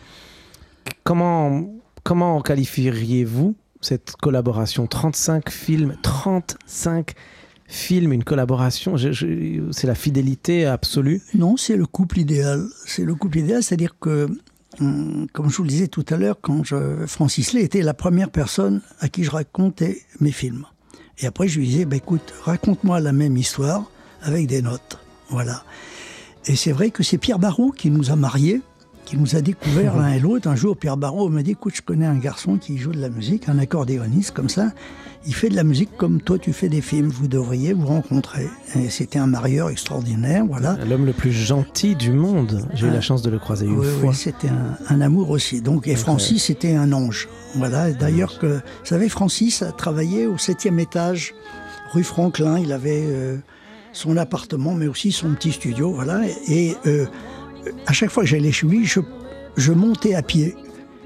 comment, 1.03 1.69
comment 2.03 2.41
qualifieriez-vous 2.41 3.55
cette 3.81 4.13
collaboration? 4.21 4.87
35 4.87 5.51
films, 5.51 5.97
35 6.03 7.15
films, 7.67 8.13
une 8.13 8.25
collaboration? 8.25 8.97
je- 8.97 9.13
je- 9.13 9.71
c'est 9.73 9.87
la 9.87 9.95
fidélité 9.95 10.67
absolue? 10.67 11.23
Non, 11.35 11.57
c'est 11.57 11.77
le 11.77 11.87
couple 11.87 12.19
idéal. 12.21 12.67
C'est 12.87 13.05
le 13.05 13.15
couple 13.15 13.39
idéal, 13.39 13.63
c'est-à-dire 13.63 13.97
que, 13.99 14.29
hum, 14.81 15.27
comme 15.33 15.51
je 15.51 15.57
vous 15.57 15.63
le 15.65 15.69
disais 15.69 15.89
tout 15.89 16.05
à 16.11 16.17
l'heure, 16.17 16.37
quand 16.41 16.65
je, 16.65 17.07
Francis 17.07 17.53
Lay 17.53 17.63
était 17.63 17.83
la 17.83 17.95
première 17.95 18.31
personne 18.31 18.81
à 19.01 19.09
qui 19.09 19.25
je 19.25 19.31
racontais 19.31 20.03
mes 20.21 20.33
films. 20.33 20.67
Et 21.19 21.27
après, 21.27 21.47
je 21.47 21.61
lui 21.61 21.69
disais, 21.69 21.85
bah, 21.85 21.97
écoute, 21.97 22.35
raconte-moi 22.43 22.99
la 23.01 23.13
même 23.13 23.37
histoire 23.37 23.91
avec 24.23 24.47
des 24.49 24.63
notes. 24.63 24.99
Voilà. 25.31 25.63
Et 26.47 26.57
c'est 26.57 26.73
vrai 26.73 26.91
que 26.91 27.03
c'est 27.03 27.19
Pierre 27.19 27.39
Barrault 27.39 27.71
qui 27.71 27.91
nous 27.91 28.11
a 28.11 28.17
mariés, 28.17 28.61
qui 29.07 29.17
nous 29.17 29.37
a 29.37 29.41
découvert 29.41 29.97
l'un 30.01 30.13
et 30.13 30.21
l'autre. 30.21 30.49
Un 30.49 30.57
jour, 30.57 30.77
Pierre 30.77 30.97
Barrault 30.97 31.29
m'a 31.29 31.43
dit, 31.43 31.53
écoute, 31.53 31.75
je 31.77 31.83
connais 31.83 32.07
un 32.07 32.17
garçon 32.19 32.57
qui 32.59 32.77
joue 32.79 32.93
de 32.93 33.01
la 33.01 33.09
musique, 33.09 33.49
un 33.49 33.59
accordéoniste 33.59 34.33
comme 34.33 34.49
ça. 34.49 34.73
Il 35.27 35.35
fait 35.35 35.49
de 35.49 35.57
la 35.57 35.65
musique 35.65 35.97
comme 35.97 36.21
toi, 36.21 36.39
tu 36.39 36.53
fais 36.53 36.69
des 36.69 36.83
films. 36.83 37.09
Vous 37.09 37.29
devriez 37.29 37.73
vous 37.73 37.87
rencontrer. 37.87 38.47
Et 38.77 38.91
c'était 38.91 39.19
un 39.19 39.27
marieur 39.27 39.71
extraordinaire, 39.71 40.45
voilà. 40.47 40.77
L'homme 40.87 41.07
le 41.07 41.15
plus 41.15 41.33
gentil 41.33 41.95
du 41.95 42.13
monde. 42.13 42.69
J'ai 42.75 42.89
eu 42.89 42.91
la 42.91 43.01
chance 43.01 43.23
de 43.23 43.31
le 43.31 43.39
croiser 43.39 43.65
une 43.65 43.79
Oui, 43.79 43.87
fois. 44.01 44.11
oui, 44.11 44.15
c'était 44.15 44.51
un, 44.51 44.77
un 44.91 45.01
amour 45.01 45.31
aussi. 45.31 45.63
Donc, 45.63 45.89
et 45.89 45.97
Francis, 45.97 46.45
c'était 46.45 46.75
un 46.75 46.93
ange. 46.93 47.27
Voilà. 47.55 47.91
D'ailleurs, 47.93 48.39
que, 48.39 48.47
vous 48.57 48.61
savez, 48.85 49.09
Francis 49.09 49.63
a 49.63 49.73
travaillé 49.73 50.27
au 50.27 50.37
septième 50.37 50.79
étage, 50.79 51.33
rue 51.95 52.05
Franklin. 52.05 52.59
Il 52.59 52.71
avait 52.71 53.05
euh, 53.07 53.39
son 53.95 54.17
appartement, 54.17 54.75
mais 54.75 54.87
aussi 54.87 55.13
son 55.13 55.35
petit 55.35 55.53
studio. 55.53 55.93
Voilà. 55.93 56.21
Et 56.49 56.75
euh, 56.87 57.07
à 57.87 57.93
chaque 57.93 58.11
fois 58.11 58.25
que 58.25 58.29
j'allais 58.29 58.53
chez 58.53 58.67
lui, 58.67 58.85
je, 58.85 59.01
je 59.57 59.73
montais 59.73 60.15
à 60.15 60.23
pied 60.23 60.55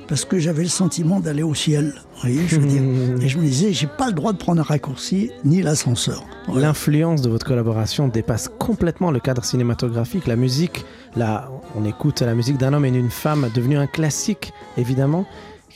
parce 0.09 0.24
que 0.24 0.39
j'avais 0.39 0.62
le 0.62 0.68
sentiment 0.68 1.20
d'aller 1.20 1.43
au 1.43 1.55
ciel. 1.55 1.93
Vous 2.14 2.20
voyez, 2.22 2.49
je 2.49 2.59
veux 2.59 2.66
dire. 2.66 2.82
Et 3.22 3.28
je 3.28 3.39
me 3.39 3.45
disais, 3.45 3.72
j'ai 3.72 3.86
pas 3.86 4.07
le 4.09 4.14
droit 4.14 4.32
de 4.32 4.39
prendre 4.39 4.61
un 4.61 4.64
raccourci 4.64 5.30
ni 5.45 5.62
l'ascenseur. 5.62 6.24
L'influence 6.53 7.20
de 7.20 7.28
votre 7.28 7.47
collaboration 7.47 8.09
dépasse 8.09 8.49
complètement 8.59 9.11
le 9.11 9.20
cadre 9.20 9.45
cinématographique. 9.45 10.26
La 10.26 10.36
musique, 10.36 10.84
là, 11.14 11.51
on 11.76 11.84
écoute 11.84 12.22
la 12.22 12.34
musique 12.34 12.57
d'un 12.57 12.72
homme 12.72 12.86
et 12.86 12.91
d'une 12.91 13.11
femme, 13.11 13.51
devenue 13.55 13.76
un 13.76 13.86
classique, 13.86 14.53
évidemment, 14.78 15.26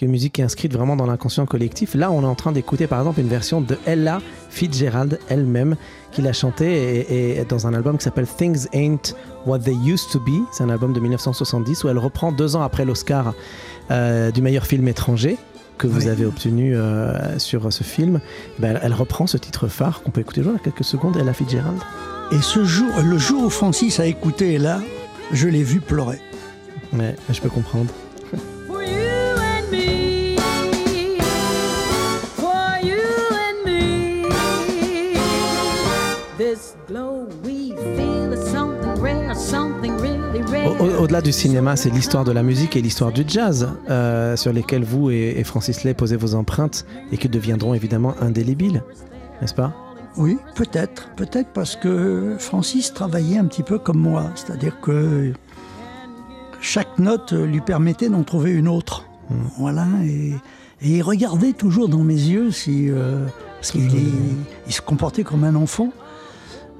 une 0.00 0.10
musique 0.10 0.32
qui 0.32 0.40
est 0.40 0.44
inscrite 0.44 0.72
vraiment 0.72 0.96
dans 0.96 1.06
l'inconscient 1.06 1.46
collectif. 1.46 1.94
Là, 1.94 2.10
on 2.10 2.22
est 2.22 2.26
en 2.26 2.34
train 2.34 2.50
d'écouter, 2.50 2.86
par 2.88 2.98
exemple, 2.98 3.20
une 3.20 3.28
version 3.28 3.60
de 3.60 3.78
Ella 3.86 4.20
Fitzgerald 4.50 5.18
elle-même, 5.28 5.76
qui 6.10 6.22
l'a 6.22 6.32
chantée 6.32 6.72
et, 7.00 7.38
et 7.40 7.44
dans 7.44 7.66
un 7.68 7.74
album 7.74 7.98
qui 7.98 8.04
s'appelle 8.04 8.26
Things 8.26 8.66
Ain't 8.72 9.14
What 9.46 9.60
They 9.60 9.76
Used 9.86 10.10
to 10.10 10.18
Be. 10.18 10.42
C'est 10.52 10.64
un 10.64 10.70
album 10.70 10.92
de 10.92 10.98
1970 11.00 11.84
où 11.84 11.88
elle 11.88 11.98
reprend 11.98 12.32
deux 12.32 12.56
ans 12.56 12.62
après 12.62 12.84
l'Oscar 12.84 13.34
euh, 13.90 14.30
du 14.30 14.42
meilleur 14.42 14.66
film 14.66 14.88
étranger 14.88 15.36
que 15.78 15.86
vous 15.86 16.00
Oui. 16.02 16.08
avez 16.08 16.24
obtenu 16.26 16.76
euh, 16.76 17.38
sur 17.38 17.72
ce 17.72 17.84
film. 17.84 18.20
Ben, 18.58 18.78
elle 18.82 18.94
reprend 18.94 19.26
ce 19.26 19.36
titre 19.36 19.68
phare 19.68 20.02
qu'on 20.02 20.10
peut 20.10 20.20
écouter 20.20 20.40
dans 20.42 20.52
quelques 20.58 20.84
secondes, 20.84 21.16
Ella 21.16 21.32
Fitzgerald. 21.32 21.78
Et 22.32 22.40
ce 22.40 22.64
jour, 22.64 22.88
le 23.04 23.18
jour 23.18 23.44
où 23.44 23.50
Francis 23.50 24.00
a 24.00 24.06
écouté 24.06 24.58
là, 24.58 24.80
je 25.32 25.48
l'ai 25.48 25.62
vu 25.62 25.80
pleurer. 25.80 26.18
Ouais, 26.92 27.14
je 27.30 27.40
peux 27.40 27.48
comprendre. 27.48 27.90
Au-delà 40.82 41.20
du 41.20 41.30
cinéma, 41.30 41.76
c'est 41.76 41.90
l'histoire 41.90 42.24
de 42.24 42.32
la 42.32 42.42
musique 42.42 42.74
et 42.74 42.82
l'histoire 42.82 43.12
du 43.12 43.22
jazz 43.24 43.68
euh, 43.88 44.34
sur 44.36 44.52
lesquels 44.52 44.82
vous 44.82 45.10
et, 45.10 45.34
et 45.36 45.44
Francis 45.44 45.84
Lay 45.84 45.94
posez 45.94 46.16
vos 46.16 46.34
empreintes 46.34 46.84
et 47.12 47.18
qui 47.18 47.28
deviendront 47.28 47.72
évidemment 47.72 48.16
indélébiles, 48.20 48.82
n'est-ce 49.40 49.54
pas? 49.54 49.72
Oui, 50.16 50.38
peut-être, 50.56 51.08
peut-être 51.14 51.50
parce 51.54 51.76
que 51.76 52.34
Francis 52.40 52.92
travaillait 52.92 53.38
un 53.38 53.44
petit 53.44 53.62
peu 53.62 53.78
comme 53.78 53.98
moi, 53.98 54.30
c'est-à-dire 54.34 54.80
que 54.80 55.32
chaque 56.60 56.98
note 56.98 57.32
lui 57.32 57.60
permettait 57.60 58.08
d'en 58.08 58.24
trouver 58.24 58.50
une 58.50 58.66
autre. 58.66 59.06
Voilà, 59.58 59.86
et, 60.04 60.32
et 60.82 60.88
il 60.96 61.02
regardait 61.02 61.52
toujours 61.52 61.88
dans 61.88 62.02
mes 62.02 62.14
yeux 62.14 62.50
si, 62.50 62.90
euh, 62.90 63.24
parce 63.60 63.70
qu'il 63.70 63.88
il 64.66 64.72
se 64.72 64.82
comportait 64.82 65.22
comme 65.22 65.44
un 65.44 65.54
enfant. 65.54 65.90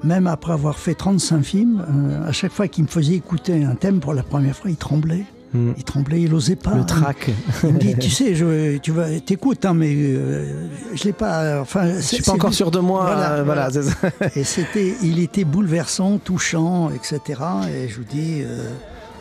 Même 0.05 0.26
après 0.26 0.53
avoir 0.53 0.78
fait 0.78 0.94
35 0.94 1.42
films, 1.42 1.84
euh, 1.88 2.28
à 2.28 2.32
chaque 2.32 2.53
fois 2.53 2.68
qu'il 2.68 2.84
me 2.84 2.88
faisait 2.88 3.14
écouter 3.14 3.64
un 3.64 3.74
thème 3.74 4.00
pour 4.00 4.14
la 4.14 4.22
première 4.22 4.57
fois, 4.57 4.70
il 4.70 4.76
tremblait. 4.76 5.24
Mm. 5.53 5.72
Il 5.76 5.84
tremblait, 5.84 6.22
il 6.22 6.30
n'osait 6.30 6.57
pas. 6.57 6.74
Le 6.74 6.84
trac. 6.84 7.30
Il 7.62 7.74
me 7.74 7.78
dit, 7.78 7.94
tu 7.96 8.11
sais, 8.11 8.34
je, 8.34 8.78
tu 8.78 8.90
vas, 8.90 9.20
t'écoutes, 9.20 9.64
hein, 9.64 9.74
mais 9.74 9.94
euh, 9.94 10.68
je 10.94 11.05
l'ai 11.05 11.12
pas. 11.12 11.61
Enfin, 11.61 11.94
Je 11.96 12.00
suis 12.00 12.22
pas 12.22 12.32
encore 12.32 12.55
sûr 12.55 12.70
de 12.70 12.80
moi. 12.80 13.05
Voilà, 13.05 13.32
euh, 13.32 13.42
voilà, 13.44 13.68
voilà. 13.68 14.32
Et 14.34 14.44
c'était, 14.44 14.94
il 15.03 15.18
était 15.20 15.44
bouleversant, 15.44 16.18
touchant, 16.18 16.90
etc. 16.90 17.40
Et 17.72 17.88
je 17.88 17.96
vous 17.96 18.05
dis, 18.05 18.42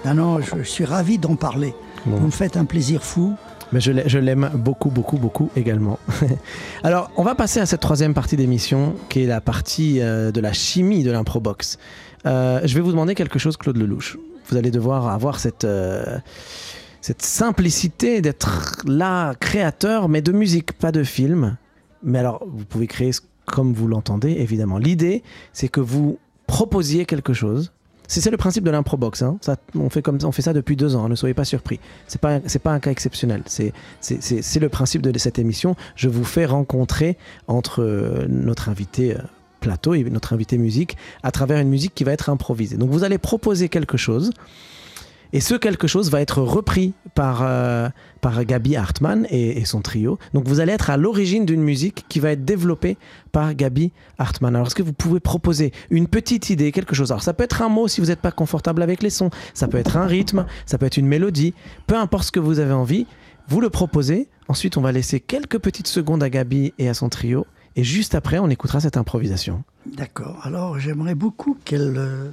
non, 0.05 0.13
non, 0.13 0.41
je, 0.41 0.63
je 0.63 0.69
suis 0.69 0.86
ravi 0.86 1.17
d'en 1.17 1.36
parler. 1.36 1.75
Bon. 2.05 2.17
Vous 2.17 2.25
me 2.27 2.32
faites 2.32 2.57
un 2.57 2.65
plaisir 2.65 3.03
fou. 3.03 3.36
Mais 3.74 3.80
je 3.80 3.91
l'ai- 3.91 4.07
je 4.09 4.19
l'aime 4.19 4.49
beaucoup, 4.53 4.89
beaucoup, 4.89 5.17
beaucoup 5.17 5.49
également. 5.55 5.97
Alors, 6.84 7.09
on 7.15 7.24
va 7.24 7.36
passer 7.36 7.59
à 7.59 7.65
cette 7.65 7.80
troisième 7.82 8.13
partie 8.13 8.36
d'émission, 8.36 8.95
qui 9.09 9.24
est 9.24 9.28
la 9.28 9.39
partie 9.41 10.01
euh, 10.01 10.32
de 10.32 10.41
la 10.41 10.51
chimie 10.53 11.03
de 11.03 11.11
l'improbox. 11.11 11.78
Euh, 12.26 12.59
je 12.65 12.76
vais 12.76 12.82
vous 12.82 12.91
demander 12.91 13.15
quelque 13.15 13.39
chose, 13.39 13.55
Claude 13.57 13.78
Lelouch. 13.78 14.17
Vous 14.49 14.57
allez 14.57 14.72
devoir 14.72 15.07
avoir 15.07 15.39
cette, 15.39 15.63
euh, 15.63 16.17
cette 16.99 17.22
simplicité 17.22 18.22
d'être 18.22 18.82
là, 18.86 19.34
créateur, 19.39 20.09
mais 20.09 20.22
de 20.22 20.32
musique, 20.34 20.74
pas 20.74 20.91
de 20.91 21.03
film. 21.03 21.55
Mais 22.03 22.19
alors, 22.19 22.43
vous 22.45 22.65
pouvez 22.65 22.88
créer 22.88 23.11
comme 23.45 23.74
vous 23.74 23.88
l'entendez, 23.88 24.32
évidemment. 24.32 24.78
L'idée, 24.78 25.24
c'est 25.53 25.67
que 25.69 25.80
vous 25.80 26.19
proposiez 26.47 27.05
quelque 27.05 27.34
chose. 27.34 27.72
C'est 28.20 28.30
le 28.30 28.38
principe 28.38 28.66
de 28.66 28.72
l'improbox. 28.72 29.22
Hein. 29.22 29.38
Ça, 29.39 29.55
on, 29.74 29.89
fait 29.89 30.01
comme, 30.01 30.18
on 30.24 30.32
fait 30.34 30.41
ça 30.41 30.51
depuis 30.51 30.76
deux 30.76 30.95
ans, 30.95 31.05
hein, 31.05 31.09
ne 31.09 31.16
soyez 31.16 31.34
pas 31.34 31.45
surpris. 31.45 31.80
C'est 32.07 32.20
pas, 32.20 32.39
c'est 32.45 32.59
pas 32.59 32.72
un 32.72 32.80
cas 32.80 32.91
exceptionnel. 32.91 33.43
C'est 33.47 33.72
le 34.59 34.70
principe 34.70 35.01
de 35.01 35.18
cette 35.18 35.39
émission. 35.39 35.76
Je 35.95 36.09
vous 36.09 36.26
fais 36.26 36.45
rencontrer 36.45 37.18
entre 37.47 37.82
euh, 37.82 38.26
notre 38.28 38.68
invité 38.68 39.16
euh, 39.16 39.20
plateau 39.62 39.93
et 39.93 40.03
notre 40.03 40.34
invité 40.34 40.57
musique 40.57 40.97
à 41.24 41.32
travers 41.32 41.59
une 41.59 41.70
musique 41.70 41.95
qui 41.95 42.03
va 42.03 42.12
être 42.12 42.30
improvisée. 42.30 42.76
Donc 42.76 42.89
vous 42.89 43.05
allez 43.05 43.18
proposer 43.18 43.70
quelque 43.70 43.97
chose. 43.97 44.32
Et 45.34 45.39
ce 45.39 45.55
quelque 45.55 45.88
chose 45.88 46.11
va 46.11 46.21
être 46.21 46.41
repris 46.41 46.93
par, 47.15 47.41
euh, 47.43 47.89
par 48.19 48.43
Gabi 48.43 48.75
Hartmann 48.75 49.25
et, 49.29 49.63
son 49.65 49.82
trio. 49.82 50.19
Donc 50.34 50.47
vous 50.47 50.59
allez 50.59 50.73
être 50.73 50.89
à 50.89 50.97
l'origine 50.97 51.45
d'une 51.45 51.61
musique 51.61 52.05
qui 52.09 52.19
va 52.19 52.32
être 52.32 52.43
développée 52.43 52.97
par 53.32 53.53
Gabi 53.53 53.91
Hartmann. 54.17 54.55
Alors 54.55 54.67
est-ce 54.67 54.75
que 54.75 54.84
vous 54.84 54.93
pouvez 54.93 55.19
proposer 55.19 55.71
une 55.89 56.07
petite 56.07 56.49
idée, 56.49 56.71
quelque 56.71 56.95
chose? 56.95 57.11
Alors 57.11 57.23
ça 57.23 57.34
peut 57.34 57.43
être 57.43 57.61
un 57.61 57.69
mot 57.69 57.88
si 57.88 58.01
vous 58.01 58.07
n'êtes 58.07 58.19
pas 58.19 58.32
confortable 58.32 58.82
avec 58.82 59.01
les 59.03 59.09
sons, 59.09 59.29
ça 59.53 59.67
peut 59.67 59.77
être 59.77 59.97
un 59.97 60.05
rythme, 60.05 60.45
ça 60.65 60.77
peut 60.77 60.86
être 60.86 60.97
une 60.97 61.07
mélodie, 61.07 61.53
peu 61.88 61.95
importe 61.95 62.25
ce 62.25 62.32
que 62.32 62.39
vous 62.39 62.59
avez 62.59 62.73
envie, 62.73 63.07
vous 63.47 63.61
le 63.61 63.69
proposez. 63.69 64.27
Ensuite 64.47 64.75
on 64.77 64.82
va 64.82 64.91
laisser 64.91 65.19
quelques 65.19 65.59
petites 65.59 65.88
secondes 65.88 66.23
à 66.23 66.29
Gabi 66.29 66.73
et 66.77 66.89
à 66.89 66.93
son 66.93 67.09
trio. 67.09 67.45
Et 67.77 67.86
juste 67.86 68.15
après 68.15 68.39
on 68.39 68.49
écoutera 68.49 68.82
cette 68.82 68.97
improvisation. 68.97 69.63
D'accord. 69.86 70.39
Alors, 70.43 70.79
j'aimerais 70.79 71.15
beaucoup 71.15 71.57
qu'elle 71.65 71.95
euh, 71.97 72.29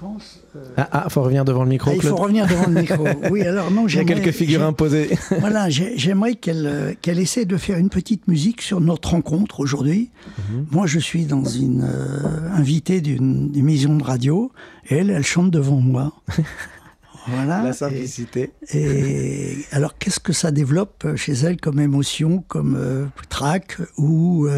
pense. 0.00 0.40
euh, 0.56 0.64
Ah, 0.76 0.88
ah, 0.92 1.08
faut 1.10 1.22
revenir 1.22 1.44
devant 1.44 1.62
le 1.62 1.68
micro, 1.68 1.90
ah, 1.92 1.94
il 1.94 2.02
faut 2.02 2.16
revenir 2.16 2.46
devant 2.46 2.66
le 2.66 2.80
micro. 2.80 3.04
Oui, 3.30 3.42
alors 3.42 3.70
non, 3.70 3.82
Il 3.86 3.94
y 3.94 3.98
a 3.98 4.00
j'aimerais- 4.02 4.14
quelques 4.22 4.34
figures 4.34 4.60
j'ai- 4.60 4.66
imposées. 4.66 5.10
Voilà, 5.40 5.68
j'ai- 5.70 5.96
j'aimerais 5.98 6.34
qu'elle 6.34 6.66
euh, 6.66 6.92
qu'elle 7.00 7.18
essaie 7.18 7.44
de 7.44 7.56
faire 7.56 7.78
une 7.78 7.90
petite 7.90 8.26
musique 8.28 8.62
sur 8.62 8.80
notre 8.80 9.10
rencontre 9.10 9.60
aujourd'hui. 9.60 10.10
Mhm. 10.50 10.66
Moi, 10.70 10.86
je 10.86 10.98
suis 10.98 11.24
dans 11.26 11.44
une 11.44 11.82
euh, 11.84 12.50
invitée 12.54 13.00
d'une 13.00 13.52
émission 13.54 13.96
de 13.96 14.02
radio, 14.02 14.50
et 14.88 14.96
elle, 14.96 15.10
elle 15.10 15.24
chante 15.24 15.50
devant 15.50 15.80
moi. 15.80 16.12
voilà. 17.28 17.62
La 17.62 17.72
simplicité. 17.72 18.50
Et, 18.72 19.58
alors, 19.72 19.96
qu'est-ce 19.98 20.20
que 20.20 20.32
ça 20.32 20.50
développe 20.50 21.06
chez 21.16 21.32
elle 21.32 21.58
comme 21.60 21.78
émotion, 21.80 22.42
comme 22.48 23.10
trac 23.28 23.76
ou 23.98 24.48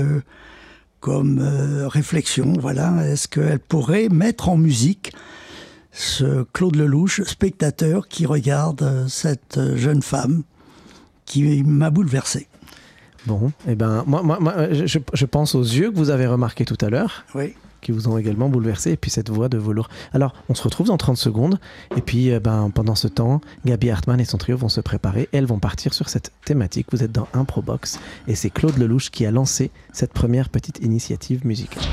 comme 1.00 1.40
réflexion? 1.88 2.52
Voilà. 2.60 3.04
Est-ce 3.06 3.26
qu'elle 3.28 3.58
pourrait 3.58 4.08
mettre 4.08 4.48
en 4.48 4.56
musique 4.56 5.12
ce 5.92 6.44
Claude 6.52 6.76
Lelouch, 6.76 7.22
spectateur, 7.22 8.08
qui 8.08 8.26
regarde 8.26 8.82
euh, 8.82 9.06
cette 9.08 9.58
euh, 9.58 9.76
jeune 9.76 10.02
femme 10.02 10.42
qui 11.26 11.62
m'a 11.62 11.90
bouleversé 11.90 12.48
Bon, 13.26 13.52
eh 13.68 13.76
ben, 13.76 14.02
moi, 14.06 14.22
moi, 14.22 14.38
moi, 14.40 14.72
je, 14.72 15.24
pense 15.26 15.54
aux 15.54 15.62
yeux 15.62 15.92
que 15.92 15.96
vous 15.96 16.10
avez 16.10 16.26
remarqués 16.26 16.64
tout 16.64 16.78
à 16.80 16.90
l'heure, 16.90 17.24
Oui. 17.36 17.54
qui 17.80 17.92
vous 17.92 18.08
ont 18.08 18.18
également 18.18 18.48
bouleversé, 18.48 18.90
et 18.90 18.96
puis 18.96 19.12
cette 19.12 19.30
voix 19.30 19.48
de 19.48 19.58
velours. 19.58 19.88
Alors, 20.12 20.34
on 20.48 20.56
se 20.56 20.62
retrouve 20.64 20.88
dans 20.88 20.96
30 20.96 21.16
secondes, 21.16 21.60
et 21.96 22.00
puis 22.00 22.30
eh 22.30 22.40
ben, 22.40 22.70
pendant 22.74 22.96
ce 22.96 23.06
temps, 23.06 23.40
Gabi 23.64 23.90
Hartmann 23.90 24.20
et 24.20 24.24
son 24.24 24.38
trio 24.38 24.56
vont 24.56 24.68
se 24.68 24.80
préparer, 24.80 25.28
elles 25.30 25.46
vont 25.46 25.60
partir 25.60 25.94
sur 25.94 26.08
cette 26.08 26.32
thématique. 26.44 26.88
Vous 26.90 27.04
êtes 27.04 27.12
dans 27.12 27.28
Improbox, 27.32 28.00
et 28.26 28.34
c'est 28.34 28.50
Claude 28.50 28.76
Lelouch 28.76 29.10
qui 29.10 29.24
a 29.24 29.30
lancé 29.30 29.70
cette 29.92 30.12
première 30.12 30.48
petite 30.48 30.80
initiative 30.80 31.46
musicale. 31.46 31.84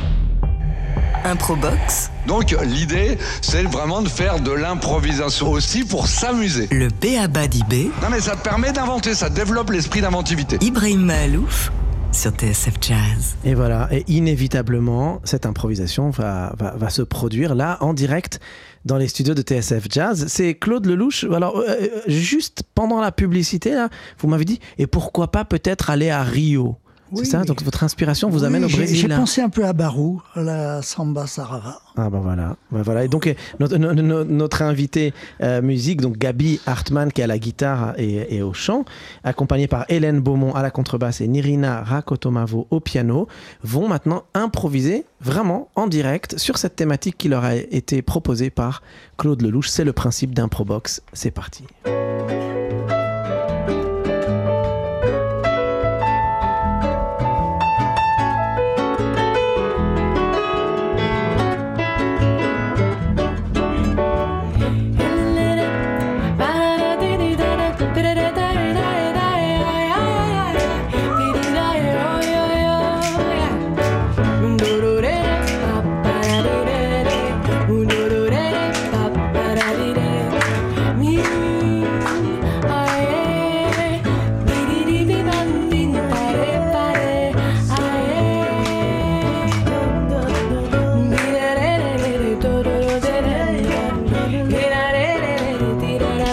Improbox, 1.25 2.11
Donc 2.27 2.55
l'idée, 2.63 3.17
c'est 3.41 3.63
vraiment 3.63 4.01
de 4.01 4.09
faire 4.09 4.39
de 4.39 4.51
l'improvisation 4.51 5.51
aussi 5.51 5.83
pour 5.83 6.07
s'amuser. 6.07 6.67
le 6.71 6.87
B.A.B.A. 6.87 7.47
d'IB, 7.47 7.91
Non 8.01 8.09
mais 8.09 8.19
ça 8.21 8.35
te 8.35 8.43
permet 8.43 8.71
d'inventer, 8.71 9.13
ça 9.13 9.29
développe 9.29 9.69
l'esprit 9.71 10.01
d'inventivité. 10.01 10.57
Ibrahim 10.61 11.05
Mahalouf 11.05 11.71
sur 12.11 12.31
TSF 12.31 12.73
Jazz. 12.81 13.35
Et 13.45 13.53
voilà, 13.53 13.87
et 13.91 14.03
inévitablement, 14.07 15.21
cette 15.23 15.45
improvisation 15.45 16.09
va, 16.09 16.53
va, 16.57 16.75
va 16.75 16.89
se 16.89 17.03
produire 17.03 17.53
là, 17.53 17.77
en 17.81 17.93
direct, 17.93 18.39
dans 18.85 18.97
les 18.97 19.07
studios 19.07 19.35
de 19.35 19.43
TSF 19.43 19.85
Jazz. 19.89 20.25
C'est 20.27 20.55
Claude 20.55 20.87
Lelouch. 20.87 21.25
Alors, 21.25 21.57
euh, 21.59 21.65
euh, 21.67 21.87
juste 22.07 22.63
pendant 22.73 22.99
la 22.99 23.11
publicité, 23.11 23.73
là, 23.73 23.89
vous 24.19 24.27
m'avez 24.27 24.45
dit, 24.45 24.59
et 24.79 24.87
pourquoi 24.87 25.31
pas 25.31 25.45
peut-être 25.45 25.89
aller 25.91 26.09
à 26.09 26.23
Rio? 26.23 26.77
Oui. 27.11 27.21
C'est 27.25 27.31
ça 27.31 27.43
Donc 27.43 27.63
votre 27.63 27.83
inspiration 27.83 28.29
vous 28.29 28.39
Oui, 28.41 28.45
amène 28.45 28.65
au 28.65 28.69
Brésil 28.69 28.97
J'ai 28.97 29.07
pensé 29.07 29.41
un 29.41 29.49
peu 29.49 29.65
à 29.65 29.73
Barou, 29.73 30.21
à 30.35 30.41
la 30.41 30.81
samba 30.81 31.27
sarava. 31.27 31.79
Ah 31.97 32.09
ben 32.09 32.19
voilà, 32.19 32.55
Ben 32.71 32.81
voilà. 32.81 33.03
Et 33.03 33.07
donc 33.07 33.33
notre, 33.59 33.77
no- 33.77 33.93
no- 33.93 34.23
notre 34.23 34.61
invité 34.61 35.13
euh, 35.41 35.61
musique, 35.61 36.01
donc 36.01 36.17
Gabi 36.17 36.59
Hartmann 36.65 37.11
qui 37.11 37.21
est 37.21 37.23
à 37.23 37.27
la 37.27 37.39
guitare 37.39 37.93
et, 37.97 38.35
et 38.35 38.41
au 38.41 38.53
chant, 38.53 38.85
accompagnée 39.23 39.67
par 39.67 39.85
Hélène 39.89 40.19
Beaumont 40.21 40.53
à 40.55 40.61
la 40.61 40.71
contrebasse 40.71 41.21
et 41.21 41.27
Nirina 41.27 41.83
Rakotomavo 41.83 42.67
au 42.69 42.79
piano, 42.79 43.27
vont 43.63 43.87
maintenant 43.87 44.23
improviser 44.33 45.05
vraiment 45.21 45.69
en 45.75 45.87
direct 45.87 46.37
sur 46.37 46.57
cette 46.57 46.75
thématique 46.75 47.17
qui 47.17 47.27
leur 47.27 47.43
a 47.43 47.55
été 47.55 48.01
proposée 48.01 48.49
par 48.49 48.81
Claude 49.17 49.41
Lelouch. 49.41 49.67
C'est 49.67 49.83
le 49.83 49.93
principe 49.93 50.33
d'Improbox. 50.33 51.01
C'est 51.13 51.31
parti. 51.31 51.65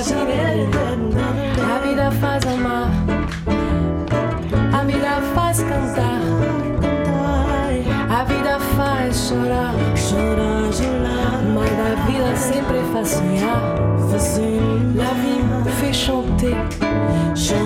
A 0.08 1.78
vida 1.84 2.12
faz 2.12 2.46
amar, 2.46 2.90
a 4.72 4.84
vida 4.84 5.20
faz 5.34 5.58
cantar, 5.64 6.20
a 8.08 8.22
vida 8.22 8.60
faz 8.76 9.16
chorar, 9.16 9.74
chorar, 9.96 10.72
chorar. 10.72 11.42
Mas 11.52 11.72
a 11.72 12.06
vida 12.06 12.36
sempre 12.36 12.82
faz 12.92 13.08
sonhar, 13.08 13.60
La 14.94 15.12
vie 15.14 15.42
me 15.42 15.70
fait 15.72 15.92
chanter, 15.92 16.54
chanter. 17.34 17.65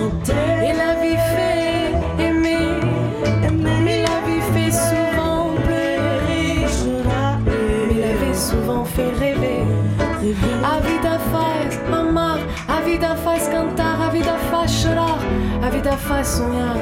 A 15.61 15.69
vida 15.69 15.95
faz 15.97 16.27
sonhar, 16.27 16.77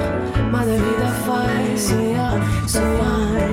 mas 0.52 0.68
a 0.68 0.74
vida 0.74 1.08
faz 1.26 1.82
sonhar, 1.82 2.40
sonhar. 2.68 3.50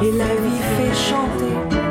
Et 0.00 0.12
la 0.12 0.26
vie 0.26 0.60
fait 0.76 0.94
chanter. 0.94 1.87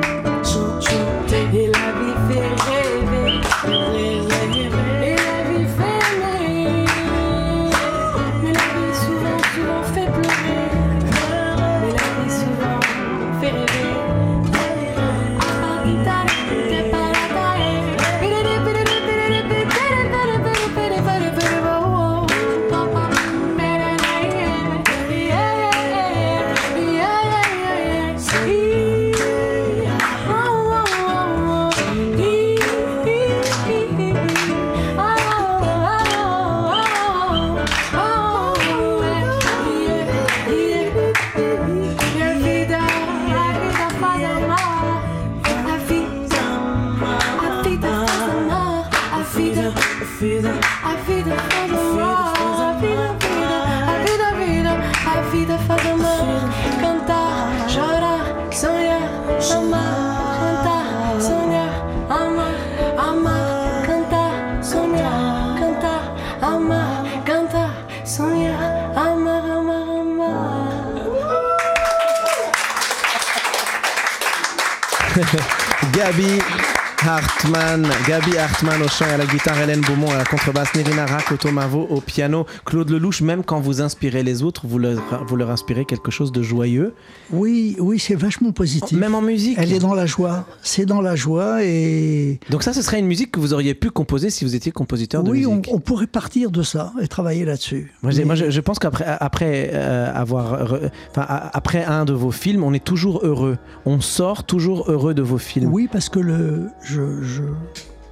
Gabi 75.97 76.76
Hartmann, 77.05 77.87
Gabi 78.07 78.37
Hartmann 78.37 78.81
au 78.81 78.87
chant 78.87 79.05
et 79.05 79.13
à 79.13 79.17
la 79.17 79.25
guitare, 79.25 79.59
Hélène 79.61 79.81
Beaumont 79.81 80.09
à 80.11 80.17
la 80.17 80.23
contrebasse, 80.25 80.73
Nirina 80.75 81.05
Rakotomavo 81.05 81.87
au 81.89 82.01
piano, 82.01 82.45
Claude 82.65 82.89
Lelouch, 82.89 83.21
même 83.21 83.43
quand 83.43 83.59
vous 83.59 83.81
inspirez 83.81 84.23
les 84.23 84.41
autres, 84.43 84.65
vous 84.65 84.79
leur, 84.79 84.99
vous 85.27 85.35
leur 85.35 85.51
inspirez 85.51 85.85
quelque 85.85 86.09
chose 86.11 86.31
de 86.31 86.41
joyeux, 86.41 86.93
Oui, 87.31 87.75
oui, 87.79 87.99
c'est 87.99 88.15
vachement 88.15 88.51
positif. 88.51 88.97
même 88.97 89.13
en 89.15 89.21
musique. 89.21 89.57
Elle 89.59 89.73
est 89.73 89.79
dans 89.79 89.93
la 89.93 90.05
joie. 90.07 90.45
C'est 90.63 90.85
dans 90.85 90.99
la 91.01 91.15
joie 91.15 91.63
et 91.63 92.39
Donc 92.49 92.63
ça, 92.63 92.73
ce 92.73 92.81
serait 92.81 92.99
une 92.99 93.07
musique 93.07 93.31
que 93.31 93.39
vous 93.39 93.53
auriez 93.53 93.75
pu 93.75 93.89
composer 93.91 94.29
si 94.29 94.43
vous 94.43 94.55
étiez 94.55 94.71
compositeur 94.71 95.23
de 95.23 95.29
oui, 95.29 95.45
on, 95.45 95.57
musique. 95.57 95.69
on 95.73 95.79
pourrait 95.79 96.07
partir 96.07 96.49
de 96.51 96.63
ça 96.63 96.93
et 97.01 97.07
travailler 97.07 97.45
là-dessus. 97.45 97.93
Moi, 98.01 98.11
j'ai- 98.11 98.19
Mais- 98.19 98.25
moi, 98.25 98.35
je, 98.35 98.49
je 98.49 98.61
pense 98.61 98.79
qu'après 98.79 99.05
après, 99.19 99.69
euh, 99.73 100.11
avoir, 100.13 100.73
re- 100.73 100.89
enfin, 101.11 101.25
après 101.53 101.83
un 101.85 102.05
de 102.05 102.13
vos 102.13 102.31
films, 102.31 102.63
on 102.63 102.73
est 102.73 102.83
toujours 102.83 103.21
heureux. 103.23 103.57
On 103.85 104.01
sort 104.01 104.43
toujours 104.45 104.89
heureux 104.91 105.13
de 105.13 105.21
vos 105.21 105.37
films. 105.37 105.71
Oui, 105.71 105.87
parce 105.91 106.09
que 106.09 106.19
le, 106.19 106.67
je, 106.87 107.21
je- 107.21 107.41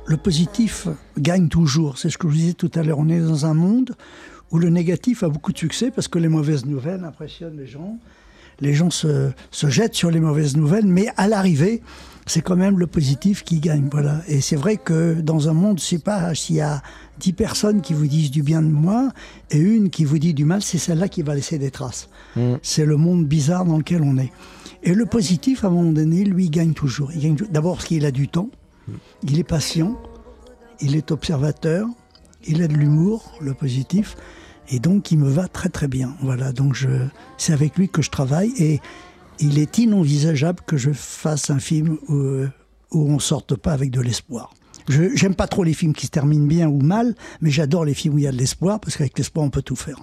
le 0.08 0.18
positif 0.18 0.88
gagne 1.18 1.48
toujours. 1.50 1.98
C'est 1.98 2.10
ce 2.10 2.18
que 2.18 2.28
je 2.28 2.34
vous 2.34 2.40
disais 2.40 2.54
tout 2.54 2.72
à 2.76 2.84
l'heure. 2.84 3.00
On 3.00 3.10
est 3.10 3.20
dans 3.20 3.46
un 3.46 3.54
monde 3.54 3.96
où 4.52 4.60
le 4.60 4.70
négatif 4.70 5.24
a 5.24 5.30
beaucoup 5.30 5.52
de 5.52 5.58
succès 5.58 5.90
parce 5.92 6.08
que 6.08 6.20
les 6.20 6.28
mauvaises 6.28 6.66
nouvelles 6.66 7.04
impressionnent 7.04 7.58
les 7.58 7.66
gens. 7.68 7.98
Les 8.62 8.74
gens 8.74 8.90
se, 8.90 9.32
se 9.52 9.68
jettent 9.70 9.96
sur 9.96 10.12
les 10.12 10.20
mauvaises 10.22 10.56
nouvelles, 10.56 10.86
mais 10.86 11.08
à 11.18 11.28
l'arrivée, 11.28 11.82
c'est 12.26 12.42
quand 12.42 12.56
même 12.56 12.80
le 12.80 12.88
positif 12.88 13.44
qui 13.44 13.60
gagne. 13.60 13.90
Voilà. 13.92 14.22
Et 14.28 14.40
c'est 14.42 14.56
vrai 14.56 14.78
que 14.78 15.20
dans 15.20 15.50
un 15.50 15.54
monde, 15.54 15.80
je 15.80 15.84
sais 15.84 16.00
pas 16.00 16.34
s'il 16.36 16.56
y 16.58 16.62
a 16.62 16.82
dix 17.20 17.34
personnes 17.34 17.82
qui 17.82 17.94
vous 17.94 18.08
disent 18.08 18.32
du 18.32 18.44
bien 18.44 18.62
de 18.62 18.68
moi 18.70 19.10
et 19.52 19.58
une 19.58 19.90
qui 19.90 20.06
vous 20.06 20.20
dit 20.20 20.34
du 20.34 20.46
mal, 20.46 20.62
c'est 20.62 20.78
celle-là 20.78 21.10
qui 21.10 21.22
va 21.22 21.36
laisser 21.36 21.58
des 21.58 21.72
traces. 21.72 22.08
C'est 22.62 22.86
le 22.86 22.96
monde 22.98 23.26
bizarre 23.26 23.66
dans 23.66 23.78
lequel 23.78 24.02
on 24.04 24.18
est. 24.18 24.32
Et 24.84 24.94
le 24.94 25.06
positif, 25.06 25.64
à 25.66 25.68
un 25.68 25.72
moment 25.72 25.92
donné, 25.92 26.24
lui, 26.24 26.50
gagne 26.50 26.74
toujours. 26.74 27.12
Il 27.14 27.22
gagne 27.22 27.36
d'abord 27.50 27.76
parce 27.78 27.88
qu'il 27.88 28.06
a 28.06 28.12
du 28.12 28.28
temps, 28.30 28.50
il 29.24 29.40
est 29.40 29.44
patient, 29.44 29.98
il 30.82 30.96
est 30.96 31.12
observateur, 31.12 31.88
il 32.46 32.62
a 32.62 32.68
de 32.68 32.74
l'humour, 32.74 33.34
le 33.42 33.54
positif, 33.54 34.16
et 34.70 34.80
donc 34.80 35.12
il 35.12 35.20
me 35.20 35.30
va 35.30 35.48
très 35.48 35.70
très 35.70 35.88
bien. 35.88 36.16
Voilà, 36.22 36.52
donc 36.52 36.78
c'est 37.38 37.54
avec 37.54 37.78
lui 37.78 37.90
que 37.90 38.02
je 38.02 38.10
travaille 38.10 38.52
et 38.58 38.80
il 39.40 39.60
est 39.60 39.78
inenvisageable 39.78 40.62
que 40.66 40.78
je 40.78 40.92
fasse 40.92 41.50
un 41.50 41.60
film 41.60 41.98
où, 42.08 42.46
où 42.92 43.12
on 43.12 43.20
sorte 43.20 43.56
pas 43.56 43.74
avec 43.74 43.92
de 43.92 44.02
l'espoir. 44.02 44.54
Je 44.88 45.16
j'aime 45.16 45.34
pas 45.34 45.48
trop 45.48 45.64
les 45.64 45.74
films 45.74 45.94
qui 45.94 46.06
se 46.06 46.12
terminent 46.12 46.46
bien 46.46 46.68
ou 46.68 46.80
mal, 46.80 47.16
mais 47.42 47.50
j'adore 47.50 47.86
les 47.86 47.96
films 47.96 48.16
où 48.16 48.18
il 48.20 48.24
y 48.26 48.28
a 48.28 48.32
de 48.32 48.38
l'espoir 48.38 48.80
parce 48.80 48.98
qu'avec 48.98 49.18
l'espoir 49.18 49.44
on 49.44 49.50
peut 49.50 49.64
tout 49.64 49.76
faire. 49.76 49.98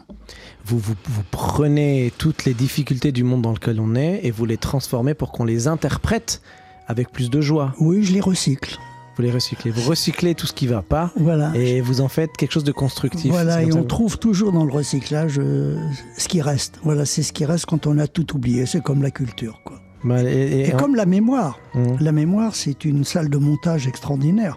Vous, 0.64 0.78
vous 0.78 0.94
prenez 1.30 2.12
toutes 2.18 2.44
les 2.44 2.54
difficultés 2.54 3.12
du 3.12 3.22
monde 3.22 3.42
dans 3.42 3.52
lequel 3.52 3.78
on 3.80 3.94
est 3.94 4.20
et 4.24 4.32
vous 4.32 4.44
les 4.44 4.56
transformez 4.56 5.14
pour 5.14 5.30
qu'on 5.30 5.44
les 5.44 5.68
interprète 5.68 6.42
avec 6.86 7.10
plus 7.10 7.30
de 7.30 7.40
joie. 7.40 7.74
Oui, 7.80 8.02
je 8.02 8.12
les 8.12 8.20
recycle. 8.20 8.78
Vous 9.16 9.22
les 9.22 9.30
recyclez. 9.30 9.70
Vous 9.70 9.88
recyclez 9.90 10.34
tout 10.34 10.46
ce 10.46 10.54
qui 10.54 10.66
va 10.66 10.80
pas 10.80 11.10
Voilà. 11.16 11.52
et 11.54 11.82
vous 11.82 12.00
en 12.00 12.08
faites 12.08 12.30
quelque 12.38 12.52
chose 12.52 12.64
de 12.64 12.72
constructif. 12.72 13.30
Voilà, 13.30 13.62
et 13.62 13.70
on 13.74 13.84
trouve 13.84 14.18
toujours 14.18 14.52
dans 14.52 14.64
le 14.64 14.72
recyclage 14.72 15.34
euh, 15.38 15.76
ce 16.16 16.28
qui 16.28 16.40
reste. 16.40 16.78
Voilà, 16.82 17.04
c'est 17.04 17.22
ce 17.22 17.32
qui 17.34 17.44
reste 17.44 17.66
quand 17.66 17.86
on 17.86 17.98
a 17.98 18.06
tout 18.06 18.34
oublié. 18.34 18.64
C'est 18.64 18.82
comme 18.82 19.02
la 19.02 19.10
culture, 19.10 19.60
quoi. 19.64 19.80
Bah, 20.02 20.22
et- 20.22 20.26
et- 20.62 20.68
Et 20.68 20.72
comme 20.72 20.94
la 20.96 21.04
mémoire. 21.06 21.58
Mmh. 21.74 21.80
La 22.00 22.10
mémoire, 22.12 22.54
c'est 22.56 22.84
une 22.86 23.04
salle 23.04 23.28
de 23.28 23.36
montage 23.36 23.86
extraordinaire. 23.86 24.56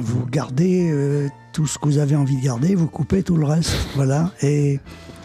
Vous 0.00 0.24
gardez 0.24 0.90
euh, 0.90 1.28
tout 1.52 1.66
ce 1.66 1.78
que 1.78 1.84
vous 1.84 1.98
avez 1.98 2.16
envie 2.16 2.36
de 2.38 2.42
garder, 2.44 2.74
vous 2.74 2.88
coupez 2.88 3.22
tout 3.22 3.36
le 3.36 3.44
reste. 3.44 3.72
Voilà. 3.94 4.32
Et 4.40 4.80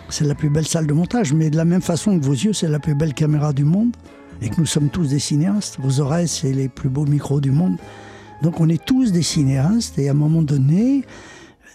c'est 0.09 0.25
la 0.25 0.35
plus 0.35 0.49
belle 0.49 0.67
salle 0.67 0.85
de 0.85 0.93
montage. 0.93 1.31
Mais 1.33 1.49
de 1.49 1.55
la 1.55 1.65
même 1.65 1.81
façon 1.81 2.19
que 2.19 2.25
vos 2.25 2.33
yeux, 2.33 2.51
c'est 2.53 2.67
la 2.67 2.79
plus 2.79 2.93
belle 2.93 3.13
caméra 3.13 3.53
du 3.53 3.63
monde. 3.63 3.95
Et 4.41 4.49
que 4.49 4.59
nous 4.59 4.65
sommes 4.65 4.89
tous 4.89 5.09
des 5.09 5.19
cinéastes. 5.19 5.77
Vos 5.79 5.99
oreilles, 5.99 6.27
c'est 6.27 6.51
les 6.51 6.69
plus 6.69 6.89
beaux 6.89 7.05
micros 7.05 7.41
du 7.41 7.51
monde. 7.51 7.77
Donc 8.41 8.59
on 8.59 8.69
est 8.69 8.83
tous 8.83 9.11
des 9.11 9.23
cinéastes. 9.23 9.97
Et 9.97 10.09
à 10.09 10.11
un 10.11 10.15
moment 10.15 10.41
donné, 10.41 11.05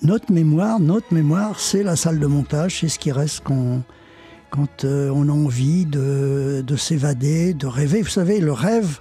notre 0.02 0.32
mémoire, 0.32 0.80
notre 0.80 1.12
mémoire, 1.12 1.58
c'est 1.58 1.82
la 1.82 1.96
salle 1.96 2.18
de 2.18 2.26
montage. 2.26 2.80
C'est 2.80 2.88
ce 2.88 2.98
qui 2.98 3.12
reste 3.12 3.42
quand, 3.44 3.82
quand 4.50 4.84
euh, 4.84 5.10
on 5.14 5.28
a 5.28 5.32
envie 5.32 5.86
de, 5.86 6.64
de 6.66 6.76
s'évader, 6.76 7.54
de 7.54 7.66
rêver. 7.66 8.02
Vous 8.02 8.08
savez, 8.08 8.40
le 8.40 8.52
rêve, 8.52 8.98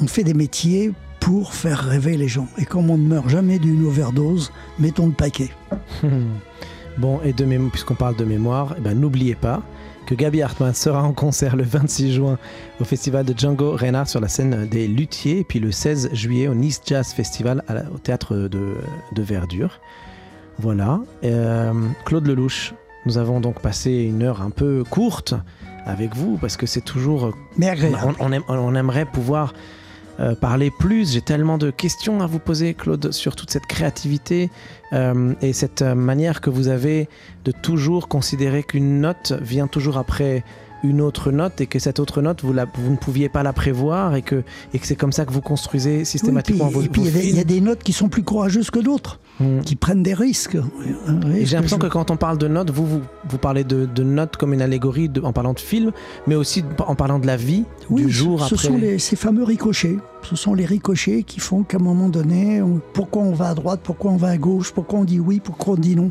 on 0.00 0.06
fait 0.06 0.24
des 0.24 0.34
métiers 0.34 0.92
pour 1.20 1.52
faire 1.52 1.84
rêver 1.84 2.16
les 2.16 2.28
gens. 2.28 2.48
Et 2.56 2.64
comme 2.64 2.90
on 2.90 2.96
ne 2.96 3.06
meurt 3.06 3.28
jamais 3.28 3.58
d'une 3.58 3.84
overdose, 3.84 4.50
mettons 4.78 5.06
le 5.06 5.12
paquet. 5.12 5.50
Bon, 6.98 7.20
et 7.24 7.32
puisqu'on 7.70 7.94
parle 7.94 8.16
de 8.16 8.24
mémoire, 8.24 8.74
eh 8.76 8.80
ben, 8.80 8.98
n'oubliez 8.98 9.36
pas 9.36 9.62
que 10.08 10.14
Gabi 10.14 10.40
Hartmann 10.40 10.72
sera 10.72 11.02
en 11.02 11.12
concert 11.12 11.54
le 11.54 11.64
26 11.64 12.14
juin 12.14 12.38
au 12.80 12.84
festival 12.84 13.26
de 13.26 13.38
Django 13.38 13.72
Reinhardt 13.76 14.08
sur 14.08 14.20
la 14.20 14.28
scène 14.28 14.66
des 14.66 14.88
Luthiers, 14.88 15.40
et 15.40 15.44
puis 15.44 15.60
le 15.60 15.70
16 15.70 16.10
juillet 16.14 16.48
au 16.48 16.54
Nice 16.54 16.80
Jazz 16.86 17.12
Festival 17.12 17.62
la- 17.68 17.84
au 17.94 17.98
théâtre 17.98 18.34
de, 18.34 18.76
de 19.12 19.22
Verdure. 19.22 19.80
Voilà. 20.58 21.00
Euh, 21.24 21.72
Claude 22.06 22.26
Lelouch, 22.26 22.72
nous 23.04 23.18
avons 23.18 23.40
donc 23.40 23.60
passé 23.60 23.90
une 23.92 24.22
heure 24.22 24.40
un 24.40 24.48
peu 24.50 24.82
courte 24.88 25.34
avec 25.84 26.16
vous 26.16 26.38
parce 26.38 26.56
que 26.56 26.64
c'est 26.66 26.80
toujours 26.80 27.32
Mais 27.58 27.68
agréable. 27.68 27.98
on, 28.18 28.26
on 28.28 28.32
aime- 28.32 28.42
on 28.48 28.74
aimerait 28.74 29.04
pouvoir 29.04 29.52
euh, 30.20 30.34
parler 30.34 30.70
plus. 30.70 31.12
J'ai 31.12 31.20
tellement 31.20 31.58
de 31.58 31.70
questions 31.70 32.20
à 32.20 32.26
vous 32.26 32.40
poser, 32.40 32.74
Claude, 32.74 33.12
sur 33.12 33.36
toute 33.36 33.50
cette 33.50 33.66
créativité 33.66 34.50
euh, 34.92 35.34
et 35.42 35.52
cette 35.52 35.82
euh, 35.82 35.94
manière 35.94 36.40
que 36.40 36.50
vous 36.50 36.68
avez 36.68 37.08
de 37.44 37.52
toujours 37.52 38.08
considérer 38.08 38.64
qu'une 38.64 39.00
note 39.00 39.32
vient 39.40 39.68
toujours 39.68 39.96
après 39.96 40.42
une 40.84 41.00
autre 41.00 41.30
note 41.32 41.60
et 41.60 41.66
que 41.66 41.78
cette 41.78 41.98
autre 41.98 42.22
note, 42.22 42.42
vous, 42.42 42.52
la- 42.52 42.66
vous 42.66 42.90
ne 42.90 42.96
pouviez 42.96 43.28
pas 43.28 43.42
la 43.42 43.52
prévoir 43.52 44.14
et 44.14 44.22
que, 44.22 44.42
et 44.74 44.78
que 44.78 44.86
c'est 44.86 44.96
comme 44.96 45.12
ça 45.12 45.24
que 45.24 45.32
vous 45.32 45.40
construisez 45.40 45.90
Oui, 45.90 45.94
et 45.96 45.98
puis, 46.02 46.06
systématiquement 46.06 46.68
vos, 46.68 46.82
et 46.82 46.88
puis, 46.88 47.02
il 47.02 47.36
y 47.36 47.40
a 47.40 47.44
des 47.44 47.60
notes 47.60 47.82
qui 47.82 47.92
sont 47.92 48.08
plus 48.08 48.22
courageuses 48.22 48.70
que 48.70 48.78
d'autres, 48.78 49.18
Mm. 49.40 49.60
qui 49.60 49.76
prennent 49.76 50.02
des 50.02 50.14
risques. 50.14 50.56
J'ai 51.42 51.54
l'impression 51.56 51.78
que 51.78 51.86
quand 51.86 52.10
on 52.10 52.16
parle 52.16 52.38
de 52.38 52.48
notes, 52.48 52.70
vous, 52.70 52.84
vous, 52.86 53.00
vous 53.28 53.38
parlez 53.38 53.62
de, 53.64 53.86
de 53.86 54.02
notes 54.02 54.36
comme 54.36 54.52
une 54.52 54.62
allégorie 54.62 55.08
de- 55.08 55.20
en 55.20 55.32
parlant 55.32 55.52
de 55.52 55.60
film, 55.60 55.92
mais 56.26 56.34
aussi 56.34 56.64
en 56.86 56.94
parlant 56.94 57.18
de 57.18 57.26
la 57.26 57.36
vie, 57.36 57.64
Oui, 57.90 58.02
du 58.04 58.10
jour 58.10 58.40
ce 58.44 58.54
après. 58.54 58.66
sont 58.68 58.76
les- 58.78 58.98
ces 58.98 59.16
fameux 59.16 59.44
ricochets. 59.44 59.96
Ce 60.22 60.34
sont 60.34 60.54
les 60.54 60.64
ricochets 60.66 61.22
qui 61.22 61.38
font 61.40 61.62
qu'à 61.62 61.76
un 61.76 61.80
moment 61.80 62.08
donné, 62.08 62.60
on- 62.62 62.80
pourquoi 62.92 63.22
on 63.22 63.32
va 63.32 63.50
à 63.50 63.54
droite, 63.54 63.80
pourquoi 63.84 64.10
on 64.10 64.16
va 64.16 64.28
à 64.28 64.36
gauche, 64.36 64.72
pourquoi 64.72 64.98
on 65.00 65.04
dit 65.04 65.20
oui, 65.20 65.40
pourquoi 65.42 65.74
on 65.74 65.76
dit 65.76 65.94
non. 65.94 66.10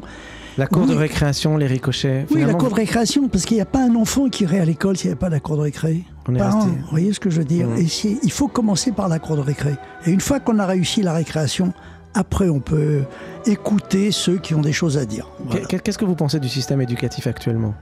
La 0.58 0.66
cour 0.66 0.84
Oui. 0.84 0.90
de 0.90 0.96
récréation, 0.96 1.56
les 1.58 1.68
ricochets. 1.68 2.26
Oui, 2.32 2.42
la 2.44 2.54
cour 2.56 2.70
de 2.70 2.74
récréation, 2.74 3.28
parce 3.30 3.46
qu'il 3.46 3.58
n'y 3.58 3.62
a 3.62 3.66
pas 3.66 3.84
un 3.84 3.94
enfant 3.96 4.28
qui 4.28 4.44
irait 4.44 4.60
à 4.60 4.66
l'école 4.66 4.98
s'il 4.98 5.10
n'y 5.10 5.12
avait 5.12 5.20
pas 5.20 5.30
la 5.30 5.40
cour 5.40 5.56
de 5.58 5.62
récré. 5.62 6.04
On 6.28 6.34
est 6.34 6.42
resté- 6.42 6.58
un, 6.58 6.66
vous 6.66 6.88
voyez 6.90 7.14
ce 7.14 7.20
que 7.20 7.30
je 7.30 7.38
veux 7.38 7.46
dire. 7.46 7.68
Et 7.78 7.88
c'est- 7.88 8.18
il 8.24 8.32
faut 8.32 8.48
commencer 8.48 8.92
par 8.92 9.08
la 9.08 9.20
cour 9.20 9.36
de 9.36 9.42
récré. 9.42 9.76
Et 10.06 10.12
une 10.12 10.20
fois 10.22 10.40
qu'on 10.40 10.58
a 10.58 10.66
réussi 10.66 11.04
la 11.04 11.14
récréation, 11.14 11.74
après 12.16 12.50
on 12.50 12.60
peut 12.60 13.04
écouter 13.46 14.12
ceux 14.12 14.38
qui 14.40 14.56
ont 14.56 14.62
des 14.62 14.74
choses 14.74 14.98
à 14.98 15.06
dire. 15.06 15.30
Voilà. 15.46 15.66
Qu'est-ce 15.68 15.98
que 16.00 16.06
vous 16.06 16.16
pensez 16.16 16.40
du 16.40 16.50
système 16.50 16.82
éducatif 16.82 17.28
actuellement? 17.28 17.76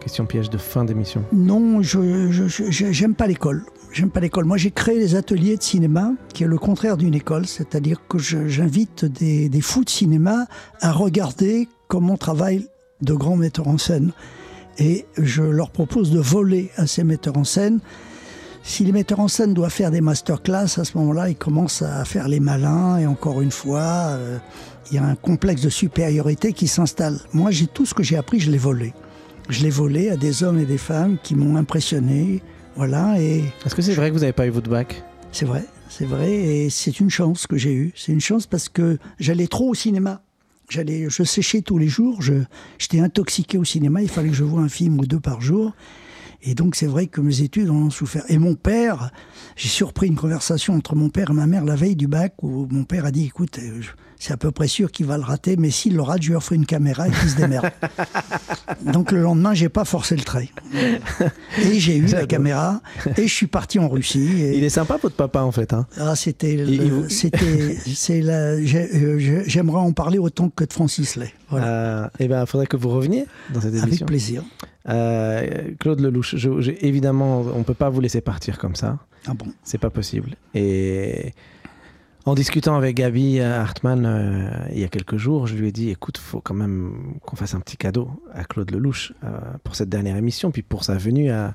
Question 0.00 0.26
piège 0.26 0.48
de 0.50 0.58
fin 0.58 0.84
d'émission. 0.84 1.24
Non, 1.32 1.82
je 1.82 1.98
j'aime 2.70 3.14
pas 3.14 3.26
l'école. 3.26 3.64
J'aime 3.92 4.10
pas 4.10 4.20
l'école. 4.20 4.44
Moi, 4.44 4.56
j'ai 4.56 4.70
créé 4.70 4.98
les 4.98 5.14
ateliers 5.14 5.56
de 5.56 5.62
cinéma, 5.62 6.12
qui 6.32 6.44
est 6.44 6.46
le 6.46 6.58
contraire 6.58 6.96
d'une 6.96 7.14
école, 7.14 7.46
c'est-à-dire 7.46 8.00
que 8.08 8.18
j'invite 8.18 9.04
des, 9.04 9.48
des 9.48 9.60
fous 9.60 9.84
de 9.84 9.90
cinéma 9.90 10.46
à 10.80 10.92
regarder 10.92 11.68
comment 11.88 12.16
travaillent 12.16 12.68
de 13.02 13.14
grands 13.14 13.36
metteurs 13.36 13.68
en 13.68 13.78
scène. 13.78 14.12
Et 14.78 15.06
je 15.16 15.42
leur 15.42 15.70
propose 15.70 16.10
de 16.10 16.20
voler 16.20 16.70
à 16.76 16.86
ces 16.86 17.02
metteurs 17.02 17.36
en 17.36 17.44
scène. 17.44 17.80
Si 18.62 18.84
les 18.84 18.92
metteurs 18.92 19.20
en 19.20 19.28
scène 19.28 19.54
doivent 19.54 19.72
faire 19.72 19.90
des 19.90 20.02
masterclass, 20.02 20.78
à 20.78 20.84
ce 20.84 20.98
moment-là, 20.98 21.30
ils 21.30 21.36
commencent 21.36 21.82
à 21.82 22.04
faire 22.04 22.28
les 22.28 22.38
malins. 22.38 22.98
Et 22.98 23.06
encore 23.06 23.40
une 23.40 23.50
fois, 23.50 24.10
euh, 24.10 24.38
il 24.90 24.96
y 24.96 24.98
a 24.98 25.04
un 25.04 25.14
complexe 25.14 25.62
de 25.62 25.70
supériorité 25.70 26.52
qui 26.52 26.68
s'installe. 26.68 27.18
Moi, 27.32 27.50
j'ai 27.50 27.66
tout 27.66 27.86
ce 27.86 27.94
que 27.94 28.02
j'ai 28.02 28.16
appris, 28.16 28.40
je 28.40 28.50
l'ai 28.50 28.58
volé. 28.58 28.92
Je 29.48 29.62
l'ai 29.62 29.70
volé 29.70 30.10
à 30.10 30.16
des 30.16 30.42
hommes 30.42 30.58
et 30.58 30.66
des 30.66 30.78
femmes 30.78 31.16
qui 31.22 31.34
m'ont 31.34 31.56
impressionné. 31.56 32.42
Voilà, 32.78 33.20
et 33.20 33.42
Est-ce 33.66 33.74
que 33.74 33.82
c'est 33.82 33.92
vrai 33.94 34.08
que 34.08 34.14
vous 34.14 34.20
n'avez 34.20 34.32
pas 34.32 34.46
eu 34.46 34.50
votre 34.50 34.70
bac? 34.70 35.02
C'est 35.32 35.44
vrai, 35.44 35.64
c'est 35.88 36.04
vrai, 36.06 36.30
et 36.32 36.70
c'est 36.70 37.00
une 37.00 37.10
chance 37.10 37.48
que 37.48 37.56
j'ai 37.58 37.72
eue. 37.74 37.92
C'est 37.96 38.12
une 38.12 38.20
chance 38.20 38.46
parce 38.46 38.68
que 38.68 38.98
j'allais 39.18 39.48
trop 39.48 39.68
au 39.70 39.74
cinéma. 39.74 40.22
J'allais, 40.70 41.06
je 41.10 41.24
séchais 41.24 41.60
tous 41.60 41.76
les 41.78 41.88
jours. 41.88 42.22
Je, 42.22 42.34
j'étais 42.78 43.00
intoxiqué 43.00 43.58
au 43.58 43.64
cinéma. 43.64 44.00
Il 44.00 44.08
fallait 44.08 44.28
que 44.28 44.34
je 44.36 44.44
voie 44.44 44.60
un 44.60 44.68
film 44.68 45.00
ou 45.00 45.06
deux 45.06 45.18
par 45.18 45.40
jour. 45.40 45.74
Et 46.42 46.54
donc 46.54 46.76
c'est 46.76 46.86
vrai 46.86 47.08
que 47.08 47.20
mes 47.20 47.40
études 47.42 47.68
en 47.68 47.74
ont 47.74 47.90
souffert. 47.90 48.22
Et 48.28 48.38
mon 48.38 48.54
père, 48.54 49.10
j'ai 49.56 49.68
surpris 49.68 50.06
une 50.06 50.14
conversation 50.14 50.74
entre 50.74 50.94
mon 50.94 51.08
père 51.10 51.30
et 51.30 51.34
ma 51.34 51.48
mère 51.48 51.64
la 51.64 51.74
veille 51.74 51.96
du 51.96 52.06
bac 52.06 52.34
où 52.44 52.68
mon 52.70 52.84
père 52.84 53.04
a 53.06 53.10
dit 53.10 53.24
"Écoute, 53.24 53.58
euh, 53.58 53.80
je- 53.82 53.88
c'est 54.18 54.32
à 54.32 54.36
peu 54.36 54.50
près 54.50 54.68
sûr 54.68 54.90
qu'il 54.90 55.06
va 55.06 55.16
le 55.16 55.22
rater, 55.24 55.56
mais 55.56 55.70
s'il 55.70 55.94
le 55.94 56.02
rate, 56.02 56.22
je 56.22 56.28
lui 56.30 56.34
offre 56.36 56.52
une 56.52 56.66
caméra 56.66 57.08
et 57.08 57.10
qu'il 57.10 57.28
se 57.30 57.36
démerde." 57.36 57.70
donc 58.92 59.12
le 59.12 59.20
lendemain, 59.22 59.54
j'ai 59.54 59.68
pas 59.68 59.84
forcé 59.84 60.16
le 60.16 60.22
trait. 60.22 60.48
Et 61.62 61.78
j'ai 61.78 61.96
eu 61.96 62.06
la 62.06 62.26
caméra 62.26 62.80
et 63.16 63.26
je 63.28 63.34
suis 63.34 63.46
parti 63.46 63.78
en 63.78 63.88
Russie. 63.88 64.42
Et... 64.42 64.56
Il 64.58 64.64
est 64.64 64.68
sympa 64.70 64.98
votre 65.02 65.16
papa 65.16 65.40
en 65.42 65.52
fait. 65.52 65.72
Hein 65.72 65.86
Ah, 65.98 66.16
c'était, 66.16 66.56
le- 66.56 67.08
c'est 67.08 68.20
la, 68.20 68.32
euh, 68.34 69.18
j'ai- 69.18 69.42
j'aimerais 69.46 69.80
en 69.80 69.92
parler 69.92 70.18
autant 70.18 70.48
que 70.50 70.64
de 70.64 70.72
Francis 70.72 71.16
Lay. 71.16 71.32
Voilà. 71.50 71.66
Euh, 71.66 72.08
eh 72.18 72.28
ben, 72.28 72.42
il 72.42 72.46
faudrait 72.46 72.66
que 72.66 72.76
vous 72.76 72.88
reveniez 72.90 73.26
dans 73.52 73.60
cette 73.60 73.72
Avec 73.74 73.84
émission. 73.88 74.06
plaisir. 74.06 74.44
Euh, 74.88 75.70
Claude 75.78 76.00
Lelouch, 76.00 76.34
je- 76.36 76.60
je- 76.60 76.70
évidemment, 76.80 77.44
on 77.54 77.62
peut 77.62 77.74
pas 77.74 77.90
vous 77.90 78.00
laisser 78.00 78.20
partir 78.20 78.58
comme 78.58 78.74
ça. 78.74 78.98
Ah 79.26 79.34
bon? 79.34 79.46
C'est 79.62 79.78
pas 79.78 79.90
possible. 79.90 80.36
Et 80.54 81.34
en 82.28 82.34
discutant 82.34 82.76
avec 82.76 82.96
Gabi 82.96 83.40
Hartmann 83.40 84.04
euh, 84.04 84.50
il 84.72 84.78
y 84.78 84.84
a 84.84 84.88
quelques 84.88 85.16
jours, 85.16 85.46
je 85.46 85.54
lui 85.54 85.68
ai 85.68 85.72
dit 85.72 85.88
écoute, 85.88 86.18
faut 86.18 86.42
quand 86.42 86.52
même 86.52 87.16
qu'on 87.24 87.36
fasse 87.36 87.54
un 87.54 87.60
petit 87.60 87.78
cadeau 87.78 88.10
à 88.34 88.44
Claude 88.44 88.70
Lelouch 88.70 89.14
euh, 89.24 89.28
pour 89.64 89.74
cette 89.74 89.88
dernière 89.88 90.16
émission, 90.16 90.50
puis 90.50 90.60
pour 90.60 90.84
sa 90.84 90.98
venue 90.98 91.30
à, 91.30 91.54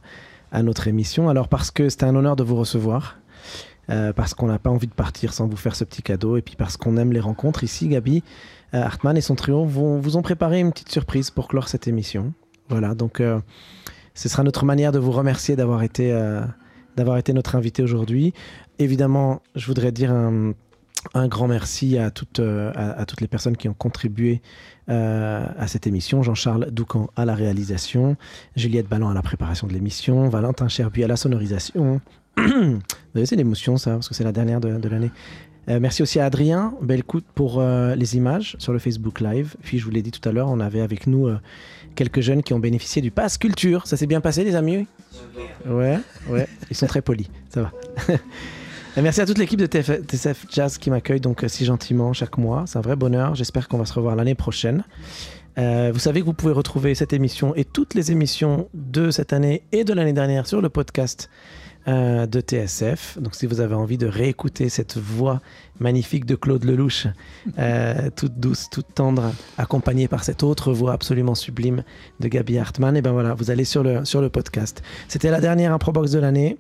notre 0.64 0.88
émission. 0.88 1.30
Alors, 1.30 1.48
parce 1.48 1.72
que 1.72 1.90
c'était 1.90 2.06
un 2.06 2.16
honneur 2.16 2.36
de 2.36 2.44
vous 2.44 2.56
recevoir. 2.56 3.18
euh, 3.90 4.14
parce 4.14 4.34
qu'on 4.34 4.48
n'a 4.48 4.60
pas 4.60 4.70
envie 4.70 4.88
de 4.88 4.94
partir 4.94 5.34
sans 5.34 5.48
vous 5.48 5.58
faire 5.58 5.76
ce 5.76 5.84
petit 5.84 6.02
cadeau, 6.02 6.38
et 6.38 6.42
puis 6.42 6.56
parce 6.56 6.76
qu'on 6.78 6.98
aime 6.98 7.12
les 7.12 7.20
rencontres 7.20 7.64
ici, 7.64 7.88
Gabi 7.88 8.24
Hartmann 8.72 9.16
et 9.16 9.22
son 9.22 9.36
trio 9.36 9.66
vont, 9.66 10.00
vous 10.00 10.18
ont 10.18 10.22
préparé 10.24 10.60
une 10.60 10.72
petite 10.72 10.90
surprise 10.90 11.30
pour 11.30 11.48
clore 11.48 11.68
cette 11.68 11.88
émission. 11.88 12.34
Voilà, 12.70 12.96
donc 12.96 13.22
ce 14.14 14.30
sera 14.30 14.42
notre 14.42 14.66
manière 14.66 14.92
de 14.92 15.00
vous 15.00 15.12
remercier 15.12 15.56
d'avoir 15.56 15.84
été, 15.84 16.12
d'avoir 16.96 17.18
été 17.18 17.34
notre 17.34 17.56
invité 17.56 17.84
aujourd'hui. 17.84 18.34
Évidemment, 18.80 19.42
je 19.56 19.68
voudrais 19.68 19.92
dire 19.92 20.12
un, 20.12 20.54
un 21.14 21.28
grand 21.28 21.48
merci 21.48 21.98
à 21.98 22.12
toutes, 22.12 22.40
euh, 22.40 22.72
à, 22.76 22.92
à 23.02 23.06
toutes 23.06 23.22
les 23.22 23.28
personnes 23.28 23.58
qui 23.58 23.70
ont 23.70 23.74
contribué 23.74 24.42
euh, 24.90 25.46
à 25.58 25.68
cette 25.68 25.88
émission. 25.88 26.24
Jean-Charles 26.24 26.72
Doucan 26.72 27.10
à 27.16 27.26
la 27.26 27.36
réalisation, 27.36 28.16
Juliette 28.56 28.88
Ballon 28.88 29.10
à 29.10 29.14
la 29.14 29.22
préparation 29.22 29.68
de 29.68 29.74
l'émission, 29.74 30.30
Valentin 30.30 30.68
Cherbuy 30.68 31.04
à 31.04 31.08
la 31.08 31.16
sonorisation. 31.16 32.02
C'est 33.26 33.36
l'émotion 33.36 33.78
ça, 33.78 33.92
parce 33.92 34.10
que 34.10 34.16
c'est 34.16 34.24
la 34.24 34.32
dernière 34.32 34.60
de, 34.60 34.80
de 34.80 34.90
l'année. 34.90 35.12
Euh, 35.70 35.80
merci 35.80 36.02
aussi 36.04 36.20
à 36.20 36.26
Adrien 36.26 36.74
Belcout 36.82 37.24
pour 37.36 37.60
euh, 37.60 37.96
les 37.96 38.18
images 38.18 38.56
sur 38.60 38.74
le 38.74 38.80
Facebook 38.80 39.22
Live. 39.22 39.56
Puis 39.62 39.80
je 39.80 39.86
vous 39.86 39.92
l'ai 39.92 40.02
dit 40.02 40.12
tout 40.12 40.28
à 40.28 40.32
l'heure, 40.32 40.50
on 40.50 40.60
avait 40.60 40.82
avec 40.82 41.08
nous 41.08 41.28
euh, 41.28 41.40
quelques 41.96 42.20
jeunes 42.20 42.44
qui 42.44 42.54
ont 42.54 42.60
bénéficié 42.60 43.02
du 43.02 43.12
Pass 43.12 43.38
Culture. 43.38 43.88
Ça 43.88 43.96
s'est 43.96 44.08
bien 44.08 44.20
passé 44.20 44.44
les 44.44 44.56
amis? 44.56 44.88
Ouais, 45.66 46.00
ouais, 46.30 46.48
ils 46.70 46.76
sont 46.76 46.88
très 46.88 47.02
polis, 47.02 47.30
ça 47.50 47.62
va. 47.62 47.72
Merci 49.02 49.22
à 49.22 49.26
toute 49.26 49.40
l'équipe 49.40 49.60
de 49.60 49.66
TF 49.66 50.06
TSF 50.06 50.46
Jazz 50.52 50.78
qui 50.78 50.92
m'accueille 50.92 51.20
donc 51.20 51.44
euh, 51.44 51.48
si 51.48 51.66
gentiment 51.66 52.14
chaque 52.14 52.38
mois. 52.38 52.66
C'est 52.68 52.78
un 52.78 52.82
vrai 52.82 52.96
bonheur. 52.96 53.34
J'espère 53.34 53.68
qu'on 53.68 53.80
va 53.80 53.86
se 53.86 53.94
revoir 53.94 54.16
l'année 54.16 54.36
prochaine. 54.36 54.84
Euh, 55.58 55.92
vous 55.92 56.00
savez 56.00 56.22
que 56.22 56.26
vous 56.26 56.34
pouvez 56.34 56.54
retrouver 56.54 56.94
cette 56.94 57.12
émission 57.12 57.56
et 57.56 57.66
toutes 57.66 57.96
les 57.96 58.12
émissions 58.12 58.70
de 58.74 59.10
cette 59.10 59.34
année 59.34 59.64
et 59.72 59.84
de 59.84 59.94
l'année 59.94 60.14
dernière 60.14 60.46
sur 60.46 60.62
le 60.62 60.70
podcast 60.70 61.30
euh, 61.88 62.28
de 62.28 62.40
TSF. 62.40 63.18
Donc 63.20 63.36
si 63.36 63.46
vous 63.46 63.60
avez 63.60 63.76
envie 63.76 63.98
de 63.98 64.08
réécouter 64.08 64.70
cette 64.70 64.98
voix 64.98 65.42
magnifique 65.80 66.26
de 66.26 66.36
Claude 66.36 66.64
Lelouch, 66.64 67.08
euh, 67.60 68.10
toute 68.16 68.40
douce, 68.40 68.70
toute 68.72 68.94
tendre, 68.96 69.34
accompagnée 69.58 70.08
par 70.08 70.24
cette 70.24 70.44
autre 70.44 70.72
voix 70.72 70.94
absolument 70.94 71.36
sublime 71.36 71.84
de 72.20 72.28
Gabi 72.30 72.58
Hartmann, 72.58 72.96
et 72.96 73.02
ben 73.02 73.12
voilà, 73.12 73.34
vous 73.34 73.52
allez 73.52 73.66
sur 73.66 73.84
le, 73.84 74.06
sur 74.06 74.22
le 74.22 74.30
podcast. 74.30 74.82
C'était 75.08 75.30
la 75.30 75.42
dernière 75.42 75.74
Improbox 75.74 76.12
de 76.12 76.20
l'année. 76.20 76.58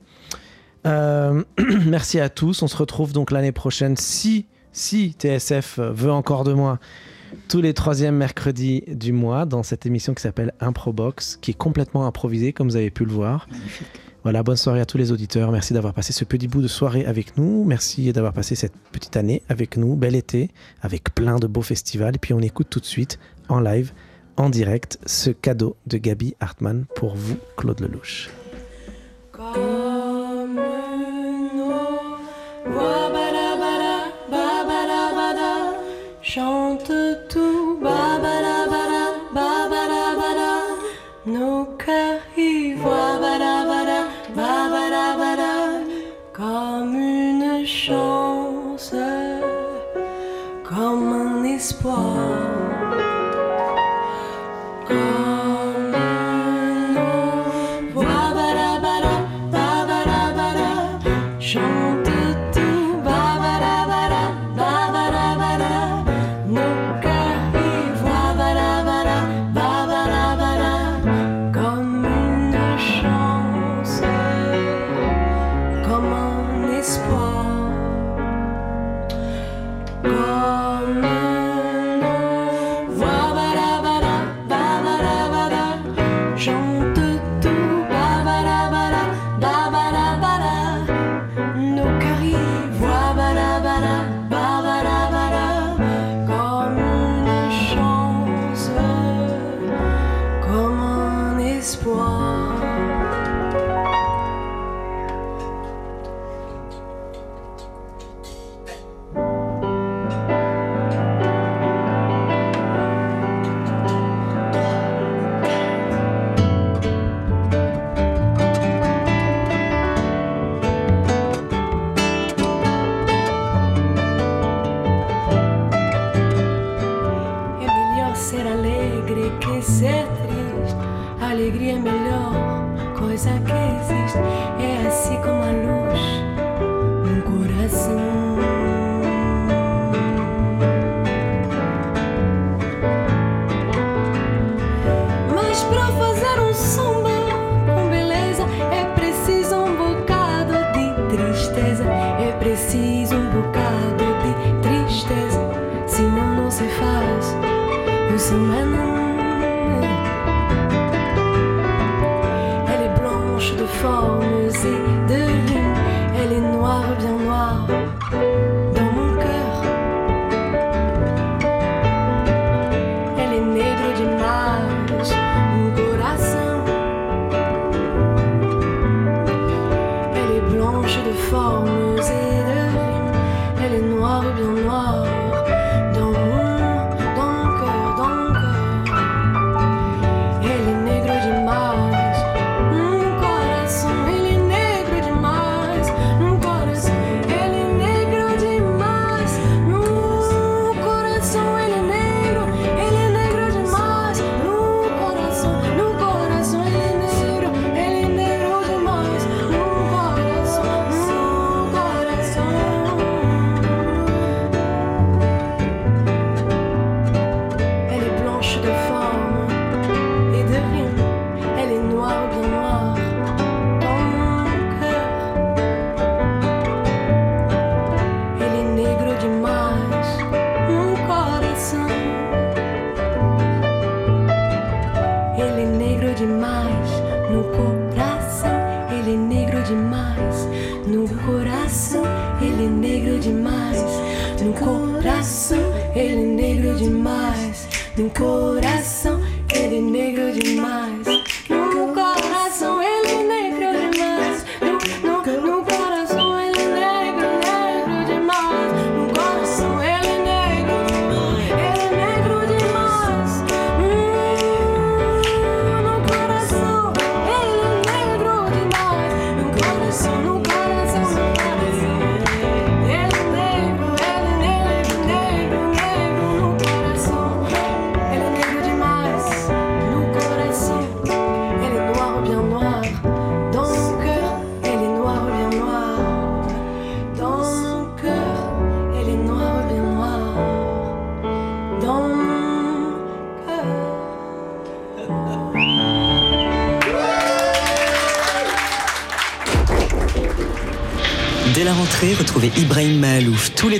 Euh, 0.85 1.43
merci 1.85 2.19
à 2.19 2.29
tous. 2.29 2.61
On 2.61 2.67
se 2.67 2.77
retrouve 2.77 3.13
donc 3.13 3.31
l'année 3.31 3.51
prochaine 3.51 3.97
si, 3.97 4.45
si 4.71 5.15
TSF 5.17 5.79
veut 5.79 6.11
encore 6.11 6.43
de 6.43 6.53
moi 6.53 6.79
tous 7.47 7.61
les 7.61 7.73
troisièmes 7.73 8.15
mercredis 8.15 8.83
du 8.87 9.11
mois 9.11 9.45
dans 9.45 9.63
cette 9.63 9.85
émission 9.85 10.13
qui 10.13 10.21
s'appelle 10.21 10.53
Improbox, 10.59 11.37
qui 11.41 11.51
est 11.51 11.55
complètement 11.55 12.05
improvisée, 12.05 12.53
comme 12.53 12.69
vous 12.69 12.75
avez 12.75 12.91
pu 12.91 13.05
le 13.05 13.11
voir. 13.11 13.47
Voilà, 14.23 14.41
bonne 14.41 14.55
soirée 14.55 14.79
à 14.79 14.85
tous 14.85 14.97
les 14.97 15.11
auditeurs. 15.11 15.51
Merci 15.51 15.73
d'avoir 15.73 15.93
passé 15.93 16.13
ce 16.13 16.23
petit 16.23 16.47
bout 16.47 16.61
de 16.61 16.67
soirée 16.67 17.05
avec 17.05 17.37
nous. 17.37 17.65
Merci 17.65 18.11
d'avoir 18.13 18.31
passé 18.31 18.55
cette 18.55 18.75
petite 18.91 19.17
année 19.17 19.41
avec 19.49 19.75
nous. 19.75 19.95
Bel 19.95 20.15
été, 20.15 20.49
avec 20.81 21.13
plein 21.13 21.39
de 21.39 21.47
beaux 21.47 21.61
festivals. 21.61 22.15
Et 22.15 22.19
puis 22.19 22.33
on 22.33 22.39
écoute 22.39 22.67
tout 22.69 22.79
de 22.79 22.85
suite, 22.85 23.19
en 23.49 23.59
live, 23.59 23.91
en 24.37 24.49
direct, 24.49 24.97
ce 25.05 25.29
cadeau 25.29 25.75
de 25.87 25.97
Gabi 25.97 26.35
Hartmann 26.39 26.85
pour 26.95 27.15
vous, 27.15 27.37
Claude 27.57 27.81
Lelouch. 27.81 28.29
Chante 36.33 36.91
tout, 37.29 37.77
babadabada, 37.79 39.05
babadabada, 39.35 40.53
nos 41.27 41.65
cœurs 41.77 42.21
y 42.35 42.73
voient. 42.73 43.19
Badabada, 43.21 43.99
babadabada, 44.35 45.53
comme 46.33 46.95
une 46.95 47.63
chance, 47.67 48.95
comme 50.63 51.13
un 51.13 51.43
espoir. 51.43 52.12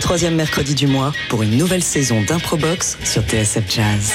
Troisièmes 0.04 0.36
mercredis 0.36 0.76
du 0.76 0.86
mois 0.86 1.14
pour 1.30 1.44
une 1.44 1.58
nouvelle 1.58 1.82
saison 1.82 2.22
d'Improbox 2.24 2.98
sur 3.06 3.22
TSF 3.22 3.64
Jazz. 3.70 4.12